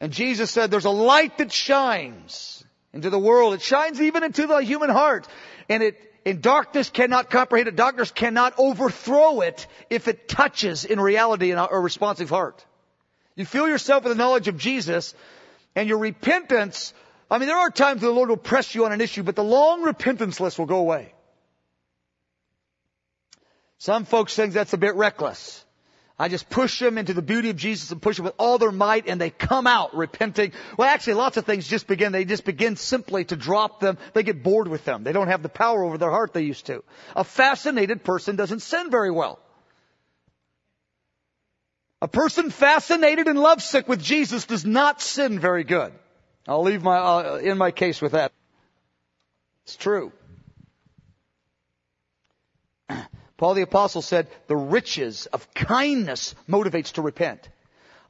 And 0.00 0.12
Jesus 0.12 0.50
said 0.50 0.70
there's 0.70 0.84
a 0.84 0.90
light 0.90 1.38
that 1.38 1.50
shines 1.50 2.64
into 2.92 3.10
the 3.10 3.18
world. 3.18 3.54
It 3.54 3.62
shines 3.62 4.00
even 4.00 4.22
into 4.22 4.46
the 4.46 4.58
human 4.58 4.90
heart. 4.90 5.26
And 5.68 5.82
it, 5.82 6.00
in 6.24 6.40
darkness 6.40 6.90
cannot 6.90 7.28
comprehend 7.28 7.68
it. 7.68 7.76
Darkness 7.76 8.10
cannot 8.10 8.54
overthrow 8.56 9.40
it 9.40 9.66
if 9.90 10.06
it 10.06 10.28
touches 10.28 10.84
in 10.84 11.00
reality 11.00 11.50
in 11.50 11.58
a 11.58 11.78
responsive 11.78 12.30
heart. 12.30 12.64
You 13.34 13.44
fill 13.44 13.68
yourself 13.68 14.04
with 14.04 14.12
the 14.12 14.22
knowledge 14.22 14.46
of 14.46 14.58
Jesus 14.58 15.14
and 15.74 15.88
your 15.88 15.98
repentance. 15.98 16.94
I 17.30 17.38
mean, 17.38 17.48
there 17.48 17.58
are 17.58 17.70
times 17.70 18.00
the 18.00 18.10
Lord 18.10 18.28
will 18.28 18.36
press 18.36 18.74
you 18.74 18.84
on 18.84 18.92
an 18.92 19.00
issue, 19.00 19.24
but 19.24 19.34
the 19.34 19.44
long 19.44 19.82
repentance 19.82 20.38
list 20.38 20.58
will 20.58 20.66
go 20.66 20.78
away. 20.78 21.12
Some 23.84 24.06
folks 24.06 24.34
think 24.34 24.54
that's 24.54 24.72
a 24.72 24.78
bit 24.78 24.94
reckless. 24.94 25.62
I 26.18 26.30
just 26.30 26.48
push 26.48 26.80
them 26.80 26.96
into 26.96 27.12
the 27.12 27.20
beauty 27.20 27.50
of 27.50 27.56
Jesus 27.56 27.90
and 27.90 28.00
push 28.00 28.16
them 28.16 28.24
with 28.24 28.34
all 28.38 28.56
their 28.56 28.72
might 28.72 29.06
and 29.06 29.20
they 29.20 29.28
come 29.28 29.66
out 29.66 29.94
repenting. 29.94 30.52
Well, 30.78 30.88
actually 30.88 31.14
lots 31.14 31.36
of 31.36 31.44
things 31.44 31.68
just 31.68 31.86
begin, 31.86 32.10
they 32.10 32.24
just 32.24 32.46
begin 32.46 32.76
simply 32.76 33.26
to 33.26 33.36
drop 33.36 33.80
them. 33.80 33.98
They 34.14 34.22
get 34.22 34.42
bored 34.42 34.68
with 34.68 34.86
them. 34.86 35.04
They 35.04 35.12
don't 35.12 35.28
have 35.28 35.42
the 35.42 35.50
power 35.50 35.84
over 35.84 35.98
their 35.98 36.10
heart 36.10 36.32
they 36.32 36.44
used 36.44 36.64
to. 36.68 36.82
A 37.14 37.24
fascinated 37.24 38.02
person 38.02 38.36
doesn't 38.36 38.60
sin 38.60 38.90
very 38.90 39.10
well. 39.10 39.38
A 42.00 42.08
person 42.08 42.48
fascinated 42.48 43.28
and 43.28 43.38
lovesick 43.38 43.86
with 43.86 44.02
Jesus 44.02 44.46
does 44.46 44.64
not 44.64 45.02
sin 45.02 45.38
very 45.38 45.64
good. 45.64 45.92
I'll 46.48 46.62
leave 46.62 46.82
my, 46.82 46.96
uh, 46.96 47.36
in 47.36 47.58
my 47.58 47.70
case 47.70 48.00
with 48.00 48.12
that. 48.12 48.32
It's 49.66 49.76
true. 49.76 50.10
Paul 53.44 53.52
the 53.52 53.60
apostle 53.60 54.00
said 54.00 54.28
the 54.46 54.56
riches 54.56 55.26
of 55.26 55.52
kindness 55.52 56.34
motivates 56.48 56.92
to 56.92 57.02
repent. 57.02 57.46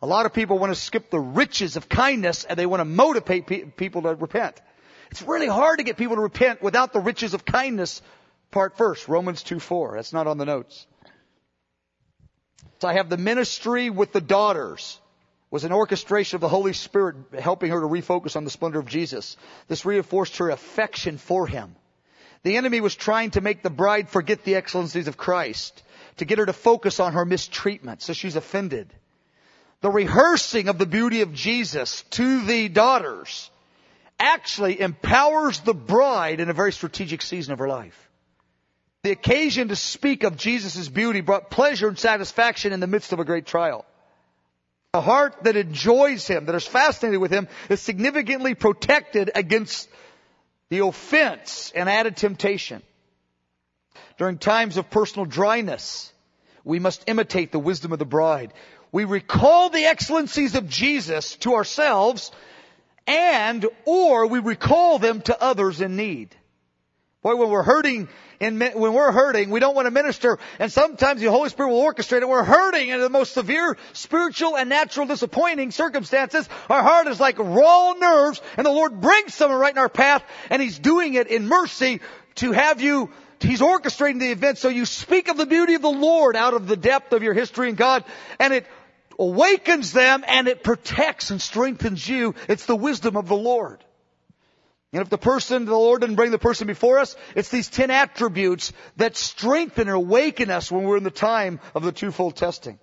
A 0.01 0.07
lot 0.07 0.27
of 0.27 0.33
people 0.33 0.61
want 0.61 0.73
to 0.73 0.81
skip 0.81 1.11
the 1.11 1.19
riches 1.19 1.75
of 1.75 1.89
kindness 1.89 2.45
and 2.45 2.57
they 2.57 2.67
want 2.67 2.83
to 2.83 2.85
motivate 2.85 3.49
pe- 3.49 3.65
people 3.65 4.03
to 4.03 4.15
repent. 4.15 4.55
It's 5.11 5.23
really 5.23 5.49
hard 5.49 5.79
to 5.79 5.85
get 5.85 5.97
people 5.97 6.15
to 6.15 6.23
repent 6.23 6.63
without 6.63 6.93
the 6.93 7.01
riches 7.01 7.35
of 7.35 7.45
kindness 7.45 8.01
part 8.53 8.77
first. 8.77 9.09
Romans 9.09 9.43
2 9.43 9.59
4. 9.59 9.97
That's 9.97 10.13
not 10.13 10.29
on 10.29 10.39
the 10.39 10.45
notes. 10.45 10.87
So 12.79 12.87
I 12.87 12.93
have 12.93 13.11
the 13.11 13.17
ministry 13.17 13.91
with 13.91 14.13
the 14.13 14.21
daughters 14.21 15.01
was 15.51 15.65
an 15.65 15.73
orchestration 15.73 16.37
of 16.37 16.43
the 16.43 16.49
Holy 16.49 16.75
Spirit 16.75 17.17
helping 17.41 17.73
her 17.73 17.81
to 17.81 17.89
refocus 17.89 18.37
on 18.37 18.45
the 18.45 18.51
splendor 18.51 18.79
of 18.79 18.87
Jesus. 18.87 19.37
This 19.67 19.85
reinforced 19.85 20.37
her 20.37 20.51
affection 20.51 21.19
for 21.19 21.49
Him. 21.49 21.75
The 22.45 22.59
enemy 22.59 22.81
was 22.81 22.95
trying 22.95 23.33
to 23.33 23.41
make 23.41 23.63
the 23.63 23.71
bride 23.71 24.09
forget 24.09 24.45
the 24.45 24.55
excellencies 24.55 25.09
of 25.09 25.17
Christ, 25.17 25.83
to 26.19 26.25
get 26.25 26.39
her 26.39 26.47
to 26.47 26.53
focus 26.53 27.01
on 27.01 27.15
her 27.15 27.25
mistreatment, 27.25 28.03
so 28.03 28.13
she's 28.13 28.37
offended. 28.37 28.93
The 29.81 29.91
rehearsing 29.91 30.69
of 30.69 30.79
the 30.79 30.87
beauty 30.87 31.23
of 31.23 31.33
Jesus 31.33 32.03
to 32.11 32.45
the 32.45 32.69
daughters 32.69 33.51
actually 34.21 34.81
empowers 34.81 35.61
the 35.61 35.75
bride 35.75 36.41
in 36.41 36.49
a 36.49 36.55
very 36.55 36.73
strategic 36.73 37.23
season 37.23 37.53
of 37.53 37.59
her 37.59 37.69
life. 37.69 38.09
The 39.03 39.11
occasion 39.11 39.69
to 39.69 39.77
speak 39.77 40.23
of 40.25 40.37
Jesus' 40.37 40.89
beauty 40.89 41.21
brought 41.21 41.51
pleasure 41.51 41.89
and 41.89 41.99
satisfaction 41.99 42.73
in 42.73 42.81
the 42.81 42.87
midst 42.87 43.13
of 43.13 43.21
a 43.21 43.25
great 43.25 43.47
trial. 43.47 43.85
A 44.95 45.01
heart 45.01 45.43
that 45.43 45.57
enjoys 45.57 46.27
Him, 46.27 46.47
that 46.47 46.55
is 46.55 46.67
fascinated 46.67 47.21
with 47.21 47.31
Him, 47.31 47.49
is 47.69 47.81
significantly 47.81 48.55
protected 48.55 49.31
against 49.35 49.89
the 50.71 50.81
offense 50.81 51.73
and 51.75 51.89
added 51.89 52.17
temptation. 52.17 52.83
During 54.19 54.39
times 54.39 54.77
of 54.77 54.91
personal 54.91 55.27
dryness, 55.27 56.13
we 56.65 56.79
must 56.79 57.05
imitate 57.07 57.53
the 57.53 57.59
wisdom 57.59 57.93
of 57.93 57.99
the 57.99 58.05
bride. 58.05 58.53
We 58.93 59.05
recall 59.05 59.71
the 59.71 59.85
excellencies 59.85 60.55
of 60.55 60.69
Jesus 60.69 61.37
to 61.37 61.55
ourselves 61.55 62.31
and 63.07 63.67
or 63.85 64.27
we 64.27 64.39
recall 64.39 64.99
them 64.99 65.21
to 65.23 65.43
others 65.43 65.81
in 65.81 65.97
need. 65.97 66.35
Boy, 67.25 67.37
when 67.37 67.49
we're 67.49 67.63
hurting, 67.63 68.11
in, 68.39 68.61
when 68.61 68.93
we're 68.93 69.11
hurting, 69.11 69.49
we 69.49 69.59
don't 69.59 69.75
want 69.75 69.87
to 69.87 69.91
minister, 69.91 70.39
and 70.59 70.71
sometimes 70.71 71.23
the 71.23 71.31
Holy 71.31 71.49
Spirit 71.49 71.71
will 71.71 71.81
orchestrate 71.81 72.21
it. 72.21 72.29
We're 72.29 72.45
hurting 72.45 72.91
in 72.91 73.01
the 73.01 73.09
most 73.09 73.33
severe 73.33 73.79
spiritual 73.95 74.59
and 74.59 74.69
natural 74.69 75.07
disappointing 75.07 75.71
circumstances. 75.71 76.47
Our 76.69 76.83
heart 76.83 77.07
is 77.07 77.19
like 77.19 77.39
raw 77.39 77.95
nerves, 77.95 78.43
and 78.59 78.67
the 78.67 78.71
Lord 78.71 79.01
brings 79.01 79.33
someone 79.33 79.59
right 79.59 79.73
in 79.73 79.79
our 79.79 79.89
path, 79.89 80.23
and 80.51 80.61
He's 80.61 80.79
doing 80.79 81.15
it 81.15 81.29
in 81.29 81.49
mercy 81.49 82.01
to 82.37 82.53
have 82.53 82.83
you 82.83 83.11
He's 83.41 83.61
orchestrating 83.61 84.21
the 84.21 84.31
event 84.31 84.59
so 84.59 84.69
you 84.69 84.87
speak 84.87 85.29
of 85.29 85.37
the 85.37 85.47
beauty 85.47 85.75
of 85.75 85.83
the 85.83 85.89
Lord 85.89 86.35
out 86.35 86.55
of 86.55 86.67
the 86.67 86.77
depth 86.77 87.13
of 87.13 87.23
your 87.23 87.35
history 87.35 87.69
in 87.69 87.75
God 87.75 88.05
and 88.39 88.55
it 88.55 88.67
awakens 89.19 89.93
them 89.93 90.25
and 90.27 90.49
it 90.49 90.63
protects 90.63 91.31
and 91.31 91.43
strengthens 91.43 92.09
you. 92.09 92.35
It's 92.49 92.65
the 92.65 92.77
wisdom 92.77 93.19
of 93.19 93.29
the 93.29 93.37
Lord. 93.37 93.84
And 94.95 95.03
if 95.03 95.11
the 95.11 95.19
person, 95.19 95.65
the 95.65 95.73
Lord 95.73 96.03
didn't 96.03 96.15
bring 96.15 96.31
the 96.31 96.39
person 96.39 96.69
before 96.69 97.01
us, 97.01 97.17
it's 97.35 97.49
these 97.49 97.69
ten 97.69 97.91
attributes 97.91 98.73
that 98.97 99.17
strengthen 99.17 99.89
and 99.89 99.97
awaken 99.97 100.51
us 100.51 100.71
when 100.71 100.85
we're 100.85 100.97
in 100.97 101.03
the 101.03 101.11
time 101.11 101.59
of 101.75 101.83
the 101.83 101.91
twofold 101.91 102.37
testing. 102.37 102.79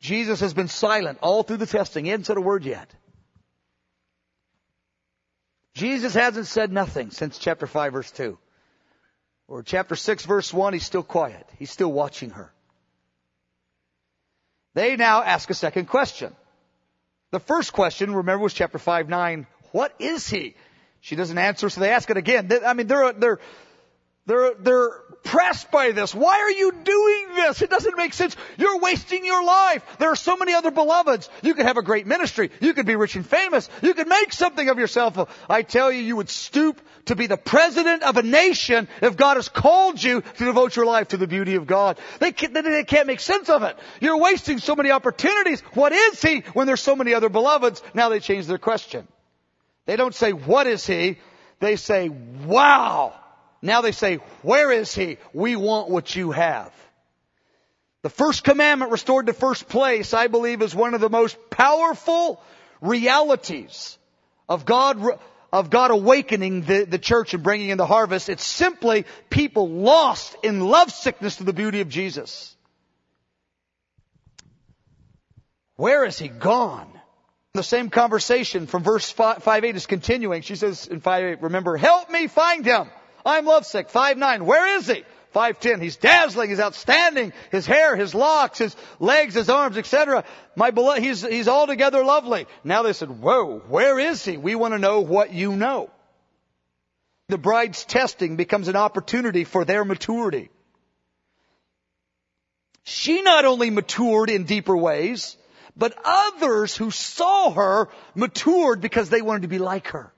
Jesus 0.00 0.40
has 0.40 0.52
been 0.52 0.68
silent 0.68 1.18
all 1.22 1.42
through 1.42 1.56
the 1.56 1.64
testing. 1.64 2.04
He 2.04 2.10
hasn't 2.10 2.26
said 2.26 2.36
a 2.36 2.42
word 2.42 2.66
yet. 2.66 2.94
Jesus 5.72 6.12
hasn't 6.12 6.48
said 6.48 6.70
nothing 6.70 7.10
since 7.10 7.38
chapter 7.38 7.66
5 7.66 7.94
verse 7.94 8.10
2. 8.10 8.38
Or 9.48 9.62
chapter 9.62 9.96
6 9.96 10.26
verse 10.26 10.52
1, 10.52 10.74
he's 10.74 10.84
still 10.84 11.02
quiet. 11.02 11.48
He's 11.58 11.70
still 11.70 11.90
watching 11.90 12.30
her. 12.30 12.52
They 14.74 14.96
now 14.96 15.22
ask 15.22 15.48
a 15.48 15.54
second 15.54 15.86
question. 15.86 16.36
The 17.30 17.40
first 17.40 17.72
question, 17.72 18.14
remember, 18.14 18.42
was 18.42 18.52
chapter 18.52 18.78
5, 18.78 19.08
9. 19.08 19.46
What 19.72 19.94
is 19.98 20.28
he? 20.28 20.56
She 21.00 21.16
doesn't 21.16 21.38
answer, 21.38 21.70
so 21.70 21.80
they 21.80 21.90
ask 21.90 22.10
it 22.10 22.16
again. 22.16 22.50
I 22.64 22.74
mean, 22.74 22.86
they're, 22.86 23.12
they're, 23.12 23.38
they're, 24.26 24.54
they're 24.54 24.90
pressed 25.24 25.70
by 25.70 25.92
this. 25.92 26.14
Why 26.14 26.38
are 26.40 26.50
you 26.50 26.72
doing 26.72 27.34
this? 27.34 27.62
It 27.62 27.70
doesn't 27.70 27.96
make 27.96 28.12
sense. 28.12 28.36
You're 28.58 28.78
wasting 28.78 29.24
your 29.24 29.42
life. 29.44 29.82
There 29.98 30.10
are 30.10 30.16
so 30.16 30.36
many 30.36 30.54
other 30.54 30.70
beloveds. 30.70 31.28
You 31.42 31.54
could 31.54 31.66
have 31.66 31.78
a 31.78 31.82
great 31.82 32.06
ministry. 32.06 32.50
You 32.60 32.74
could 32.74 32.86
be 32.86 32.96
rich 32.96 33.16
and 33.16 33.26
famous. 33.26 33.68
You 33.82 33.94
could 33.94 34.08
make 34.08 34.32
something 34.32 34.68
of 34.68 34.78
yourself. 34.78 35.18
I 35.48 35.62
tell 35.62 35.90
you, 35.90 36.00
you 36.00 36.16
would 36.16 36.28
stoop 36.28 36.80
to 37.06 37.16
be 37.16 37.26
the 37.26 37.36
president 37.36 38.02
of 38.02 38.18
a 38.18 38.22
nation 38.22 38.88
if 39.02 39.16
God 39.16 39.36
has 39.36 39.48
called 39.48 40.02
you 40.02 40.20
to 40.20 40.44
devote 40.44 40.76
your 40.76 40.86
life 40.86 41.08
to 41.08 41.16
the 41.16 41.26
beauty 41.26 41.56
of 41.56 41.66
God. 41.66 41.98
They 42.18 42.32
can't, 42.32 42.54
they 42.54 42.84
can't 42.84 43.06
make 43.06 43.20
sense 43.20 43.48
of 43.48 43.62
it. 43.62 43.76
You're 44.00 44.18
wasting 44.18 44.58
so 44.58 44.76
many 44.76 44.90
opportunities. 44.90 45.60
What 45.74 45.92
is 45.92 46.20
he 46.22 46.40
when 46.52 46.66
there's 46.66 46.82
so 46.82 46.94
many 46.94 47.14
other 47.14 47.30
beloveds? 47.30 47.82
Now 47.94 48.10
they 48.10 48.20
change 48.20 48.46
their 48.46 48.58
question. 48.58 49.08
They 49.86 49.96
don't 49.96 50.14
say, 50.14 50.32
what 50.32 50.66
is 50.66 50.86
he? 50.86 51.18
They 51.58 51.76
say, 51.76 52.08
wow. 52.08 53.14
Now 53.62 53.80
they 53.80 53.92
say, 53.92 54.16
where 54.42 54.70
is 54.72 54.94
he? 54.94 55.18
We 55.32 55.56
want 55.56 55.90
what 55.90 56.14
you 56.14 56.30
have. 56.30 56.72
The 58.02 58.10
first 58.10 58.44
commandment 58.44 58.92
restored 58.92 59.26
to 59.26 59.34
first 59.34 59.68
place, 59.68 60.14
I 60.14 60.28
believe, 60.28 60.62
is 60.62 60.74
one 60.74 60.94
of 60.94 61.00
the 61.00 61.10
most 61.10 61.36
powerful 61.50 62.42
realities 62.80 63.98
of 64.48 64.64
God, 64.64 65.18
of 65.52 65.68
God 65.68 65.90
awakening 65.90 66.62
the, 66.62 66.84
the 66.84 66.98
church 66.98 67.34
and 67.34 67.42
bringing 67.42 67.68
in 67.68 67.76
the 67.76 67.86
harvest. 67.86 68.30
It's 68.30 68.44
simply 68.44 69.04
people 69.28 69.68
lost 69.68 70.34
in 70.42 70.60
lovesickness 70.60 71.36
to 71.36 71.44
the 71.44 71.52
beauty 71.52 71.82
of 71.82 71.90
Jesus. 71.90 72.56
Where 75.76 76.04
is 76.04 76.18
he 76.18 76.28
gone? 76.28 76.99
The 77.54 77.62
same 77.64 77.90
conversation 77.90 78.66
from 78.66 78.84
verse 78.84 79.10
5, 79.10 79.42
5 79.42 79.64
8 79.64 79.76
is 79.76 79.86
continuing. 79.86 80.42
She 80.42 80.54
says 80.54 80.86
in 80.86 81.00
5 81.00 81.24
8, 81.24 81.42
remember, 81.42 81.76
help 81.76 82.10
me 82.10 82.28
find 82.28 82.64
him. 82.64 82.88
I'm 83.26 83.44
lovesick. 83.44 83.90
5 83.90 84.18
9, 84.18 84.44
where 84.44 84.76
is 84.76 84.86
he? 84.86 85.04
510, 85.32 85.80
he's 85.80 85.96
dazzling, 85.96 86.50
he's 86.50 86.58
outstanding, 86.58 87.32
his 87.52 87.64
hair, 87.64 87.94
his 87.94 88.16
locks, 88.16 88.58
his 88.58 88.74
legs, 88.98 89.34
his 89.34 89.48
arms, 89.48 89.76
etc. 89.78 90.24
My 90.56 90.72
beloved, 90.72 91.02
he's, 91.02 91.22
he's 91.22 91.46
altogether 91.46 92.04
lovely. 92.04 92.46
Now 92.64 92.82
they 92.82 92.92
said, 92.92 93.10
whoa, 93.10 93.60
where 93.68 93.98
is 94.00 94.24
he? 94.24 94.36
We 94.36 94.56
want 94.56 94.74
to 94.74 94.78
know 94.78 95.00
what 95.00 95.32
you 95.32 95.54
know. 95.54 95.90
The 97.28 97.38
bride's 97.38 97.84
testing 97.84 98.34
becomes 98.34 98.66
an 98.66 98.74
opportunity 98.74 99.44
for 99.44 99.64
their 99.64 99.84
maturity. 99.84 100.50
She 102.82 103.22
not 103.22 103.44
only 103.44 103.70
matured 103.70 104.30
in 104.30 104.44
deeper 104.44 104.76
ways, 104.76 105.36
but 105.80 105.96
others 106.04 106.76
who 106.76 106.90
saw 106.90 107.50
her 107.52 107.88
matured 108.14 108.82
because 108.82 109.08
they 109.08 109.22
wanted 109.22 109.42
to 109.42 109.48
be 109.48 109.58
like 109.58 109.88
her. 109.88 110.12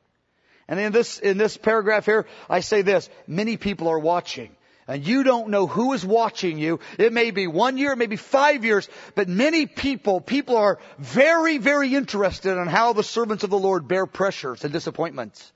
And 0.66 0.80
in 0.80 0.90
this, 0.90 1.20
in 1.20 1.38
this 1.38 1.56
paragraph 1.56 2.04
here, 2.04 2.26
I 2.50 2.60
say 2.60 2.82
this, 2.82 3.08
many 3.28 3.56
people 3.56 3.86
are 3.86 3.98
watching. 3.98 4.56
And 4.88 5.06
you 5.06 5.22
don't 5.22 5.50
know 5.50 5.68
who 5.68 5.92
is 5.92 6.04
watching 6.04 6.58
you. 6.58 6.80
It 6.98 7.12
may 7.12 7.30
be 7.30 7.46
one 7.46 7.78
year, 7.78 7.92
it 7.92 7.98
may 7.98 8.06
be 8.08 8.16
five 8.16 8.64
years, 8.64 8.88
but 9.14 9.28
many 9.28 9.66
people, 9.66 10.20
people 10.20 10.56
are 10.56 10.80
very, 10.98 11.58
very 11.58 11.94
interested 11.94 12.60
in 12.60 12.66
how 12.66 12.92
the 12.92 13.04
servants 13.04 13.44
of 13.44 13.50
the 13.50 13.58
Lord 13.58 13.86
bear 13.86 14.06
pressures 14.06 14.64
and 14.64 14.72
disappointments. 14.72 15.52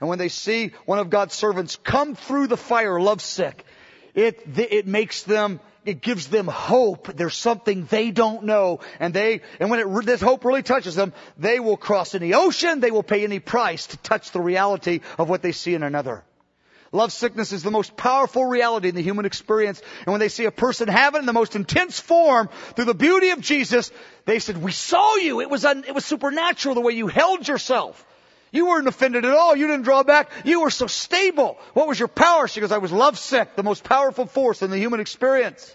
And 0.00 0.08
when 0.08 0.18
they 0.18 0.30
see 0.30 0.72
one 0.86 0.98
of 0.98 1.10
God's 1.10 1.34
servants 1.34 1.76
come 1.76 2.14
through 2.14 2.46
the 2.46 2.56
fire 2.56 2.98
lovesick, 2.98 3.66
it, 4.14 4.42
it 4.56 4.86
makes 4.86 5.24
them 5.24 5.60
it 5.84 6.00
gives 6.00 6.28
them 6.28 6.46
hope. 6.46 7.08
There's 7.14 7.36
something 7.36 7.86
they 7.86 8.10
don't 8.10 8.44
know. 8.44 8.80
And 9.00 9.12
they, 9.12 9.40
and 9.58 9.70
when 9.70 9.80
it, 9.80 10.06
this 10.06 10.20
hope 10.20 10.44
really 10.44 10.62
touches 10.62 10.94
them, 10.94 11.12
they 11.38 11.60
will 11.60 11.76
cross 11.76 12.14
any 12.14 12.34
ocean, 12.34 12.80
they 12.80 12.90
will 12.90 13.02
pay 13.02 13.24
any 13.24 13.40
price 13.40 13.86
to 13.88 13.96
touch 13.98 14.30
the 14.30 14.40
reality 14.40 15.00
of 15.18 15.28
what 15.28 15.42
they 15.42 15.52
see 15.52 15.74
in 15.74 15.82
another. 15.82 16.24
Love 16.94 17.10
sickness 17.10 17.52
is 17.52 17.62
the 17.62 17.70
most 17.70 17.96
powerful 17.96 18.44
reality 18.44 18.90
in 18.90 18.94
the 18.94 19.02
human 19.02 19.24
experience. 19.24 19.80
And 20.00 20.08
when 20.08 20.20
they 20.20 20.28
see 20.28 20.44
a 20.44 20.50
person 20.50 20.88
have 20.88 21.14
it 21.14 21.20
in 21.20 21.26
the 21.26 21.32
most 21.32 21.56
intense 21.56 21.98
form 21.98 22.50
through 22.76 22.84
the 22.84 22.94
beauty 22.94 23.30
of 23.30 23.40
Jesus, 23.40 23.90
they 24.26 24.38
said, 24.38 24.62
we 24.62 24.72
saw 24.72 25.16
you. 25.16 25.40
It 25.40 25.48
was, 25.48 25.64
un, 25.64 25.84
it 25.88 25.94
was 25.94 26.04
supernatural 26.04 26.74
the 26.74 26.82
way 26.82 26.92
you 26.92 27.06
held 27.06 27.48
yourself. 27.48 28.06
You 28.52 28.66
weren't 28.66 28.86
offended 28.86 29.24
at 29.24 29.34
all. 29.34 29.56
You 29.56 29.66
didn't 29.66 29.84
draw 29.84 30.02
back. 30.02 30.30
You 30.44 30.60
were 30.60 30.70
so 30.70 30.86
stable. 30.86 31.58
What 31.72 31.88
was 31.88 31.98
your 31.98 32.08
power? 32.08 32.46
She 32.46 32.60
goes, 32.60 32.70
I 32.70 32.78
was 32.78 32.92
lovesick, 32.92 33.56
the 33.56 33.62
most 33.62 33.82
powerful 33.82 34.26
force 34.26 34.60
in 34.62 34.70
the 34.70 34.78
human 34.78 35.00
experience. 35.00 35.74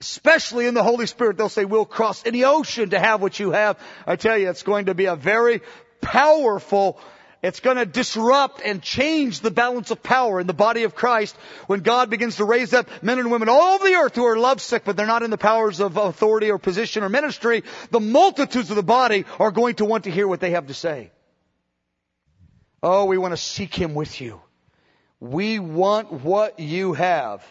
Especially 0.00 0.66
in 0.66 0.74
the 0.74 0.82
Holy 0.82 1.06
Spirit, 1.06 1.36
they'll 1.36 1.50
say, 1.50 1.66
we'll 1.66 1.84
cross 1.84 2.26
any 2.26 2.44
ocean 2.44 2.90
to 2.90 2.98
have 2.98 3.20
what 3.20 3.38
you 3.38 3.52
have. 3.52 3.78
I 4.06 4.16
tell 4.16 4.38
you, 4.38 4.48
it's 4.48 4.62
going 4.62 4.86
to 4.86 4.94
be 4.94 5.04
a 5.04 5.16
very 5.16 5.60
powerful 6.00 6.98
it's 7.44 7.60
going 7.60 7.76
to 7.76 7.84
disrupt 7.84 8.62
and 8.64 8.80
change 8.80 9.40
the 9.40 9.50
balance 9.50 9.90
of 9.90 10.02
power 10.02 10.40
in 10.40 10.46
the 10.46 10.54
body 10.54 10.84
of 10.84 10.94
Christ 10.94 11.36
when 11.66 11.80
God 11.80 12.08
begins 12.08 12.36
to 12.36 12.44
raise 12.46 12.72
up 12.72 12.88
men 13.02 13.18
and 13.18 13.30
women 13.30 13.50
all 13.50 13.74
over 13.74 13.84
the 13.84 13.96
earth 13.96 14.14
who 14.14 14.24
are 14.24 14.38
lovesick, 14.38 14.84
but 14.86 14.96
they're 14.96 15.06
not 15.06 15.22
in 15.22 15.30
the 15.30 15.36
powers 15.36 15.78
of 15.78 15.98
authority 15.98 16.50
or 16.50 16.56
position 16.56 17.02
or 17.02 17.10
ministry. 17.10 17.62
The 17.90 18.00
multitudes 18.00 18.70
of 18.70 18.76
the 18.76 18.82
body 18.82 19.26
are 19.38 19.50
going 19.50 19.74
to 19.74 19.84
want 19.84 20.04
to 20.04 20.10
hear 20.10 20.26
what 20.26 20.40
they 20.40 20.52
have 20.52 20.68
to 20.68 20.74
say. 20.74 21.10
Oh, 22.86 23.06
we 23.06 23.16
want 23.16 23.32
to 23.32 23.38
seek 23.38 23.74
Him 23.74 23.94
with 23.94 24.20
you. 24.20 24.42
We 25.18 25.58
want 25.58 26.12
what 26.12 26.60
you 26.60 26.92
have. 26.92 27.42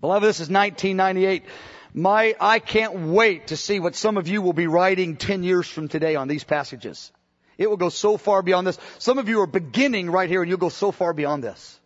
Beloved, 0.00 0.26
this 0.26 0.40
is 0.40 0.48
1998. 0.48 1.44
My, 1.92 2.34
I 2.40 2.60
can't 2.60 2.94
wait 3.08 3.48
to 3.48 3.58
see 3.58 3.78
what 3.78 3.94
some 3.94 4.16
of 4.16 4.26
you 4.26 4.40
will 4.40 4.54
be 4.54 4.68
writing 4.68 5.16
10 5.16 5.42
years 5.42 5.68
from 5.68 5.88
today 5.88 6.16
on 6.16 6.28
these 6.28 6.44
passages. 6.44 7.12
It 7.58 7.68
will 7.68 7.76
go 7.76 7.90
so 7.90 8.16
far 8.16 8.40
beyond 8.40 8.66
this. 8.66 8.78
Some 8.98 9.18
of 9.18 9.28
you 9.28 9.42
are 9.42 9.46
beginning 9.46 10.10
right 10.10 10.30
here 10.30 10.40
and 10.40 10.48
you'll 10.48 10.56
go 10.56 10.70
so 10.70 10.90
far 10.90 11.12
beyond 11.12 11.44
this. 11.44 11.78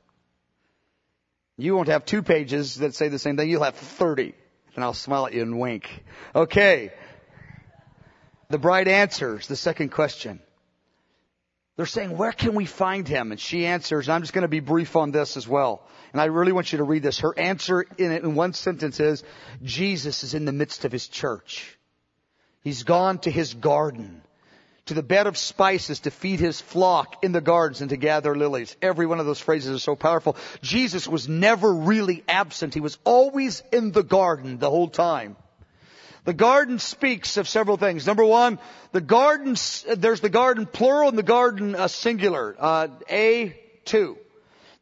You 1.59 1.75
won't 1.75 1.89
have 1.89 2.05
two 2.05 2.23
pages 2.23 2.77
that 2.77 2.95
say 2.95 3.09
the 3.09 3.19
same 3.19 3.37
thing. 3.37 3.51
You'll 3.51 3.65
have 3.65 3.75
30. 3.75 4.35
And 4.77 4.85
I'll 4.85 4.95
smile 4.95 5.27
at 5.27 5.35
you 5.35 5.43
and 5.43 5.59
wink. 5.59 6.05
Okay. 6.33 6.93
The 8.51 8.59
bride 8.59 8.87
answers 8.87 9.49
the 9.49 9.57
second 9.57 9.91
question. 9.91 10.41
They're 11.77 11.85
saying, 11.85 12.17
where 12.17 12.33
can 12.33 12.55
we 12.55 12.65
find 12.65 13.07
him? 13.07 13.33
And 13.33 13.41
she 13.41 13.67
answers, 13.67 14.09
and 14.09 14.15
I'm 14.15 14.23
just 14.23 14.33
going 14.33 14.43
to 14.43 14.49
be 14.49 14.61
brief 14.61 14.97
on 14.97 15.11
this 15.11 15.37
as 15.37 15.47
well. 15.47 15.87
And 16.13 16.23
I 16.23 16.27
really 16.27 16.53
want 16.53 16.73
you 16.73 16.79
to 16.79 16.85
read 16.85 17.03
this. 17.03 17.19
Her 17.19 17.39
answer 17.39 17.85
in 17.99 18.13
in 18.13 18.35
one 18.35 18.55
sentence 18.55 18.99
is, 18.99 19.23
Jesus 19.63 20.25
is 20.25 20.33
in 20.33 20.47
the 20.47 20.53
midst 20.53 20.87
of 20.87 20.93
his 20.93 21.07
church. 21.07 21.77
He's 22.63 22.83
gone 22.83 23.19
to 23.21 23.31
his 23.31 23.53
garden, 23.53 24.23
to 24.87 24.95
the 24.95 25.03
bed 25.03 25.27
of 25.27 25.37
spices 25.37 26.01
to 26.01 26.11
feed 26.11 26.41
his 26.41 26.63
flock 26.63 27.23
in 27.23 27.33
the 27.33 27.43
gardens 27.43 27.83
and 27.83 27.91
to 27.91 27.99
gather 27.99 28.35
lilies. 28.35 28.75
Every 28.81 29.07
one 29.07 29.21
of 29.21 29.27
those 29.27 29.41
phrases 29.41 29.75
is 29.75 29.83
so 29.83 29.97
powerful. 29.97 30.37
Jesus 30.63 31.07
was 31.07 31.29
never 31.29 31.73
really 31.73 32.25
absent. 32.27 32.73
He 32.73 32.81
was 32.81 32.97
always 33.05 33.63
in 33.71 33.93
the 33.93 34.03
garden 34.03 34.59
the 34.59 34.71
whole 34.71 34.89
time. 34.89 35.37
The 36.27 36.35
garden 36.35 36.81
speaks 36.81 37.37
of 37.37 37.49
several 37.49 37.77
things. 37.77 38.05
Number 38.05 38.25
one, 38.25 38.59
the 38.91 39.01
garden, 39.01 39.55
there's 39.97 40.21
the 40.21 40.29
garden 40.29 40.67
plural 40.67 41.09
and 41.09 41.17
the 41.17 41.23
garden 41.23 41.77
uh, 41.77 41.87
singular. 41.87 42.57
Uh, 42.59 42.89
A, 43.09 43.57
two. 43.85 44.19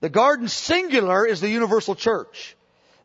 The 0.01 0.09
garden 0.09 0.49
singular 0.49 1.27
is 1.27 1.43
the 1.43 1.51
universal 1.51 1.95
church. 1.95 2.57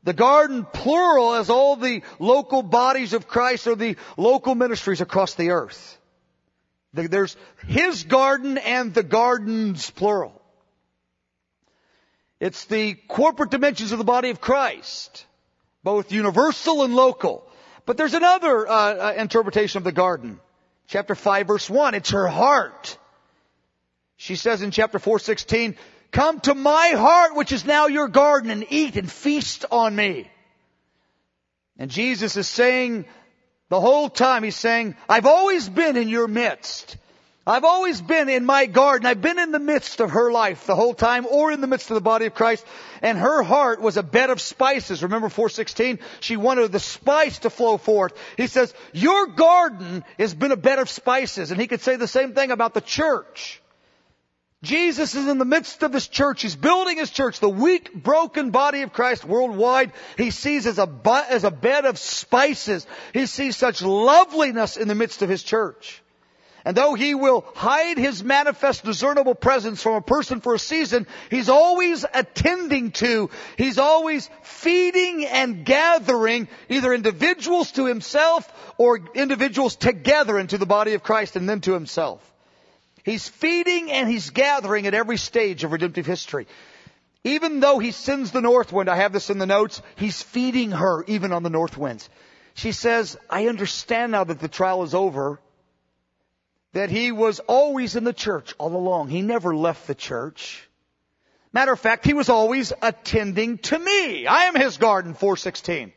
The 0.05 0.13
garden 0.13 0.65
plural 0.71 1.35
is 1.35 1.49
all 1.49 1.75
the 1.75 2.01
local 2.17 2.63
bodies 2.63 3.11
of 3.11 3.27
Christ 3.27 3.67
or 3.67 3.75
the 3.75 3.97
local 4.15 4.55
ministries 4.55 5.01
across 5.01 5.35
the 5.35 5.49
earth. 5.49 5.97
There's 6.93 7.35
His 7.67 8.05
garden 8.05 8.57
and 8.57 8.93
the 8.93 9.03
gardens 9.03 9.89
plural. 9.89 10.41
It's 12.39 12.63
the 12.65 12.93
corporate 13.09 13.51
dimensions 13.51 13.91
of 13.91 13.97
the 13.97 14.05
body 14.05 14.29
of 14.29 14.39
Christ, 14.39 15.25
both 15.83 16.13
universal 16.13 16.83
and 16.83 16.95
local. 16.95 17.45
But 17.89 17.97
there's 17.97 18.13
another 18.13 18.67
uh, 18.67 18.73
uh, 18.73 19.13
interpretation 19.17 19.79
of 19.79 19.83
the 19.83 19.91
garden. 19.91 20.39
Chapter 20.89 21.15
5 21.15 21.47
verse 21.47 21.67
1, 21.67 21.95
it's 21.95 22.11
her 22.11 22.27
heart. 22.27 22.95
She 24.15 24.35
says 24.35 24.61
in 24.61 24.69
chapter 24.69 24.99
4:16, 24.99 25.75
"Come 26.11 26.39
to 26.41 26.53
my 26.53 26.89
heart 26.89 27.33
which 27.33 27.51
is 27.51 27.65
now 27.65 27.87
your 27.87 28.07
garden 28.07 28.51
and 28.51 28.63
eat 28.69 28.95
and 28.95 29.11
feast 29.11 29.65
on 29.71 29.95
me." 29.95 30.29
And 31.79 31.89
Jesus 31.89 32.37
is 32.37 32.47
saying 32.47 33.05
the 33.69 33.81
whole 33.81 34.07
time 34.07 34.43
he's 34.43 34.55
saying, 34.55 34.95
"I've 35.09 35.25
always 35.25 35.67
been 35.67 35.97
in 35.97 36.09
your 36.09 36.27
midst." 36.27 36.95
I've 37.47 37.63
always 37.63 37.99
been 37.99 38.29
in 38.29 38.45
my 38.45 38.67
garden. 38.67 39.07
I've 39.07 39.21
been 39.21 39.39
in 39.39 39.51
the 39.51 39.59
midst 39.59 40.01
of 40.01 40.11
her 40.11 40.31
life 40.31 40.67
the 40.67 40.75
whole 40.75 40.93
time 40.93 41.25
or 41.25 41.51
in 41.51 41.61
the 41.61 41.67
midst 41.67 41.89
of 41.89 41.95
the 41.95 42.01
body 42.01 42.25
of 42.25 42.35
Christ. 42.35 42.65
And 43.01 43.17
her 43.17 43.41
heart 43.41 43.81
was 43.81 43.97
a 43.97 44.03
bed 44.03 44.29
of 44.29 44.39
spices. 44.39 45.01
Remember 45.01 45.29
416? 45.29 45.99
She 46.19 46.37
wanted 46.37 46.71
the 46.71 46.79
spice 46.79 47.39
to 47.39 47.49
flow 47.49 47.77
forth. 47.77 48.13
He 48.37 48.47
says, 48.47 48.73
your 48.93 49.27
garden 49.27 50.03
has 50.19 50.35
been 50.35 50.51
a 50.51 50.57
bed 50.57 50.79
of 50.79 50.89
spices. 50.89 51.51
And 51.51 51.59
he 51.59 51.67
could 51.67 51.81
say 51.81 51.95
the 51.95 52.07
same 52.07 52.33
thing 52.33 52.51
about 52.51 52.73
the 52.73 52.81
church. 52.81 53.61
Jesus 54.61 55.15
is 55.15 55.27
in 55.27 55.37
the 55.37 55.45
midst 55.45 55.83
of 55.83 55.93
his 55.93 56.07
church. 56.07 56.41
He's 56.41 56.57
building 56.57 56.97
his 56.97 57.09
church, 57.09 57.39
the 57.39 57.49
weak, 57.49 57.93
broken 57.93 58.51
body 58.51 58.81
of 58.81 58.91
Christ 58.91 59.23
worldwide. 59.23 59.93
He 60.17 60.31
sees 60.31 60.67
as 60.67 60.77
a, 60.77 60.89
as 61.29 61.45
a 61.45 61.51
bed 61.51 61.85
of 61.85 61.97
spices. 61.97 62.85
He 63.13 63.25
sees 63.25 63.55
such 63.55 63.81
loveliness 63.81 64.75
in 64.75 64.89
the 64.89 64.95
midst 64.95 65.21
of 65.21 65.29
his 65.29 65.43
church. 65.43 66.03
And 66.65 66.75
though 66.75 66.93
he 66.93 67.15
will 67.15 67.45
hide 67.55 67.97
his 67.97 68.23
manifest 68.23 68.83
discernible 68.83 69.35
presence 69.35 69.81
from 69.81 69.93
a 69.93 70.01
person 70.01 70.41
for 70.41 70.53
a 70.53 70.59
season, 70.59 71.07
he's 71.31 71.49
always 71.49 72.05
attending 72.13 72.91
to, 72.91 73.29
he's 73.57 73.77
always 73.77 74.29
feeding 74.43 75.25
and 75.25 75.65
gathering 75.65 76.49
either 76.67 76.93
individuals 76.93 77.71
to 77.73 77.85
himself 77.85 78.51
or 78.77 78.99
individuals 79.15 79.77
together 79.77 80.37
into 80.37 80.57
the 80.57 80.65
body 80.65 80.93
of 80.95 81.03
Christ 81.03 81.35
and 81.35 81.47
then 81.47 81.61
to 81.61 81.73
himself. 81.73 82.21
He's 83.05 83.27
feeding 83.27 83.91
and 83.91 84.09
he's 84.09 84.29
gathering 84.29 84.85
at 84.85 84.93
every 84.93 85.17
stage 85.17 85.63
of 85.63 85.71
redemptive 85.71 86.05
history. 86.05 86.47
Even 87.23 87.59
though 87.59 87.79
he 87.79 87.91
sends 87.91 88.31
the 88.31 88.41
north 88.41 88.71
wind, 88.71 88.89
I 88.89 88.97
have 88.97 89.13
this 89.13 89.29
in 89.29 89.39
the 89.39 89.45
notes, 89.45 89.81
he's 89.95 90.21
feeding 90.21 90.71
her 90.71 91.03
even 91.07 91.31
on 91.31 91.43
the 91.43 91.49
north 91.49 91.77
winds. 91.77 92.09
She 92.53 92.73
says, 92.73 93.17
I 93.29 93.47
understand 93.47 94.11
now 94.11 94.25
that 94.25 94.39
the 94.39 94.47
trial 94.49 94.83
is 94.83 94.93
over 94.93 95.39
that 96.73 96.89
he 96.89 97.11
was 97.11 97.39
always 97.39 97.95
in 97.95 98.03
the 98.03 98.13
church 98.13 98.53
all 98.57 98.75
along. 98.75 99.09
He 99.09 99.21
never 99.21 99.55
left 99.55 99.87
the 99.87 99.95
church. 99.95 100.67
Matter 101.51 101.73
of 101.73 101.79
fact, 101.79 102.05
he 102.05 102.13
was 102.13 102.29
always 102.29 102.71
attending 102.81 103.57
to 103.59 103.79
me. 103.79 104.27
I 104.27 104.43
am 104.43 104.55
his 104.55 104.77
garden, 104.77 105.13
416. 105.13 105.91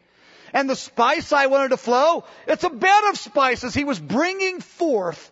And 0.54 0.68
the 0.68 0.76
spice 0.76 1.32
I 1.32 1.46
wanted 1.46 1.70
to 1.70 1.76
flow, 1.76 2.24
it's 2.46 2.64
a 2.64 2.70
bed 2.70 3.04
of 3.10 3.18
spices. 3.18 3.74
He 3.74 3.84
was 3.84 3.98
bringing 3.98 4.60
forth 4.60 5.30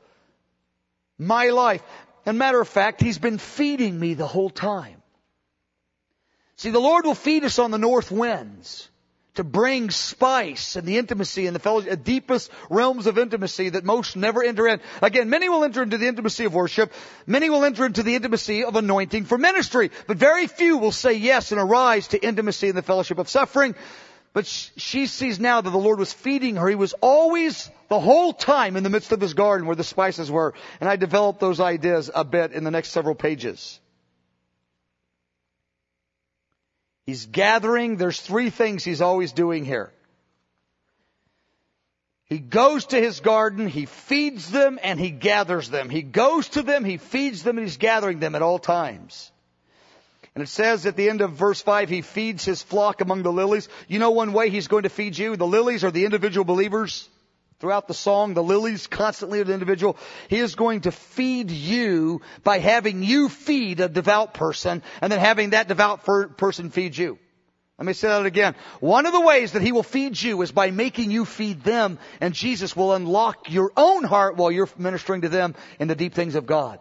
my 1.18 1.48
life. 1.48 1.82
And 2.26 2.38
matter 2.38 2.60
of 2.60 2.68
fact, 2.68 3.00
he's 3.00 3.18
been 3.18 3.38
feeding 3.38 3.98
me 3.98 4.14
the 4.14 4.26
whole 4.26 4.50
time. 4.50 5.02
See, 6.56 6.70
the 6.70 6.78
Lord 6.78 7.06
will 7.06 7.14
feed 7.14 7.44
us 7.44 7.58
on 7.58 7.70
the 7.70 7.78
north 7.78 8.10
winds 8.10 8.90
to 9.40 9.44
bring 9.44 9.88
spice 9.88 10.76
and 10.76 10.86
the 10.86 10.98
intimacy 10.98 11.46
and 11.46 11.56
the 11.56 11.60
fellowship, 11.60 11.92
uh, 11.92 11.94
the 11.96 12.02
deepest 12.02 12.50
realms 12.68 13.06
of 13.06 13.16
intimacy 13.16 13.70
that 13.70 13.84
most 13.84 14.14
never 14.14 14.44
enter 14.44 14.68
in. 14.68 14.80
Again, 15.00 15.30
many 15.30 15.48
will 15.48 15.64
enter 15.64 15.82
into 15.82 15.96
the 15.96 16.06
intimacy 16.06 16.44
of 16.44 16.52
worship. 16.52 16.92
Many 17.26 17.48
will 17.48 17.64
enter 17.64 17.86
into 17.86 18.02
the 18.02 18.14
intimacy 18.14 18.64
of 18.64 18.76
anointing 18.76 19.24
for 19.24 19.38
ministry. 19.38 19.90
But 20.06 20.18
very 20.18 20.46
few 20.46 20.76
will 20.76 20.92
say 20.92 21.14
yes 21.14 21.52
and 21.52 21.60
arise 21.60 22.08
to 22.08 22.22
intimacy 22.22 22.68
in 22.68 22.76
the 22.76 22.82
fellowship 22.82 23.18
of 23.18 23.30
suffering. 23.30 23.74
But 24.34 24.44
she 24.46 25.06
sees 25.06 25.40
now 25.40 25.62
that 25.62 25.70
the 25.70 25.78
Lord 25.78 25.98
was 25.98 26.12
feeding 26.12 26.56
her. 26.56 26.68
He 26.68 26.74
was 26.74 26.92
always 27.00 27.70
the 27.88 27.98
whole 27.98 28.34
time 28.34 28.76
in 28.76 28.82
the 28.82 28.90
midst 28.90 29.10
of 29.10 29.22
his 29.22 29.32
garden 29.32 29.66
where 29.66 29.74
the 29.74 29.84
spices 29.84 30.30
were. 30.30 30.52
And 30.82 30.88
I 30.90 30.96
developed 30.96 31.40
those 31.40 31.60
ideas 31.60 32.10
a 32.14 32.24
bit 32.26 32.52
in 32.52 32.62
the 32.62 32.70
next 32.70 32.90
several 32.90 33.14
pages. 33.14 33.80
He's 37.10 37.26
gathering. 37.26 37.96
There's 37.96 38.20
three 38.20 38.50
things 38.50 38.84
he's 38.84 39.00
always 39.00 39.32
doing 39.32 39.64
here. 39.64 39.90
He 42.26 42.38
goes 42.38 42.86
to 42.86 43.00
his 43.00 43.18
garden, 43.18 43.66
he 43.66 43.86
feeds 43.86 44.48
them, 44.48 44.78
and 44.80 45.00
he 45.00 45.10
gathers 45.10 45.68
them. 45.68 45.90
He 45.90 46.02
goes 46.02 46.50
to 46.50 46.62
them, 46.62 46.84
he 46.84 46.98
feeds 46.98 47.42
them, 47.42 47.58
and 47.58 47.66
he's 47.66 47.78
gathering 47.78 48.20
them 48.20 48.36
at 48.36 48.42
all 48.42 48.60
times. 48.60 49.32
And 50.36 50.44
it 50.44 50.46
says 50.46 50.86
at 50.86 50.94
the 50.94 51.10
end 51.10 51.20
of 51.20 51.32
verse 51.32 51.60
5, 51.60 51.88
he 51.88 52.02
feeds 52.02 52.44
his 52.44 52.62
flock 52.62 53.00
among 53.00 53.24
the 53.24 53.32
lilies. 53.32 53.68
You 53.88 53.98
know 53.98 54.12
one 54.12 54.32
way 54.32 54.48
he's 54.48 54.68
going 54.68 54.84
to 54.84 54.88
feed 54.88 55.18
you? 55.18 55.34
The 55.34 55.48
lilies 55.48 55.82
are 55.82 55.90
the 55.90 56.04
individual 56.04 56.44
believers. 56.44 57.08
Throughout 57.60 57.88
the 57.88 57.94
song, 57.94 58.32
the 58.32 58.42
lilies 58.42 58.86
constantly 58.86 59.40
are 59.40 59.44
the 59.44 59.52
individual. 59.52 59.98
He 60.28 60.38
is 60.38 60.54
going 60.54 60.82
to 60.82 60.92
feed 60.92 61.50
you 61.50 62.22
by 62.42 62.58
having 62.58 63.02
you 63.02 63.28
feed 63.28 63.80
a 63.80 63.88
devout 63.88 64.32
person 64.32 64.82
and 65.02 65.12
then 65.12 65.20
having 65.20 65.50
that 65.50 65.68
devout 65.68 66.06
person 66.38 66.70
feed 66.70 66.96
you. 66.96 67.18
Let 67.78 67.86
me 67.86 67.92
say 67.92 68.08
that 68.08 68.24
again. 68.24 68.54
One 68.80 69.04
of 69.04 69.12
the 69.12 69.20
ways 69.20 69.52
that 69.52 69.62
he 69.62 69.72
will 69.72 69.82
feed 69.82 70.20
you 70.20 70.40
is 70.40 70.52
by 70.52 70.70
making 70.70 71.10
you 71.10 71.26
feed 71.26 71.62
them 71.62 71.98
and 72.22 72.32
Jesus 72.32 72.74
will 72.74 72.94
unlock 72.94 73.50
your 73.50 73.72
own 73.76 74.04
heart 74.04 74.36
while 74.36 74.50
you're 74.50 74.68
ministering 74.78 75.20
to 75.22 75.28
them 75.28 75.54
in 75.78 75.88
the 75.88 75.94
deep 75.94 76.14
things 76.14 76.36
of 76.36 76.46
God. 76.46 76.78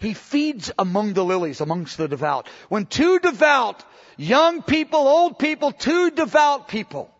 He 0.00 0.12
feeds 0.12 0.70
among 0.78 1.14
the 1.14 1.24
lilies, 1.24 1.62
amongst 1.62 1.96
the 1.96 2.08
devout. 2.08 2.46
When 2.68 2.84
two 2.84 3.20
devout, 3.20 3.82
young 4.18 4.62
people, 4.62 5.00
old 5.00 5.38
people, 5.38 5.72
two 5.72 6.10
devout 6.10 6.68
people 6.68 7.10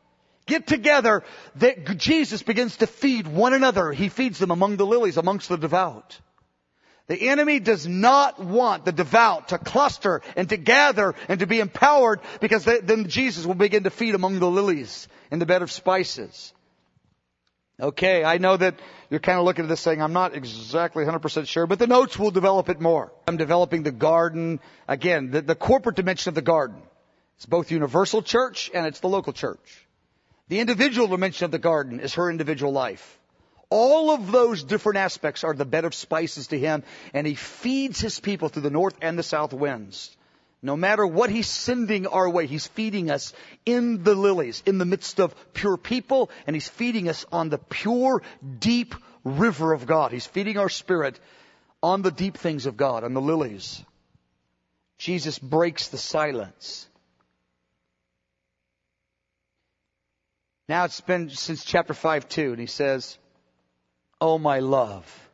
get 0.46 0.66
together, 0.66 1.22
that 1.56 1.96
Jesus 1.96 2.42
begins 2.42 2.76
to 2.78 2.86
feed 2.86 3.26
one 3.26 3.54
another. 3.54 3.92
He 3.92 4.08
feeds 4.08 4.38
them 4.38 4.50
among 4.50 4.76
the 4.76 4.86
lilies, 4.86 5.16
amongst 5.16 5.48
the 5.48 5.56
devout. 5.56 6.18
The 7.06 7.28
enemy 7.28 7.60
does 7.60 7.86
not 7.86 8.42
want 8.42 8.86
the 8.86 8.92
devout 8.92 9.48
to 9.48 9.58
cluster 9.58 10.22
and 10.36 10.48
to 10.48 10.56
gather 10.56 11.14
and 11.28 11.40
to 11.40 11.46
be 11.46 11.60
empowered 11.60 12.20
because 12.40 12.64
then 12.64 13.08
Jesus 13.08 13.44
will 13.44 13.54
begin 13.54 13.84
to 13.84 13.90
feed 13.90 14.14
among 14.14 14.38
the 14.38 14.50
lilies 14.50 15.06
in 15.30 15.38
the 15.38 15.46
bed 15.46 15.60
of 15.60 15.70
spices. 15.70 16.54
Okay, 17.78 18.24
I 18.24 18.38
know 18.38 18.56
that 18.56 18.78
you're 19.10 19.20
kind 19.20 19.38
of 19.38 19.44
looking 19.44 19.64
at 19.64 19.68
this 19.68 19.80
saying, 19.80 20.00
I'm 20.00 20.12
not 20.12 20.34
exactly 20.34 21.04
100% 21.04 21.46
sure, 21.46 21.66
but 21.66 21.78
the 21.78 21.88
notes 21.88 22.18
will 22.18 22.30
develop 22.30 22.68
it 22.68 22.80
more. 22.80 23.12
I'm 23.26 23.36
developing 23.36 23.82
the 23.82 23.90
garden, 23.90 24.60
again, 24.86 25.30
the, 25.30 25.42
the 25.42 25.56
corporate 25.56 25.96
dimension 25.96 26.30
of 26.30 26.36
the 26.36 26.42
garden. 26.42 26.80
It's 27.36 27.46
both 27.46 27.70
universal 27.70 28.22
church 28.22 28.70
and 28.72 28.86
it's 28.86 29.00
the 29.00 29.08
local 29.08 29.32
church. 29.32 29.83
The 30.48 30.60
individual 30.60 31.08
dimension 31.08 31.46
of 31.46 31.50
the 31.50 31.58
garden 31.58 32.00
is 32.00 32.14
her 32.14 32.30
individual 32.30 32.72
life. 32.72 33.18
All 33.70 34.10
of 34.10 34.30
those 34.30 34.62
different 34.62 34.98
aspects 34.98 35.42
are 35.42 35.54
the 35.54 35.64
bed 35.64 35.84
of 35.84 35.94
spices 35.94 36.48
to 36.48 36.58
him, 36.58 36.84
and 37.12 37.26
he 37.26 37.34
feeds 37.34 38.00
his 38.00 38.20
people 38.20 38.48
through 38.48 38.62
the 38.62 38.70
north 38.70 38.94
and 39.00 39.18
the 39.18 39.22
south 39.22 39.52
winds. 39.52 40.14
No 40.62 40.76
matter 40.76 41.06
what 41.06 41.30
he's 41.30 41.46
sending 41.46 42.06
our 42.06 42.28
way, 42.28 42.46
he's 42.46 42.66
feeding 42.66 43.10
us 43.10 43.32
in 43.66 44.02
the 44.02 44.14
lilies, 44.14 44.62
in 44.64 44.78
the 44.78 44.84
midst 44.84 45.18
of 45.20 45.34
pure 45.52 45.76
people, 45.76 46.30
and 46.46 46.54
he's 46.54 46.68
feeding 46.68 47.08
us 47.08 47.26
on 47.32 47.48
the 47.48 47.58
pure, 47.58 48.22
deep 48.58 48.94
river 49.24 49.72
of 49.72 49.86
God. 49.86 50.12
He's 50.12 50.26
feeding 50.26 50.58
our 50.58 50.68
spirit 50.68 51.18
on 51.82 52.02
the 52.02 52.10
deep 52.10 52.36
things 52.36 52.66
of 52.66 52.76
God, 52.76 53.04
on 53.04 53.12
the 53.12 53.20
lilies. 53.20 53.82
Jesus 54.96 55.38
breaks 55.38 55.88
the 55.88 55.98
silence. 55.98 56.88
Now 60.68 60.84
it's 60.84 61.00
been 61.00 61.30
since 61.30 61.64
chapter 61.64 61.94
5 61.94 62.28
2, 62.28 62.50
and 62.52 62.60
he 62.60 62.66
says, 62.66 63.18
Oh, 64.20 64.38
my 64.38 64.60
love, 64.60 65.30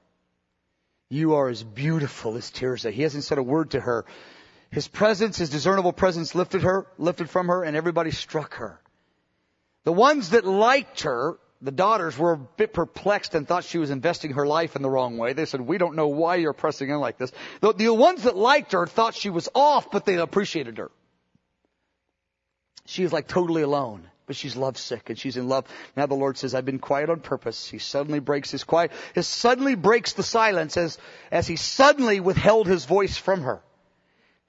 you 1.08 1.34
are 1.34 1.48
as 1.48 1.62
beautiful 1.62 2.36
as 2.36 2.50
Tirzah. 2.50 2.90
He 2.90 3.02
hasn't 3.02 3.24
said 3.24 3.38
a 3.38 3.42
word 3.42 3.72
to 3.72 3.80
her 3.80 4.04
his 4.70 4.86
presence, 4.86 5.36
his 5.36 5.50
discernible 5.50 5.92
presence 5.92 6.34
lifted 6.34 6.62
her, 6.62 6.86
lifted 6.96 7.28
from 7.28 7.48
her, 7.48 7.64
and 7.64 7.76
everybody 7.76 8.12
struck 8.12 8.54
her. 8.54 8.80
The 9.84 9.92
ones 9.92 10.30
that 10.30 10.44
liked 10.44 11.02
her, 11.02 11.38
the 11.60 11.72
daughters 11.72 12.16
were 12.16 12.32
a 12.32 12.38
bit 12.38 12.72
perplexed 12.72 13.34
and 13.34 13.48
thought 13.48 13.64
she 13.64 13.78
was 13.78 13.90
investing 13.90 14.34
her 14.34 14.46
life 14.46 14.76
in 14.76 14.82
the 14.82 14.90
wrong 14.90 15.18
way. 15.18 15.32
They 15.32 15.44
said, 15.44 15.60
we 15.60 15.78
don't 15.78 15.96
know 15.96 16.08
why 16.08 16.36
you're 16.36 16.52
pressing 16.52 16.88
in 16.88 17.00
like 17.00 17.18
this. 17.18 17.32
The, 17.60 17.72
the 17.72 17.92
ones 17.92 18.22
that 18.22 18.36
liked 18.36 18.72
her 18.72 18.86
thought 18.86 19.14
she 19.14 19.30
was 19.30 19.48
off, 19.54 19.90
but 19.90 20.04
they 20.04 20.16
appreciated 20.16 20.78
her. 20.78 20.90
She 22.86 23.02
is 23.02 23.12
like 23.12 23.26
totally 23.26 23.62
alone, 23.62 24.08
but 24.30 24.36
she's 24.36 24.54
lovesick 24.54 25.10
and 25.10 25.18
she's 25.18 25.36
in 25.36 25.48
love. 25.48 25.64
Now 25.96 26.06
the 26.06 26.14
Lord 26.14 26.38
says, 26.38 26.54
I've 26.54 26.64
been 26.64 26.78
quiet 26.78 27.10
on 27.10 27.18
purpose. 27.18 27.68
He 27.68 27.78
suddenly 27.78 28.20
breaks 28.20 28.52
his 28.52 28.62
quiet, 28.62 28.92
he 29.12 29.22
suddenly 29.22 29.74
breaks 29.74 30.12
the 30.12 30.22
silence 30.22 30.76
as, 30.76 30.98
as 31.32 31.48
he 31.48 31.56
suddenly 31.56 32.20
withheld 32.20 32.68
his 32.68 32.84
voice 32.84 33.16
from 33.16 33.40
her. 33.40 33.60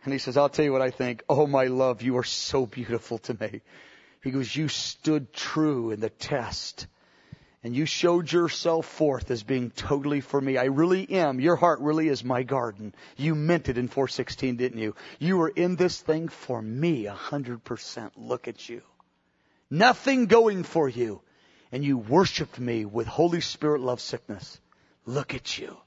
And 0.03 0.13
he 0.13 0.19
says, 0.19 0.37
I'll 0.37 0.49
tell 0.49 0.65
you 0.65 0.71
what 0.71 0.83
I 0.83 0.91
think. 0.91 1.23
Oh, 1.27 1.47
my 1.47 1.65
love, 1.65 2.03
you 2.03 2.19
are 2.19 2.23
so 2.23 2.67
beautiful 2.67 3.17
to 3.17 3.33
me. 3.33 3.61
He 4.23 4.29
goes, 4.29 4.55
you 4.55 4.67
stood 4.67 5.33
true 5.33 5.89
in 5.89 5.99
the 5.99 6.11
test. 6.11 6.85
And 7.63 7.75
you 7.75 7.87
showed 7.87 8.31
yourself 8.31 8.85
forth 8.85 9.31
as 9.31 9.41
being 9.41 9.71
totally 9.71 10.21
for 10.21 10.39
me. 10.39 10.59
I 10.59 10.65
really 10.65 11.09
am. 11.09 11.39
Your 11.39 11.55
heart 11.55 11.79
really 11.79 12.07
is 12.07 12.23
my 12.23 12.43
garden. 12.43 12.93
You 13.17 13.33
meant 13.33 13.67
it 13.67 13.79
in 13.79 13.87
416, 13.87 14.57
didn't 14.57 14.79
you? 14.79 14.93
You 15.17 15.37
were 15.37 15.49
in 15.49 15.75
this 15.75 15.99
thing 15.99 16.27
for 16.27 16.61
me 16.61 17.07
a 17.07 17.13
hundred 17.13 17.63
percent. 17.63 18.13
Look 18.15 18.47
at 18.47 18.69
you. 18.69 18.83
Nothing 19.71 20.25
going 20.25 20.63
for 20.63 20.89
you. 20.89 21.21
And 21.71 21.83
you 21.85 21.97
worshiped 21.97 22.59
me 22.59 22.83
with 22.83 23.07
Holy 23.07 23.39
Spirit 23.39 23.81
love 23.81 24.01
sickness. 24.01 24.59
Look 25.05 25.33
at 25.33 25.57
you. 25.57 25.77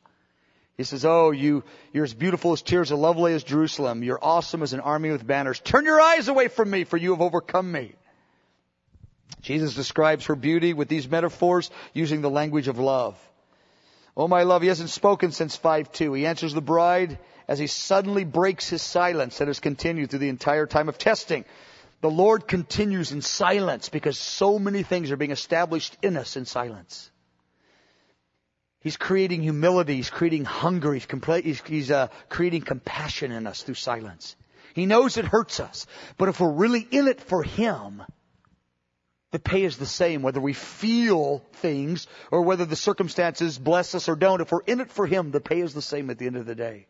He 0.79 0.83
says, 0.83 1.05
Oh, 1.05 1.31
you, 1.31 1.63
you're 1.93 2.05
as 2.05 2.15
beautiful 2.15 2.53
as 2.53 2.63
Tirzah 2.63 2.95
as 2.95 2.99
lovely 2.99 3.35
as 3.35 3.45
Jerusalem. 3.45 4.03
You're 4.03 4.19
awesome 4.21 4.63
as 4.63 4.73
an 4.73 4.81
army 4.81 5.11
with 5.11 5.27
banners. 5.27 5.61
Turn 5.61 5.85
your 5.85 6.01
eyes 6.01 6.29
away 6.29 6.49
from 6.49 6.71
me, 6.71 6.85
for 6.85 6.97
you 6.97 7.11
have 7.11 7.21
overcome 7.21 7.71
me. 7.71 7.93
Jesus 9.43 9.75
describes 9.75 10.27
her 10.27 10.35
beauty 10.35 10.73
with 10.73 10.89
these 10.89 11.09
metaphors 11.09 11.71
using 11.93 12.23
the 12.23 12.31
language 12.31 12.67
of 12.67 12.79
love. 12.79 13.19
Oh, 14.17 14.27
my 14.27 14.45
love, 14.45 14.63
he 14.63 14.69
hasn't 14.69 14.91
spoken 14.91 15.33
since 15.33 15.59
5-2. 15.59 16.17
He 16.17 16.27
answers 16.27 16.55
the 16.55 16.63
bride 16.63 17.19
as 17.47 17.59
he 17.59 17.67
suddenly 17.67 18.25
breaks 18.25 18.69
his 18.71 18.81
silence 18.81 19.39
that 19.39 19.49
has 19.49 19.61
continued 19.61 20.11
through 20.11 20.21
the 20.21 20.29
entire 20.29 20.67
time 20.67 20.89
of 20.89 20.97
testing. 20.97 21.45
The 22.05 22.11
Lord 22.11 22.47
continues 22.47 23.13
in 23.13 23.23
silence 23.23 23.89
because 23.89 24.19
so 24.19 24.59
many 24.59 24.83
things 24.83 25.11
are 25.11 25.17
being 25.17 25.31
established 25.31 25.97
in 26.03 26.19
us 26.19 26.37
in 26.37 26.45
silence. 26.45 27.11
He's 28.81 28.99
creating 28.99 29.41
humility. 29.41 29.97
He's 29.97 30.11
creating 30.11 30.45
hunger. 30.45 30.93
He's, 30.93 31.07
he's, 31.43 31.63
he's 31.63 31.91
uh, 31.91 32.09
creating 32.29 32.61
compassion 32.61 33.33
in 33.33 33.47
us 33.47 33.63
through 33.63 33.77
silence. 33.77 34.37
He 34.75 34.85
knows 34.85 35.17
it 35.17 35.25
hurts 35.25 35.61
us. 35.61 35.87
But 36.19 36.29
if 36.29 36.41
we're 36.41 36.53
really 36.53 36.87
in 36.91 37.09
it 37.09 37.23
for 37.23 37.43
Him, 37.43 38.03
the 39.31 39.39
pay 39.39 39.65
is 39.65 39.79
the 39.79 39.87
same, 39.87 40.21
whether 40.21 40.43
we 40.43 40.53
feel 40.53 41.39
things 41.55 42.07
or 42.31 42.43
whether 42.43 42.67
the 42.67 42.77
circumstances 42.77 43.59
bless 43.59 43.95
us 43.95 44.11
or 44.11 44.15
don't. 44.15 44.43
If 44.43 44.53
we're 44.53 44.61
in 44.67 44.81
it 44.81 44.91
for 44.91 45.07
Him, 45.07 45.31
the 45.31 45.41
pay 45.41 45.63
is 45.63 45.73
the 45.73 45.81
same 45.81 46.11
at 46.11 46.19
the 46.19 46.27
end 46.27 46.37
of 46.37 46.45
the 46.45 46.55
day. 46.55 46.87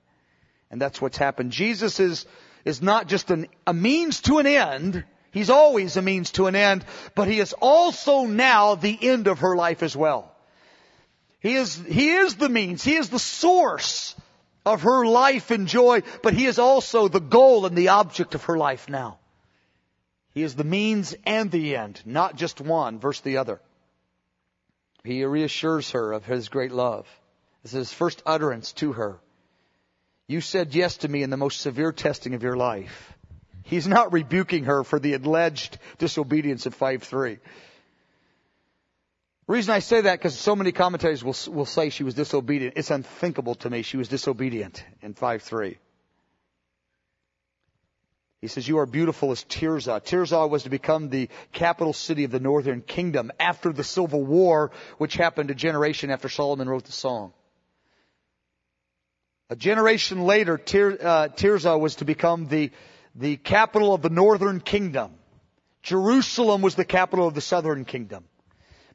And 0.72 0.82
that's 0.82 1.00
what's 1.00 1.18
happened. 1.18 1.52
Jesus 1.52 2.00
is, 2.00 2.26
is 2.64 2.82
not 2.82 3.08
just 3.08 3.30
an, 3.30 3.46
a 3.66 3.74
means 3.74 4.20
to 4.22 4.38
an 4.38 4.46
end. 4.46 5.04
He's 5.30 5.50
always 5.50 5.96
a 5.96 6.02
means 6.02 6.30
to 6.32 6.46
an 6.46 6.54
end, 6.54 6.84
but 7.14 7.28
He 7.28 7.40
is 7.40 7.52
also 7.52 8.24
now 8.24 8.74
the 8.74 8.98
end 9.00 9.26
of 9.26 9.40
her 9.40 9.56
life 9.56 9.82
as 9.82 9.96
well. 9.96 10.34
He 11.40 11.54
is, 11.54 11.76
He 11.76 12.10
is 12.10 12.36
the 12.36 12.48
means. 12.48 12.82
He 12.82 12.94
is 12.94 13.10
the 13.10 13.18
source 13.18 14.14
of 14.64 14.82
her 14.82 15.04
life 15.04 15.50
and 15.50 15.68
joy, 15.68 16.02
but 16.22 16.34
He 16.34 16.46
is 16.46 16.58
also 16.58 17.08
the 17.08 17.20
goal 17.20 17.66
and 17.66 17.76
the 17.76 17.88
object 17.88 18.34
of 18.34 18.44
her 18.44 18.56
life 18.56 18.88
now. 18.88 19.18
He 20.32 20.42
is 20.42 20.54
the 20.54 20.64
means 20.64 21.14
and 21.24 21.50
the 21.50 21.76
end, 21.76 22.00
not 22.04 22.36
just 22.36 22.60
one 22.60 22.98
versus 22.98 23.22
the 23.22 23.36
other. 23.36 23.60
He 25.04 25.24
reassures 25.24 25.90
her 25.90 26.12
of 26.12 26.24
His 26.24 26.48
great 26.48 26.72
love. 26.72 27.06
This 27.62 27.74
is 27.74 27.88
His 27.88 27.92
first 27.92 28.22
utterance 28.24 28.72
to 28.74 28.92
her. 28.92 29.20
You 30.26 30.40
said 30.40 30.74
yes 30.74 30.98
to 30.98 31.08
me 31.08 31.22
in 31.22 31.30
the 31.30 31.36
most 31.36 31.60
severe 31.60 31.92
testing 31.92 32.34
of 32.34 32.42
your 32.42 32.56
life. 32.56 33.12
He's 33.62 33.86
not 33.86 34.12
rebuking 34.12 34.64
her 34.64 34.84
for 34.84 34.98
the 34.98 35.14
alleged 35.14 35.78
disobedience 35.98 36.66
of 36.66 36.76
5-3. 36.78 37.38
The 39.46 39.52
reason 39.52 39.74
I 39.74 39.80
say 39.80 40.00
that 40.02 40.18
because 40.18 40.38
so 40.38 40.56
many 40.56 40.72
commentators 40.72 41.22
will, 41.22 41.36
will 41.52 41.66
say 41.66 41.90
she 41.90 42.04
was 42.04 42.14
disobedient. 42.14 42.74
It's 42.76 42.90
unthinkable 42.90 43.54
to 43.56 43.70
me 43.70 43.82
she 43.82 43.98
was 43.98 44.08
disobedient 44.08 44.82
in 45.02 45.14
5-3. 45.14 45.76
He 48.40 48.48
says, 48.48 48.68
you 48.68 48.78
are 48.78 48.86
beautiful 48.86 49.30
as 49.30 49.44
Tirzah. 49.44 50.02
Tirzah 50.04 50.48
was 50.48 50.64
to 50.64 50.70
become 50.70 51.08
the 51.08 51.28
capital 51.52 51.94
city 51.94 52.24
of 52.24 52.30
the 52.30 52.40
northern 52.40 52.82
kingdom 52.82 53.32
after 53.40 53.72
the 53.72 53.84
civil 53.84 54.22
war, 54.22 54.70
which 54.98 55.14
happened 55.14 55.50
a 55.50 55.54
generation 55.54 56.10
after 56.10 56.28
Solomon 56.28 56.68
wrote 56.68 56.84
the 56.84 56.92
song. 56.92 57.32
A 59.50 59.56
generation 59.56 60.22
later, 60.22 60.56
Tir, 60.56 60.98
uh, 61.00 61.28
Tirzah 61.28 61.78
was 61.78 61.96
to 61.96 62.04
become 62.04 62.48
the, 62.48 62.70
the 63.14 63.36
capital 63.36 63.92
of 63.92 64.00
the 64.00 64.08
northern 64.08 64.60
kingdom. 64.60 65.12
Jerusalem 65.82 66.62
was 66.62 66.76
the 66.76 66.84
capital 66.84 67.28
of 67.28 67.34
the 67.34 67.42
southern 67.42 67.84
kingdom. 67.84 68.24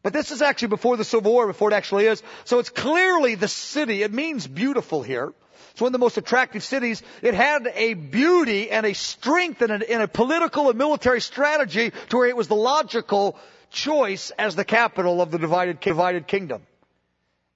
But 0.01 0.13
this 0.13 0.31
is 0.31 0.41
actually 0.41 0.69
before 0.69 0.97
the 0.97 1.03
Civil 1.03 1.31
War, 1.31 1.45
before 1.45 1.71
it 1.71 1.75
actually 1.75 2.07
is. 2.07 2.23
So 2.45 2.57
it's 2.59 2.69
clearly 2.69 3.35
the 3.35 3.47
city. 3.47 4.01
It 4.01 4.11
means 4.11 4.47
beautiful 4.47 5.03
here. 5.03 5.33
It's 5.71 5.81
one 5.81 5.89
of 5.89 5.93
the 5.93 5.99
most 5.99 6.17
attractive 6.17 6.63
cities. 6.63 7.03
It 7.21 7.35
had 7.35 7.67
a 7.67 7.93
beauty 7.93 8.71
and 8.71 8.85
a 8.85 8.93
strength 8.93 9.61
and 9.61 9.71
a, 9.71 9.91
and 9.91 10.01
a 10.01 10.07
political 10.07 10.69
and 10.69 10.77
military 10.77 11.21
strategy 11.21 11.91
to 12.09 12.17
where 12.17 12.27
it 12.27 12.35
was 12.35 12.47
the 12.47 12.55
logical 12.55 13.37
choice 13.69 14.31
as 14.31 14.55
the 14.55 14.65
capital 14.65 15.21
of 15.21 15.29
the 15.29 15.37
divided, 15.37 15.79
divided 15.79 16.27
kingdom. 16.27 16.63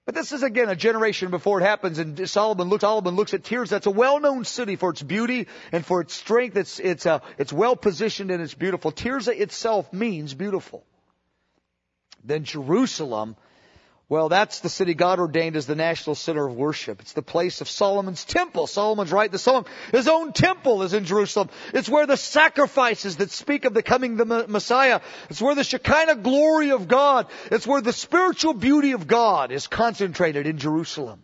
But 0.06 0.16
this 0.16 0.34
is 0.34 0.44
again 0.44 0.68
a 0.68 0.76
generation 0.76 1.32
before 1.32 1.62
it 1.62 1.64
happens, 1.64 1.98
and 1.98 2.30
Solomon 2.30 2.68
looks, 2.68 2.82
Solomon 2.82 3.16
looks 3.16 3.34
at 3.34 3.44
Tirzah. 3.44 3.70
That's 3.70 3.88
a 3.88 3.92
well-known 3.92 4.44
city 4.44 4.76
for 4.76 4.90
its 4.90 5.02
beauty 5.02 5.48
and 5.72 5.86
for 5.86 6.02
its 6.02 6.14
strength. 6.14 6.58
It's, 6.58 6.80
it's, 6.80 7.06
uh, 7.06 7.20
it's 7.38 7.54
well 7.54 7.78
positioned 7.78 8.30
and 8.30 8.42
it's 8.42 8.54
beautiful. 8.54 8.92
Tirzah 8.92 9.40
itself 9.40 9.94
means 9.94 10.34
beautiful. 10.34 10.84
Then 12.24 12.44
Jerusalem 12.44 13.38
well, 14.14 14.30
that's 14.30 14.60
the 14.60 14.70
city 14.70 14.94
God 14.94 15.18
ordained 15.18 15.56
as 15.56 15.66
the 15.66 15.74
national 15.74 16.14
center 16.14 16.46
of 16.46 16.56
worship. 16.56 17.02
It's 17.02 17.14
the 17.14 17.24
place 17.24 17.62
of 17.62 17.68
Solomon's 17.68 18.24
temple. 18.24 18.68
Solomon's 18.68 19.12
right 19.12 19.32
the 19.32 19.40
song. 19.40 19.66
His 19.92 20.08
own 20.08 20.34
temple 20.34 20.84
is 20.84 20.94
in 20.94 21.06
Jerusalem. 21.06 21.50
It's 21.74 21.90
where 21.90 22.06
the 22.06 22.16
sacrifices 22.16 23.16
that 23.16 23.32
speak 23.32 23.66
of 23.66 23.74
the 23.74 23.82
coming 23.82 24.20
of 24.20 24.28
the 24.28 24.48
Messiah. 24.48 25.02
It's 25.32 25.42
where 25.42 25.56
the 25.56 25.64
Shekinah 25.64 26.18
glory 26.18 26.70
of 26.70 26.88
God. 26.88 27.26
It's 27.50 27.66
where 27.66 27.82
the 27.82 27.92
spiritual 27.92 28.54
beauty 28.54 28.92
of 28.92 29.08
God 29.08 29.52
is 29.52 29.66
concentrated 29.66 30.46
in 30.46 30.60
Jerusalem. 30.60 31.24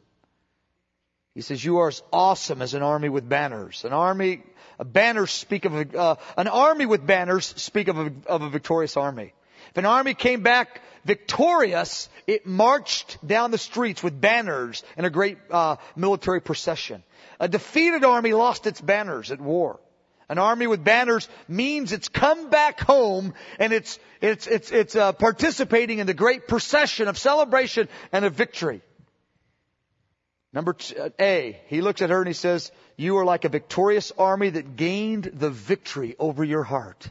He 1.36 1.42
says, 1.42 1.64
you 1.64 1.78
are 1.78 1.90
as 1.90 2.02
awesome 2.12 2.64
as 2.64 2.74
an 2.74 2.82
army 2.82 3.10
with 3.10 3.30
banners. 3.30 3.86
An 3.86 3.94
army, 3.94 4.42
banners 4.84 5.30
speak 5.30 5.66
of, 5.66 5.76
a, 5.76 5.96
uh, 5.96 6.16
an 6.38 6.48
army 6.48 6.88
with 6.88 7.06
banners 7.06 7.54
speak 7.56 7.88
of 7.88 8.00
a, 8.00 8.12
of 8.26 8.42
a 8.42 8.50
victorious 8.50 8.98
army. 8.98 9.34
If 9.70 9.78
an 9.78 9.86
army 9.86 10.16
came 10.16 10.42
back 10.42 10.82
victorious, 11.06 12.10
it 12.28 12.46
marched 12.46 13.18
down 13.26 13.52
the 13.52 13.58
streets 13.58 14.04
with 14.04 14.20
banners 14.20 14.84
in 14.98 15.06
a 15.06 15.10
great 15.10 15.38
uh, 15.52 15.78
military 15.96 16.42
procession. 16.42 17.04
A 17.40 17.48
defeated 17.48 18.04
army 18.04 18.34
lost 18.34 18.68
its 18.68 18.82
banners 18.82 19.32
at 19.32 19.40
war. 19.40 19.80
An 20.30 20.38
army 20.38 20.68
with 20.68 20.84
banners 20.84 21.28
means 21.48 21.92
it's 21.92 22.08
come 22.08 22.52
back 22.52 22.80
home 22.80 23.34
and 23.58 23.74
it's 23.74 23.98
it's 24.22 24.46
it's 24.46 24.72
it's 24.72 24.96
uh, 24.96 25.12
participating 25.14 25.98
in 25.98 26.06
the 26.06 26.14
great 26.14 26.48
procession 26.48 27.08
of 27.08 27.18
celebration 27.18 27.90
and 28.12 28.24
of 28.24 28.34
victory. 28.36 28.84
Number 30.54 30.74
two, 30.74 30.96
uh, 31.00 31.10
A, 31.20 31.60
he 31.68 31.82
looks 31.82 32.04
at 32.04 32.12
her 32.12 32.20
and 32.20 32.28
he 32.28 32.34
says, 32.34 32.72
"You 32.96 33.18
are 33.18 33.26
like 33.26 33.44
a 33.44 33.50
victorious 33.50 34.12
army 34.18 34.52
that 34.52 34.76
gained 34.76 35.32
the 35.34 35.50
victory 35.50 36.16
over 36.20 36.44
your 36.44 36.64
heart." 36.64 37.10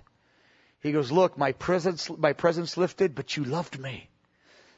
He 0.81 0.93
goes, 0.93 1.11
look, 1.11 1.37
my 1.37 1.53
presence, 1.53 2.11
my 2.17 2.33
presence 2.33 2.77
lifted, 2.77 3.15
but 3.15 3.37
you 3.37 3.45
loved 3.45 3.79
me. 3.79 4.09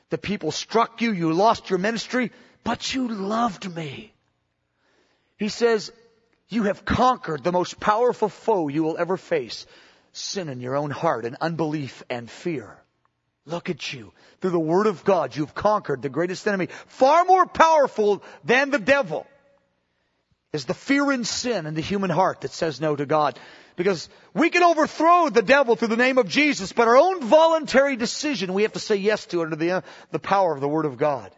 The 0.08 0.18
people 0.18 0.50
struck 0.50 1.02
you, 1.02 1.12
you 1.12 1.32
lost 1.32 1.70
your 1.70 1.78
ministry, 1.78 2.32
but 2.64 2.94
you 2.94 3.08
loved 3.08 3.74
me. 3.74 4.12
He 5.36 5.48
says, 5.48 5.92
you 6.48 6.64
have 6.64 6.84
conquered 6.84 7.44
the 7.44 7.52
most 7.52 7.78
powerful 7.78 8.28
foe 8.28 8.68
you 8.68 8.82
will 8.82 8.98
ever 8.98 9.16
face, 9.16 9.66
sin 10.12 10.48
in 10.48 10.60
your 10.60 10.76
own 10.76 10.90
heart 10.90 11.24
and 11.24 11.36
unbelief 11.40 12.02
and 12.10 12.28
fear. 12.28 12.76
Look 13.46 13.70
at 13.70 13.92
you. 13.92 14.12
Through 14.40 14.50
the 14.50 14.58
Word 14.58 14.86
of 14.86 15.04
God, 15.04 15.36
you've 15.36 15.54
conquered 15.54 16.02
the 16.02 16.08
greatest 16.08 16.46
enemy, 16.46 16.68
far 16.86 17.24
more 17.24 17.46
powerful 17.46 18.22
than 18.44 18.70
the 18.70 18.78
devil 18.78 19.26
is 20.52 20.64
the 20.64 20.74
fear 20.74 21.10
and 21.10 21.26
sin 21.26 21.66
in 21.66 21.74
the 21.74 21.80
human 21.80 22.10
heart 22.10 22.40
that 22.40 22.50
says 22.50 22.80
no 22.80 22.96
to 22.96 23.06
God. 23.06 23.38
Because 23.76 24.08
we 24.34 24.50
can 24.50 24.62
overthrow 24.62 25.28
the 25.28 25.42
devil 25.42 25.76
through 25.76 25.88
the 25.88 25.96
name 25.96 26.18
of 26.18 26.28
Jesus, 26.28 26.72
but 26.72 26.88
our 26.88 26.96
own 26.96 27.22
voluntary 27.22 27.96
decision, 27.96 28.52
we 28.52 28.62
have 28.62 28.72
to 28.72 28.80
say 28.80 28.96
yes 28.96 29.26
to 29.26 29.42
under 29.42 29.56
the, 29.56 29.70
uh, 29.70 29.80
the 30.10 30.18
power 30.18 30.52
of 30.52 30.60
the 30.60 30.68
Word 30.68 30.86
of 30.86 30.98
God. 30.98 31.30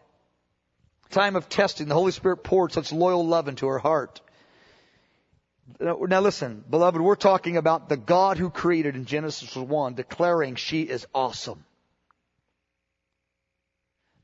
Time 1.10 1.36
of 1.36 1.48
testing, 1.48 1.88
the 1.88 1.94
Holy 1.94 2.12
Spirit 2.12 2.38
poured 2.38 2.72
such 2.72 2.90
loyal 2.90 3.26
love 3.26 3.48
into 3.48 3.66
her 3.66 3.78
heart. 3.78 4.20
Now 5.78 6.20
listen, 6.20 6.64
beloved, 6.68 7.00
we're 7.00 7.14
talking 7.14 7.56
about 7.56 7.88
the 7.88 7.96
God 7.96 8.38
who 8.38 8.50
created 8.50 8.96
in 8.96 9.04
Genesis 9.04 9.54
1 9.54 9.94
declaring 9.94 10.54
she 10.54 10.82
is 10.82 11.06
awesome. 11.14 11.64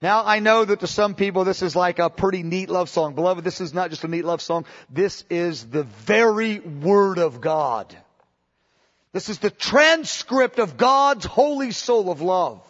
Now 0.00 0.24
I 0.24 0.38
know 0.38 0.64
that 0.64 0.80
to 0.80 0.86
some 0.86 1.14
people 1.14 1.44
this 1.44 1.62
is 1.62 1.74
like 1.74 1.98
a 1.98 2.08
pretty 2.08 2.42
neat 2.42 2.70
love 2.70 2.88
song. 2.88 3.14
Beloved, 3.14 3.42
this 3.42 3.60
is 3.60 3.74
not 3.74 3.90
just 3.90 4.04
a 4.04 4.08
neat 4.08 4.24
love 4.24 4.40
song. 4.40 4.64
This 4.90 5.24
is 5.28 5.66
the 5.66 5.82
very 5.82 6.60
Word 6.60 7.18
of 7.18 7.40
God. 7.40 7.96
This 9.12 9.28
is 9.28 9.38
the 9.38 9.50
transcript 9.50 10.58
of 10.58 10.76
God's 10.76 11.24
holy 11.24 11.72
soul 11.72 12.10
of 12.10 12.20
love. 12.20 12.62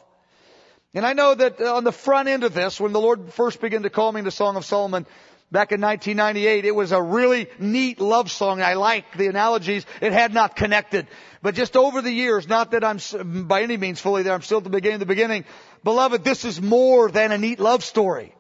And 0.95 1.05
I 1.05 1.13
know 1.13 1.35
that 1.35 1.61
on 1.61 1.85
the 1.85 1.93
front 1.93 2.29
end 2.29 2.45
of 2.45 2.55
this, 2.55 2.81
when 2.81 2.93
the 2.93 3.01
Lord 3.01 3.33
first 3.35 3.61
began 3.61 3.83
to 3.83 3.91
call 3.91 4.11
me 4.11 4.21
into 4.21 4.31
Song 4.31 4.57
of 4.57 4.65
Solomon, 4.65 5.07
back 5.51 5.73
in 5.73 5.81
1998, 5.81 6.65
it 6.65 6.75
was 6.75 6.93
a 6.93 7.03
really 7.03 7.49
neat 7.59 8.01
love 8.01 8.31
song. 8.31 8.61
I 8.61 8.75
like 8.75 9.17
the 9.17 9.29
analogies. 9.29 9.87
It 10.01 10.13
had 10.13 10.35
not 10.35 10.57
connected. 10.57 11.07
But 11.43 11.55
just 11.55 11.77
over 11.77 12.03
the 12.03 12.11
years, 12.11 12.49
not 12.49 12.73
that 12.73 12.85
I'm 12.85 12.99
by 13.47 13.63
any 13.63 13.77
means 13.77 14.01
fully 14.01 14.23
there, 14.23 14.35
I'm 14.35 14.43
still 14.43 14.59
at 14.59 14.65
the 14.65 14.71
beginning 14.71 14.97
of 14.97 15.01
the 15.01 15.07
beginning, 15.07 15.45
Beloved, 15.85 16.25
this 16.25 16.45
is 16.45 16.61
more 16.61 17.11
than 17.11 17.33
a 17.33 17.39
neat 17.39 17.61
love 17.61 17.85
story 17.85 18.35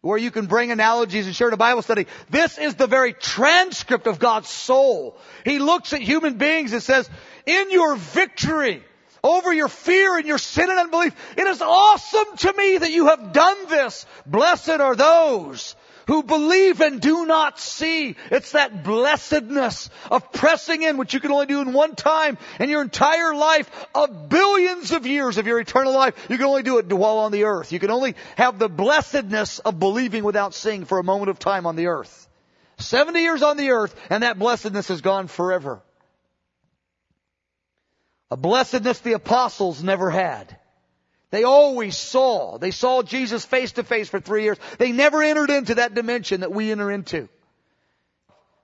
where 0.00 0.18
you 0.18 0.30
can 0.30 0.46
bring 0.46 0.70
analogies 0.70 1.26
and 1.26 1.34
share 1.34 1.48
a 1.48 1.56
Bible 1.56 1.82
study. 1.82 2.06
This 2.30 2.56
is 2.56 2.76
the 2.76 2.86
very 2.86 3.12
transcript 3.12 4.06
of 4.06 4.18
God's 4.18 4.48
soul. 4.48 5.18
He 5.44 5.58
looks 5.58 5.92
at 5.92 6.00
human 6.00 6.38
beings 6.38 6.72
and 6.72 6.82
says, 6.82 7.10
in 7.46 7.70
your 7.70 7.96
victory 7.96 8.82
over 9.22 9.52
your 9.52 9.68
fear 9.68 10.16
and 10.16 10.26
your 10.26 10.38
sin 10.38 10.70
and 10.70 10.78
unbelief, 10.78 11.14
it 11.36 11.46
is 11.46 11.60
awesome 11.60 12.36
to 12.38 12.52
me 12.52 12.78
that 12.78 12.92
you 12.92 13.06
have 13.08 13.32
done 13.32 13.68
this. 13.68 14.06
Blessed 14.24 14.70
are 14.70 14.94
those 14.94 15.74
who 16.08 16.22
believe 16.22 16.80
and 16.80 17.00
do 17.00 17.26
not 17.26 17.60
see. 17.60 18.16
It's 18.30 18.52
that 18.52 18.82
blessedness 18.82 19.90
of 20.10 20.32
pressing 20.32 20.82
in, 20.82 20.96
which 20.96 21.12
you 21.14 21.20
can 21.20 21.30
only 21.30 21.46
do 21.46 21.60
in 21.60 21.74
one 21.74 21.94
time 21.94 22.38
in 22.58 22.70
your 22.70 22.80
entire 22.80 23.34
life 23.34 23.70
of 23.94 24.28
billions 24.30 24.90
of 24.90 25.06
years 25.06 25.36
of 25.36 25.46
your 25.46 25.60
eternal 25.60 25.92
life. 25.92 26.14
You 26.30 26.38
can 26.38 26.46
only 26.46 26.62
do 26.62 26.78
it 26.78 26.90
while 26.90 27.18
on 27.18 27.30
the 27.30 27.44
earth. 27.44 27.72
You 27.72 27.78
can 27.78 27.90
only 27.90 28.16
have 28.36 28.58
the 28.58 28.70
blessedness 28.70 29.58
of 29.58 29.78
believing 29.78 30.24
without 30.24 30.54
seeing 30.54 30.86
for 30.86 30.98
a 30.98 31.04
moment 31.04 31.28
of 31.28 31.38
time 31.38 31.66
on 31.66 31.76
the 31.76 31.88
earth. 31.88 32.26
70 32.78 33.20
years 33.20 33.42
on 33.42 33.58
the 33.58 33.70
earth 33.70 33.94
and 34.08 34.22
that 34.22 34.38
blessedness 34.38 34.88
is 34.88 35.02
gone 35.02 35.28
forever. 35.28 35.82
A 38.30 38.36
blessedness 38.36 39.00
the 39.00 39.12
apostles 39.12 39.82
never 39.82 40.10
had. 40.10 40.56
They 41.30 41.44
always 41.44 41.96
saw. 41.96 42.58
They 42.58 42.70
saw 42.70 43.02
Jesus 43.02 43.44
face 43.44 43.72
to 43.72 43.84
face 43.84 44.08
for 44.08 44.20
three 44.20 44.44
years. 44.44 44.58
They 44.78 44.92
never 44.92 45.22
entered 45.22 45.50
into 45.50 45.76
that 45.76 45.94
dimension 45.94 46.40
that 46.40 46.52
we 46.52 46.70
enter 46.70 46.90
into. 46.90 47.28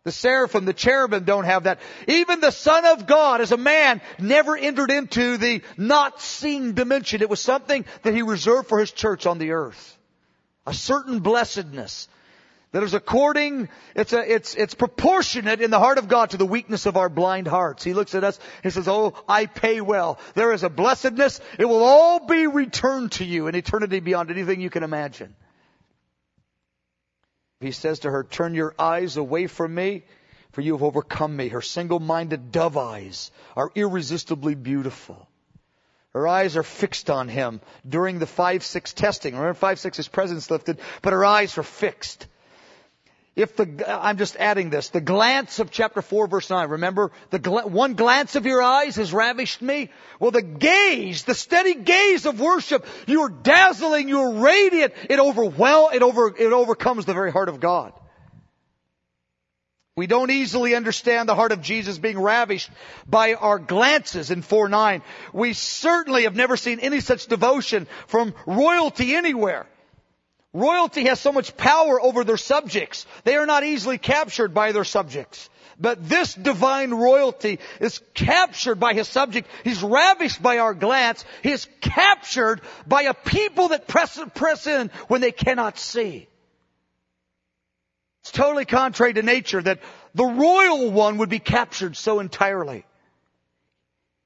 The 0.04 0.12
seraphim, 0.12 0.66
the 0.66 0.74
cherubim 0.74 1.24
don't 1.24 1.44
have 1.44 1.64
that. 1.64 1.80
Even 2.06 2.40
the 2.40 2.50
Son 2.50 2.84
of 2.84 3.06
God 3.06 3.40
as 3.40 3.52
a 3.52 3.56
man 3.56 4.02
never 4.18 4.54
entered 4.54 4.90
into 4.90 5.38
the 5.38 5.62
not 5.78 6.20
seeing 6.20 6.74
dimension. 6.74 7.22
It 7.22 7.30
was 7.30 7.40
something 7.40 7.86
that 8.02 8.14
He 8.14 8.22
reserved 8.22 8.68
for 8.68 8.78
His 8.78 8.92
church 8.92 9.26
on 9.26 9.38
the 9.38 9.52
earth. 9.52 9.98
A 10.66 10.74
certain 10.74 11.20
blessedness 11.20 12.08
that 12.74 12.82
is 12.82 12.92
according, 12.92 13.68
it's 13.94 14.12
a, 14.12 14.34
it's, 14.34 14.56
it's 14.56 14.74
proportionate 14.74 15.60
in 15.60 15.70
the 15.70 15.78
heart 15.78 15.96
of 15.98 16.08
God 16.08 16.30
to 16.30 16.36
the 16.36 16.44
weakness 16.44 16.86
of 16.86 16.96
our 16.96 17.08
blind 17.08 17.46
hearts. 17.46 17.84
He 17.84 17.94
looks 17.94 18.16
at 18.16 18.24
us, 18.24 18.36
He 18.64 18.70
says, 18.70 18.88
oh, 18.88 19.14
I 19.28 19.46
pay 19.46 19.80
well. 19.80 20.18
There 20.34 20.52
is 20.52 20.64
a 20.64 20.68
blessedness. 20.68 21.40
It 21.56 21.66
will 21.66 21.84
all 21.84 22.26
be 22.26 22.48
returned 22.48 23.12
to 23.12 23.24
you 23.24 23.46
in 23.46 23.54
eternity 23.54 24.00
beyond 24.00 24.32
anything 24.32 24.60
you 24.60 24.70
can 24.70 24.82
imagine. 24.82 25.36
He 27.60 27.70
says 27.70 28.00
to 28.00 28.10
her, 28.10 28.24
turn 28.24 28.56
your 28.56 28.74
eyes 28.76 29.16
away 29.16 29.46
from 29.46 29.72
me, 29.72 30.02
for 30.50 30.60
you 30.60 30.72
have 30.72 30.82
overcome 30.82 31.36
me. 31.36 31.50
Her 31.50 31.62
single-minded 31.62 32.50
dove 32.50 32.76
eyes 32.76 33.30
are 33.54 33.70
irresistibly 33.76 34.56
beautiful. 34.56 35.28
Her 36.12 36.26
eyes 36.26 36.56
are 36.56 36.64
fixed 36.64 37.08
on 37.08 37.28
him 37.28 37.60
during 37.88 38.18
the 38.18 38.26
5-6 38.26 38.94
testing. 38.94 39.36
Remember 39.36 39.56
5-6 39.56 40.00
is 40.00 40.08
presence 40.08 40.50
lifted, 40.50 40.80
but 41.02 41.12
her 41.12 41.24
eyes 41.24 41.56
are 41.56 41.62
fixed. 41.62 42.26
If 43.36 43.56
the, 43.56 43.84
I'm 43.88 44.16
just 44.16 44.36
adding 44.36 44.70
this, 44.70 44.90
the 44.90 45.00
glance 45.00 45.58
of 45.58 45.72
chapter 45.72 46.02
4 46.02 46.28
verse 46.28 46.48
9, 46.50 46.68
remember, 46.68 47.10
the 47.30 47.38
one 47.40 47.94
glance 47.94 48.36
of 48.36 48.46
your 48.46 48.62
eyes 48.62 48.94
has 48.94 49.12
ravished 49.12 49.60
me? 49.60 49.90
Well, 50.20 50.30
the 50.30 50.42
gaze, 50.42 51.24
the 51.24 51.34
steady 51.34 51.74
gaze 51.74 52.26
of 52.26 52.38
worship, 52.38 52.86
you're 53.08 53.28
dazzling, 53.28 54.08
you're 54.08 54.34
radiant, 54.34 54.94
it 55.10 55.18
overwhel, 55.18 55.92
it 55.92 56.02
over, 56.02 56.28
it 56.28 56.52
overcomes 56.52 57.06
the 57.06 57.12
very 57.12 57.32
heart 57.32 57.48
of 57.48 57.58
God. 57.58 57.92
We 59.96 60.06
don't 60.06 60.30
easily 60.30 60.76
understand 60.76 61.28
the 61.28 61.36
heart 61.36 61.52
of 61.52 61.60
Jesus 61.60 61.98
being 61.98 62.20
ravished 62.20 62.70
by 63.06 63.34
our 63.34 63.58
glances 63.58 64.30
in 64.30 64.42
4-9. 64.42 65.02
We 65.32 65.54
certainly 65.54 66.24
have 66.24 66.36
never 66.36 66.56
seen 66.56 66.80
any 66.80 67.00
such 67.00 67.26
devotion 67.26 67.88
from 68.06 68.34
royalty 68.46 69.14
anywhere. 69.14 69.66
Royalty 70.54 71.06
has 71.06 71.20
so 71.20 71.32
much 71.32 71.56
power 71.56 72.00
over 72.00 72.22
their 72.22 72.36
subjects. 72.36 73.06
They 73.24 73.34
are 73.34 73.44
not 73.44 73.64
easily 73.64 73.98
captured 73.98 74.54
by 74.54 74.70
their 74.70 74.84
subjects. 74.84 75.50
But 75.80 76.08
this 76.08 76.32
divine 76.32 76.92
royalty 76.92 77.58
is 77.80 78.00
captured 78.14 78.76
by 78.76 78.94
his 78.94 79.08
subject. 79.08 79.48
He's 79.64 79.82
ravished 79.82 80.40
by 80.40 80.58
our 80.58 80.72
glance. 80.72 81.24
He 81.42 81.50
is 81.50 81.66
captured 81.80 82.60
by 82.86 83.02
a 83.02 83.14
people 83.14 83.68
that 83.68 83.88
press, 83.88 84.18
press 84.36 84.68
in 84.68 84.90
when 85.08 85.20
they 85.20 85.32
cannot 85.32 85.76
see. 85.76 86.28
It's 88.22 88.30
totally 88.30 88.64
contrary 88.64 89.12
to 89.14 89.22
nature 89.22 89.60
that 89.60 89.80
the 90.14 90.24
royal 90.24 90.92
one 90.92 91.18
would 91.18 91.30
be 91.30 91.40
captured 91.40 91.96
so 91.96 92.20
entirely. 92.20 92.86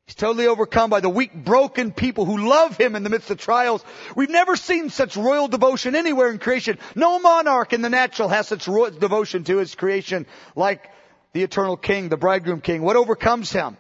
He's 0.09 0.15
totally 0.15 0.47
overcome 0.47 0.89
by 0.89 1.01
the 1.01 1.11
weak, 1.11 1.35
broken 1.35 1.93
people 1.93 2.25
who 2.25 2.49
love 2.49 2.79
him 2.79 2.97
in 2.97 3.03
the 3.03 3.11
midst 3.11 3.31
of 3.31 3.37
trials. 3.37 3.85
We've 4.17 4.31
never 4.31 4.57
seen 4.57 4.89
such 4.89 5.19
royal 5.19 5.49
devotion 5.49 5.95
anywhere 5.95 6.31
in 6.31 6.39
creation. 6.39 6.79
No 6.95 7.19
monarch 7.19 7.75
in 7.75 7.83
the 7.83 7.91
natural 7.91 8.31
has 8.31 8.49
such 8.49 8.67
royal 8.67 8.91
devotion 8.91 9.45
to 9.45 9.59
his 9.59 9.75
creation 9.75 10.25
like 10.57 10.91
the 11.35 11.43
eternal 11.43 11.77
king, 11.77 12.09
the 12.09 12.17
bridegroom 12.17 12.63
king. 12.63 12.81
What 12.81 12.97
overcomes 12.97 13.53
him? 13.53 13.77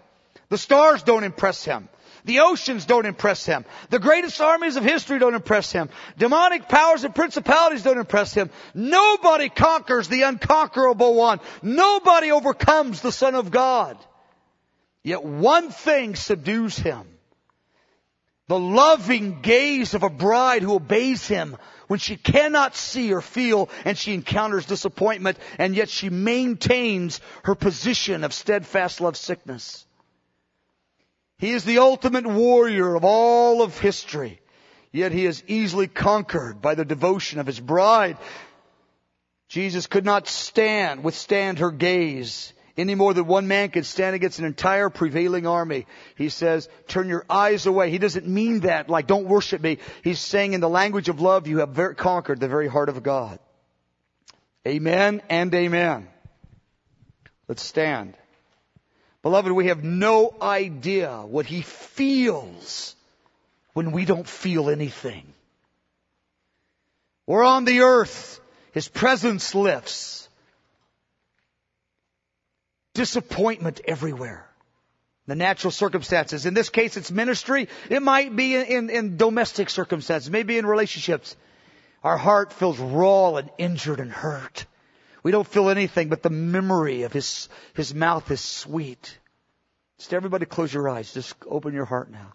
The 0.51 0.59
stars 0.59 1.03
don't 1.03 1.25
impress 1.25 1.65
him. 1.65 1.89
The 2.27 2.41
oceans 2.41 2.85
don't 2.85 3.07
impress 3.07 3.47
him. 3.47 3.65
The 3.89 3.99
greatest 3.99 4.39
armies 4.39 4.77
of 4.77 4.85
history 4.85 5.19
don't 5.19 5.35
impress 5.35 5.73
him. 5.73 5.89
Demonic 6.19 6.69
powers 6.69 7.05
and 7.05 7.15
principalities 7.15 7.85
don't 7.85 7.97
impress 7.97 8.35
him. 8.35 8.51
Nobody 8.75 9.49
conquers 9.49 10.09
the 10.09 10.25
unconquerable 10.25 11.15
one. 11.15 11.41
Nobody 11.63 12.33
overcomes 12.33 13.01
the 13.01 13.13
Son 13.13 13.35
of 13.35 13.51
God. 13.51 13.97
Yet 15.09 15.25
one 15.25 15.71
thing 15.71 16.17
subdues 16.17 16.77
him. 16.77 17.07
The 18.47 18.59
loving 18.59 19.41
gaze 19.41 19.95
of 19.95 20.03
a 20.03 20.11
bride 20.11 20.61
who 20.61 20.75
obeys 20.75 21.27
him 21.27 21.57
when 21.87 21.99
she 21.99 22.19
cannot 22.19 22.77
see 22.77 23.15
or 23.15 23.23
feel 23.23 23.71
and 23.87 23.97
she 23.97 24.13
encounters 24.13 24.67
disappointment 24.67 25.39
and 25.59 25.75
yet 25.75 25.89
she 25.89 26.11
maintains 26.11 27.23
her 27.45 27.55
position 27.55 28.23
of 28.23 28.35
steadfast 28.35 29.01
love 29.01 29.17
sickness. 29.17 29.87
He 31.39 31.53
is 31.53 31.65
the 31.65 31.79
ultimate 31.79 32.27
warrior 32.27 32.95
of 32.95 33.03
all 33.03 33.63
of 33.63 33.79
history, 33.79 34.43
yet 34.93 35.13
he 35.13 35.25
is 35.25 35.43
easily 35.47 35.87
conquered 35.87 36.61
by 36.61 36.75
the 36.75 36.85
devotion 36.85 37.41
of 37.41 37.47
his 37.47 37.61
bride. 37.61 38.19
Jesus 39.49 39.87
could 39.87 40.05
not 40.05 40.29
stand, 40.29 41.03
withstand 41.03 41.61
her 41.61 41.71
gaze 41.71 42.53
any 42.79 42.95
more 42.95 43.13
than 43.13 43.27
one 43.27 43.49
man 43.49 43.71
could 43.71 43.85
stand 43.85 44.15
against 44.15 44.39
an 44.39 44.45
entire 44.45 44.89
prevailing 44.89 45.47
army. 45.47 45.87
He 46.17 46.29
says, 46.29 46.69
turn 46.87 47.09
your 47.09 47.27
eyes 47.29 47.67
away. 47.67 47.91
He 47.91 47.99
doesn't 47.99 48.27
mean 48.27 48.61
that 48.61 48.89
like 48.89 49.09
don't 49.09 49.27
worship 49.27 49.61
me. 49.61 49.79
He's 50.05 50.21
saying 50.21 50.53
in 50.53 50.61
the 50.61 50.69
language 50.69 51.09
of 51.09 51.21
love, 51.21 51.49
you 51.49 51.59
have 51.59 51.71
very, 51.71 51.97
conquered 51.97 52.39
the 52.39 52.49
very 52.49 52.69
heart 52.69 52.89
of 52.89 53.03
God. 53.03 53.41
Amen 54.67 55.21
and 55.29 55.53
amen. 55.53 56.09
Let's 57.49 57.63
stand. 57.63 58.15
Beloved, 59.23 59.51
we 59.51 59.67
have 59.67 59.83
no 59.83 60.35
idea 60.41 61.21
what 61.23 61.47
he 61.47 61.63
feels 61.63 62.95
when 63.73 63.91
we 63.91 64.05
don't 64.05 64.27
feel 64.27 64.71
anything. 64.71 65.35
We're 67.27 67.45
on 67.45 67.65
the 67.65 67.81
earth. 67.81 68.41
His 68.73 68.87
presence 68.87 69.55
lifts 69.55 70.28
disappointment 72.99 73.81
everywhere. 73.87 74.45
The 75.29 75.37
natural 75.37 75.71
circumstances. 75.71 76.47
In 76.47 76.55
this 76.55 76.69
case, 76.69 76.97
it's 76.97 77.13
ministry. 77.13 77.69
It 77.89 78.03
might 78.03 78.35
be 78.35 78.57
in, 78.57 78.67
in, 78.67 78.91
in 78.91 79.17
domestic 79.17 79.71
circumstances, 79.71 80.29
maybe 80.29 80.59
in 80.59 80.67
relationships. 80.67 81.37
Our 82.03 82.17
heart 82.17 82.53
feels 82.53 82.77
raw 82.81 83.37
and 83.37 83.51
injured 83.57 84.01
and 84.01 84.11
hurt. 84.11 84.67
We 85.23 85.31
don't 85.31 85.47
feel 85.47 85.71
anything 85.71 86.09
but 86.09 86.25
the 86.25 86.31
memory 86.31 87.03
of 87.03 87.13
his, 87.13 87.49
his 87.75 87.95
mouth 87.95 88.29
is 88.33 88.41
sweet. 88.41 89.17
Just 89.99 90.13
everybody 90.13 90.47
close 90.47 90.75
your 90.75 90.89
eyes. 90.89 91.15
Just 91.15 91.37
open 91.47 91.75
your 91.75 91.85
heart 91.85 92.11
now. 92.11 92.33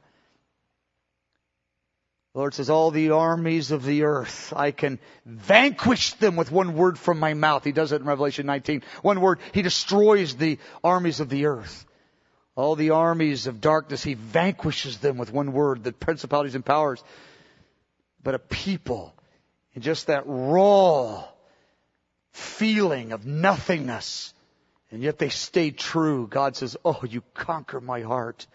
The 2.34 2.40
Lord 2.40 2.56
says, 2.56 2.72
all 2.72 2.90
the 2.90 3.12
armies 3.12 3.70
of 3.70 3.86
the 3.86 4.04
earth, 4.04 4.54
I 4.56 4.72
can 4.72 4.98
vanquish 5.24 6.14
them 6.14 6.36
with 6.36 6.52
one 6.52 6.74
word 6.74 6.98
from 6.98 7.20
my 7.20 7.36
mouth. 7.36 7.64
He 7.64 7.72
does 7.72 7.92
it 7.92 8.02
in 8.02 8.08
Revelation 8.08 8.48
19. 8.48 8.82
One 9.04 9.22
word, 9.22 9.40
He 9.52 9.62
destroys 9.62 10.36
the 10.36 10.58
armies 10.84 11.20
of 11.20 11.30
the 11.30 11.46
earth. 11.46 11.86
All 12.56 12.76
the 12.76 12.90
armies 12.90 13.46
of 13.46 13.62
darkness, 13.62 14.04
He 14.04 14.16
vanquishes 14.16 14.98
them 14.98 15.18
with 15.18 15.32
one 15.32 15.54
word, 15.54 15.84
the 15.84 15.94
principalities 15.94 16.56
and 16.56 16.66
powers. 16.66 17.04
But 18.24 18.34
a 18.34 18.40
people, 18.40 19.14
in 19.76 19.84
just 19.84 20.08
that 20.08 20.24
raw 20.26 21.26
feeling 22.32 23.12
of 23.12 23.28
nothingness, 23.28 24.34
and 24.90 25.04
yet 25.04 25.20
they 25.20 25.30
stay 25.30 25.70
true. 25.70 26.28
God 26.28 26.56
says, 26.56 26.78
oh, 26.84 27.02
you 27.08 27.22
conquer 27.36 27.80
my 27.80 28.02
heart. 28.02 28.48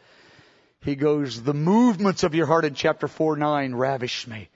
He 0.81 0.95
goes, 0.95 1.43
the 1.43 1.55
movements 1.55 2.23
of 2.23 2.35
your 2.35 2.47
heart 2.47 2.65
in 2.65 2.75
chapter 2.75 3.09
4, 3.09 3.37
9 3.37 3.75
ravish 3.75 4.27
me. 4.27 4.49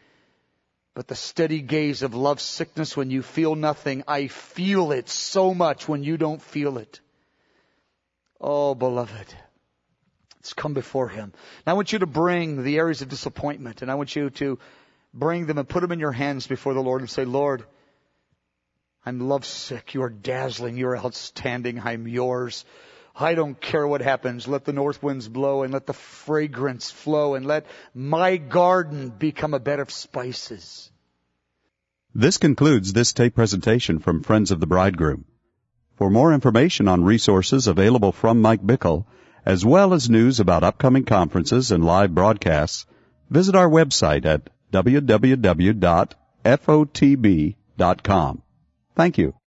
But 0.95 1.09
the 1.09 1.15
steady 1.15 1.61
gaze 1.61 2.03
of 2.03 2.15
love 2.15 2.41
sickness 2.41 2.97
when 2.97 3.11
you 3.11 3.23
feel 3.23 3.55
nothing, 3.55 4.05
I 4.07 4.29
feel 4.29 4.93
it 4.93 5.09
so 5.09 5.55
much 5.55 5.89
when 5.89 6.05
you 6.05 6.17
don't 6.17 6.43
feel 6.43 6.79
it. 6.79 7.01
Oh, 8.41 8.75
beloved. 8.75 9.35
Let's 10.37 10.53
come 10.53 10.75
before 10.75 11.09
Him. 11.09 11.33
Now 11.67 11.73
I 11.73 11.77
want 11.77 11.93
you 11.93 12.01
to 12.01 12.07
bring 12.07 12.63
the 12.63 12.77
areas 12.77 13.01
of 13.01 13.09
disappointment 13.09 13.81
and 13.81 13.91
I 13.91 13.95
want 13.95 14.15
you 14.15 14.31
to 14.31 14.59
bring 15.15 15.47
them 15.47 15.59
and 15.59 15.69
put 15.69 15.81
them 15.81 15.93
in 15.93 16.01
your 16.01 16.13
hands 16.13 16.47
before 16.47 16.75
the 16.75 16.83
Lord 16.83 17.01
and 17.01 17.09
say, 17.09 17.25
Lord, 17.25 17.65
I'm 19.07 19.29
lovesick. 19.29 19.95
You 19.95 20.03
are 20.03 20.11
dazzling. 20.11 20.77
You 20.77 20.89
are 20.89 20.99
outstanding. 20.99 21.81
I'm 21.81 22.07
yours. 22.07 22.65
I 23.15 23.35
don't 23.35 23.61
care 23.61 23.87
what 23.87 24.01
happens. 24.01 24.49
Let 24.49 24.65
the 24.65 24.73
north 24.73 25.03
winds 25.03 25.29
blow 25.29 25.63
and 25.63 25.73
let 25.73 25.87
the 25.87 25.93
fragrance 25.93 26.91
flow 26.91 27.35
and 27.35 27.45
let 27.47 27.67
my 27.95 28.37
garden 28.39 29.11
become 29.11 29.55
a 29.55 29.61
bed 29.61 29.81
of 29.81 29.91
spices. 29.91 30.91
This 32.15 32.39
concludes 32.39 32.93
this 32.93 33.13
tape 33.13 33.35
presentation 33.35 33.99
from 33.99 34.23
Friends 34.23 34.51
of 34.51 34.61
the 34.61 34.67
Bridegroom. 34.67 35.25
For 35.97 36.11
more 36.11 36.33
information 36.33 36.89
on 36.89 37.05
resources 37.05 37.67
available 37.67 38.13
from 38.13 38.41
Mike 38.41 38.63
Bickle, 38.63 39.05
as 39.45 39.65
well 39.65 39.93
as 39.95 40.09
news 40.11 40.41
about 40.41 40.65
upcoming 40.65 41.05
conferences 41.05 41.71
and 41.71 41.85
live 41.85 42.15
broadcasts, 42.15 42.87
visit 43.31 43.55
our 43.55 43.69
website 43.69 44.25
at 44.25 44.49
www.fotb.com. 44.73 45.23
Thank 48.95 49.19
you. 49.19 49.35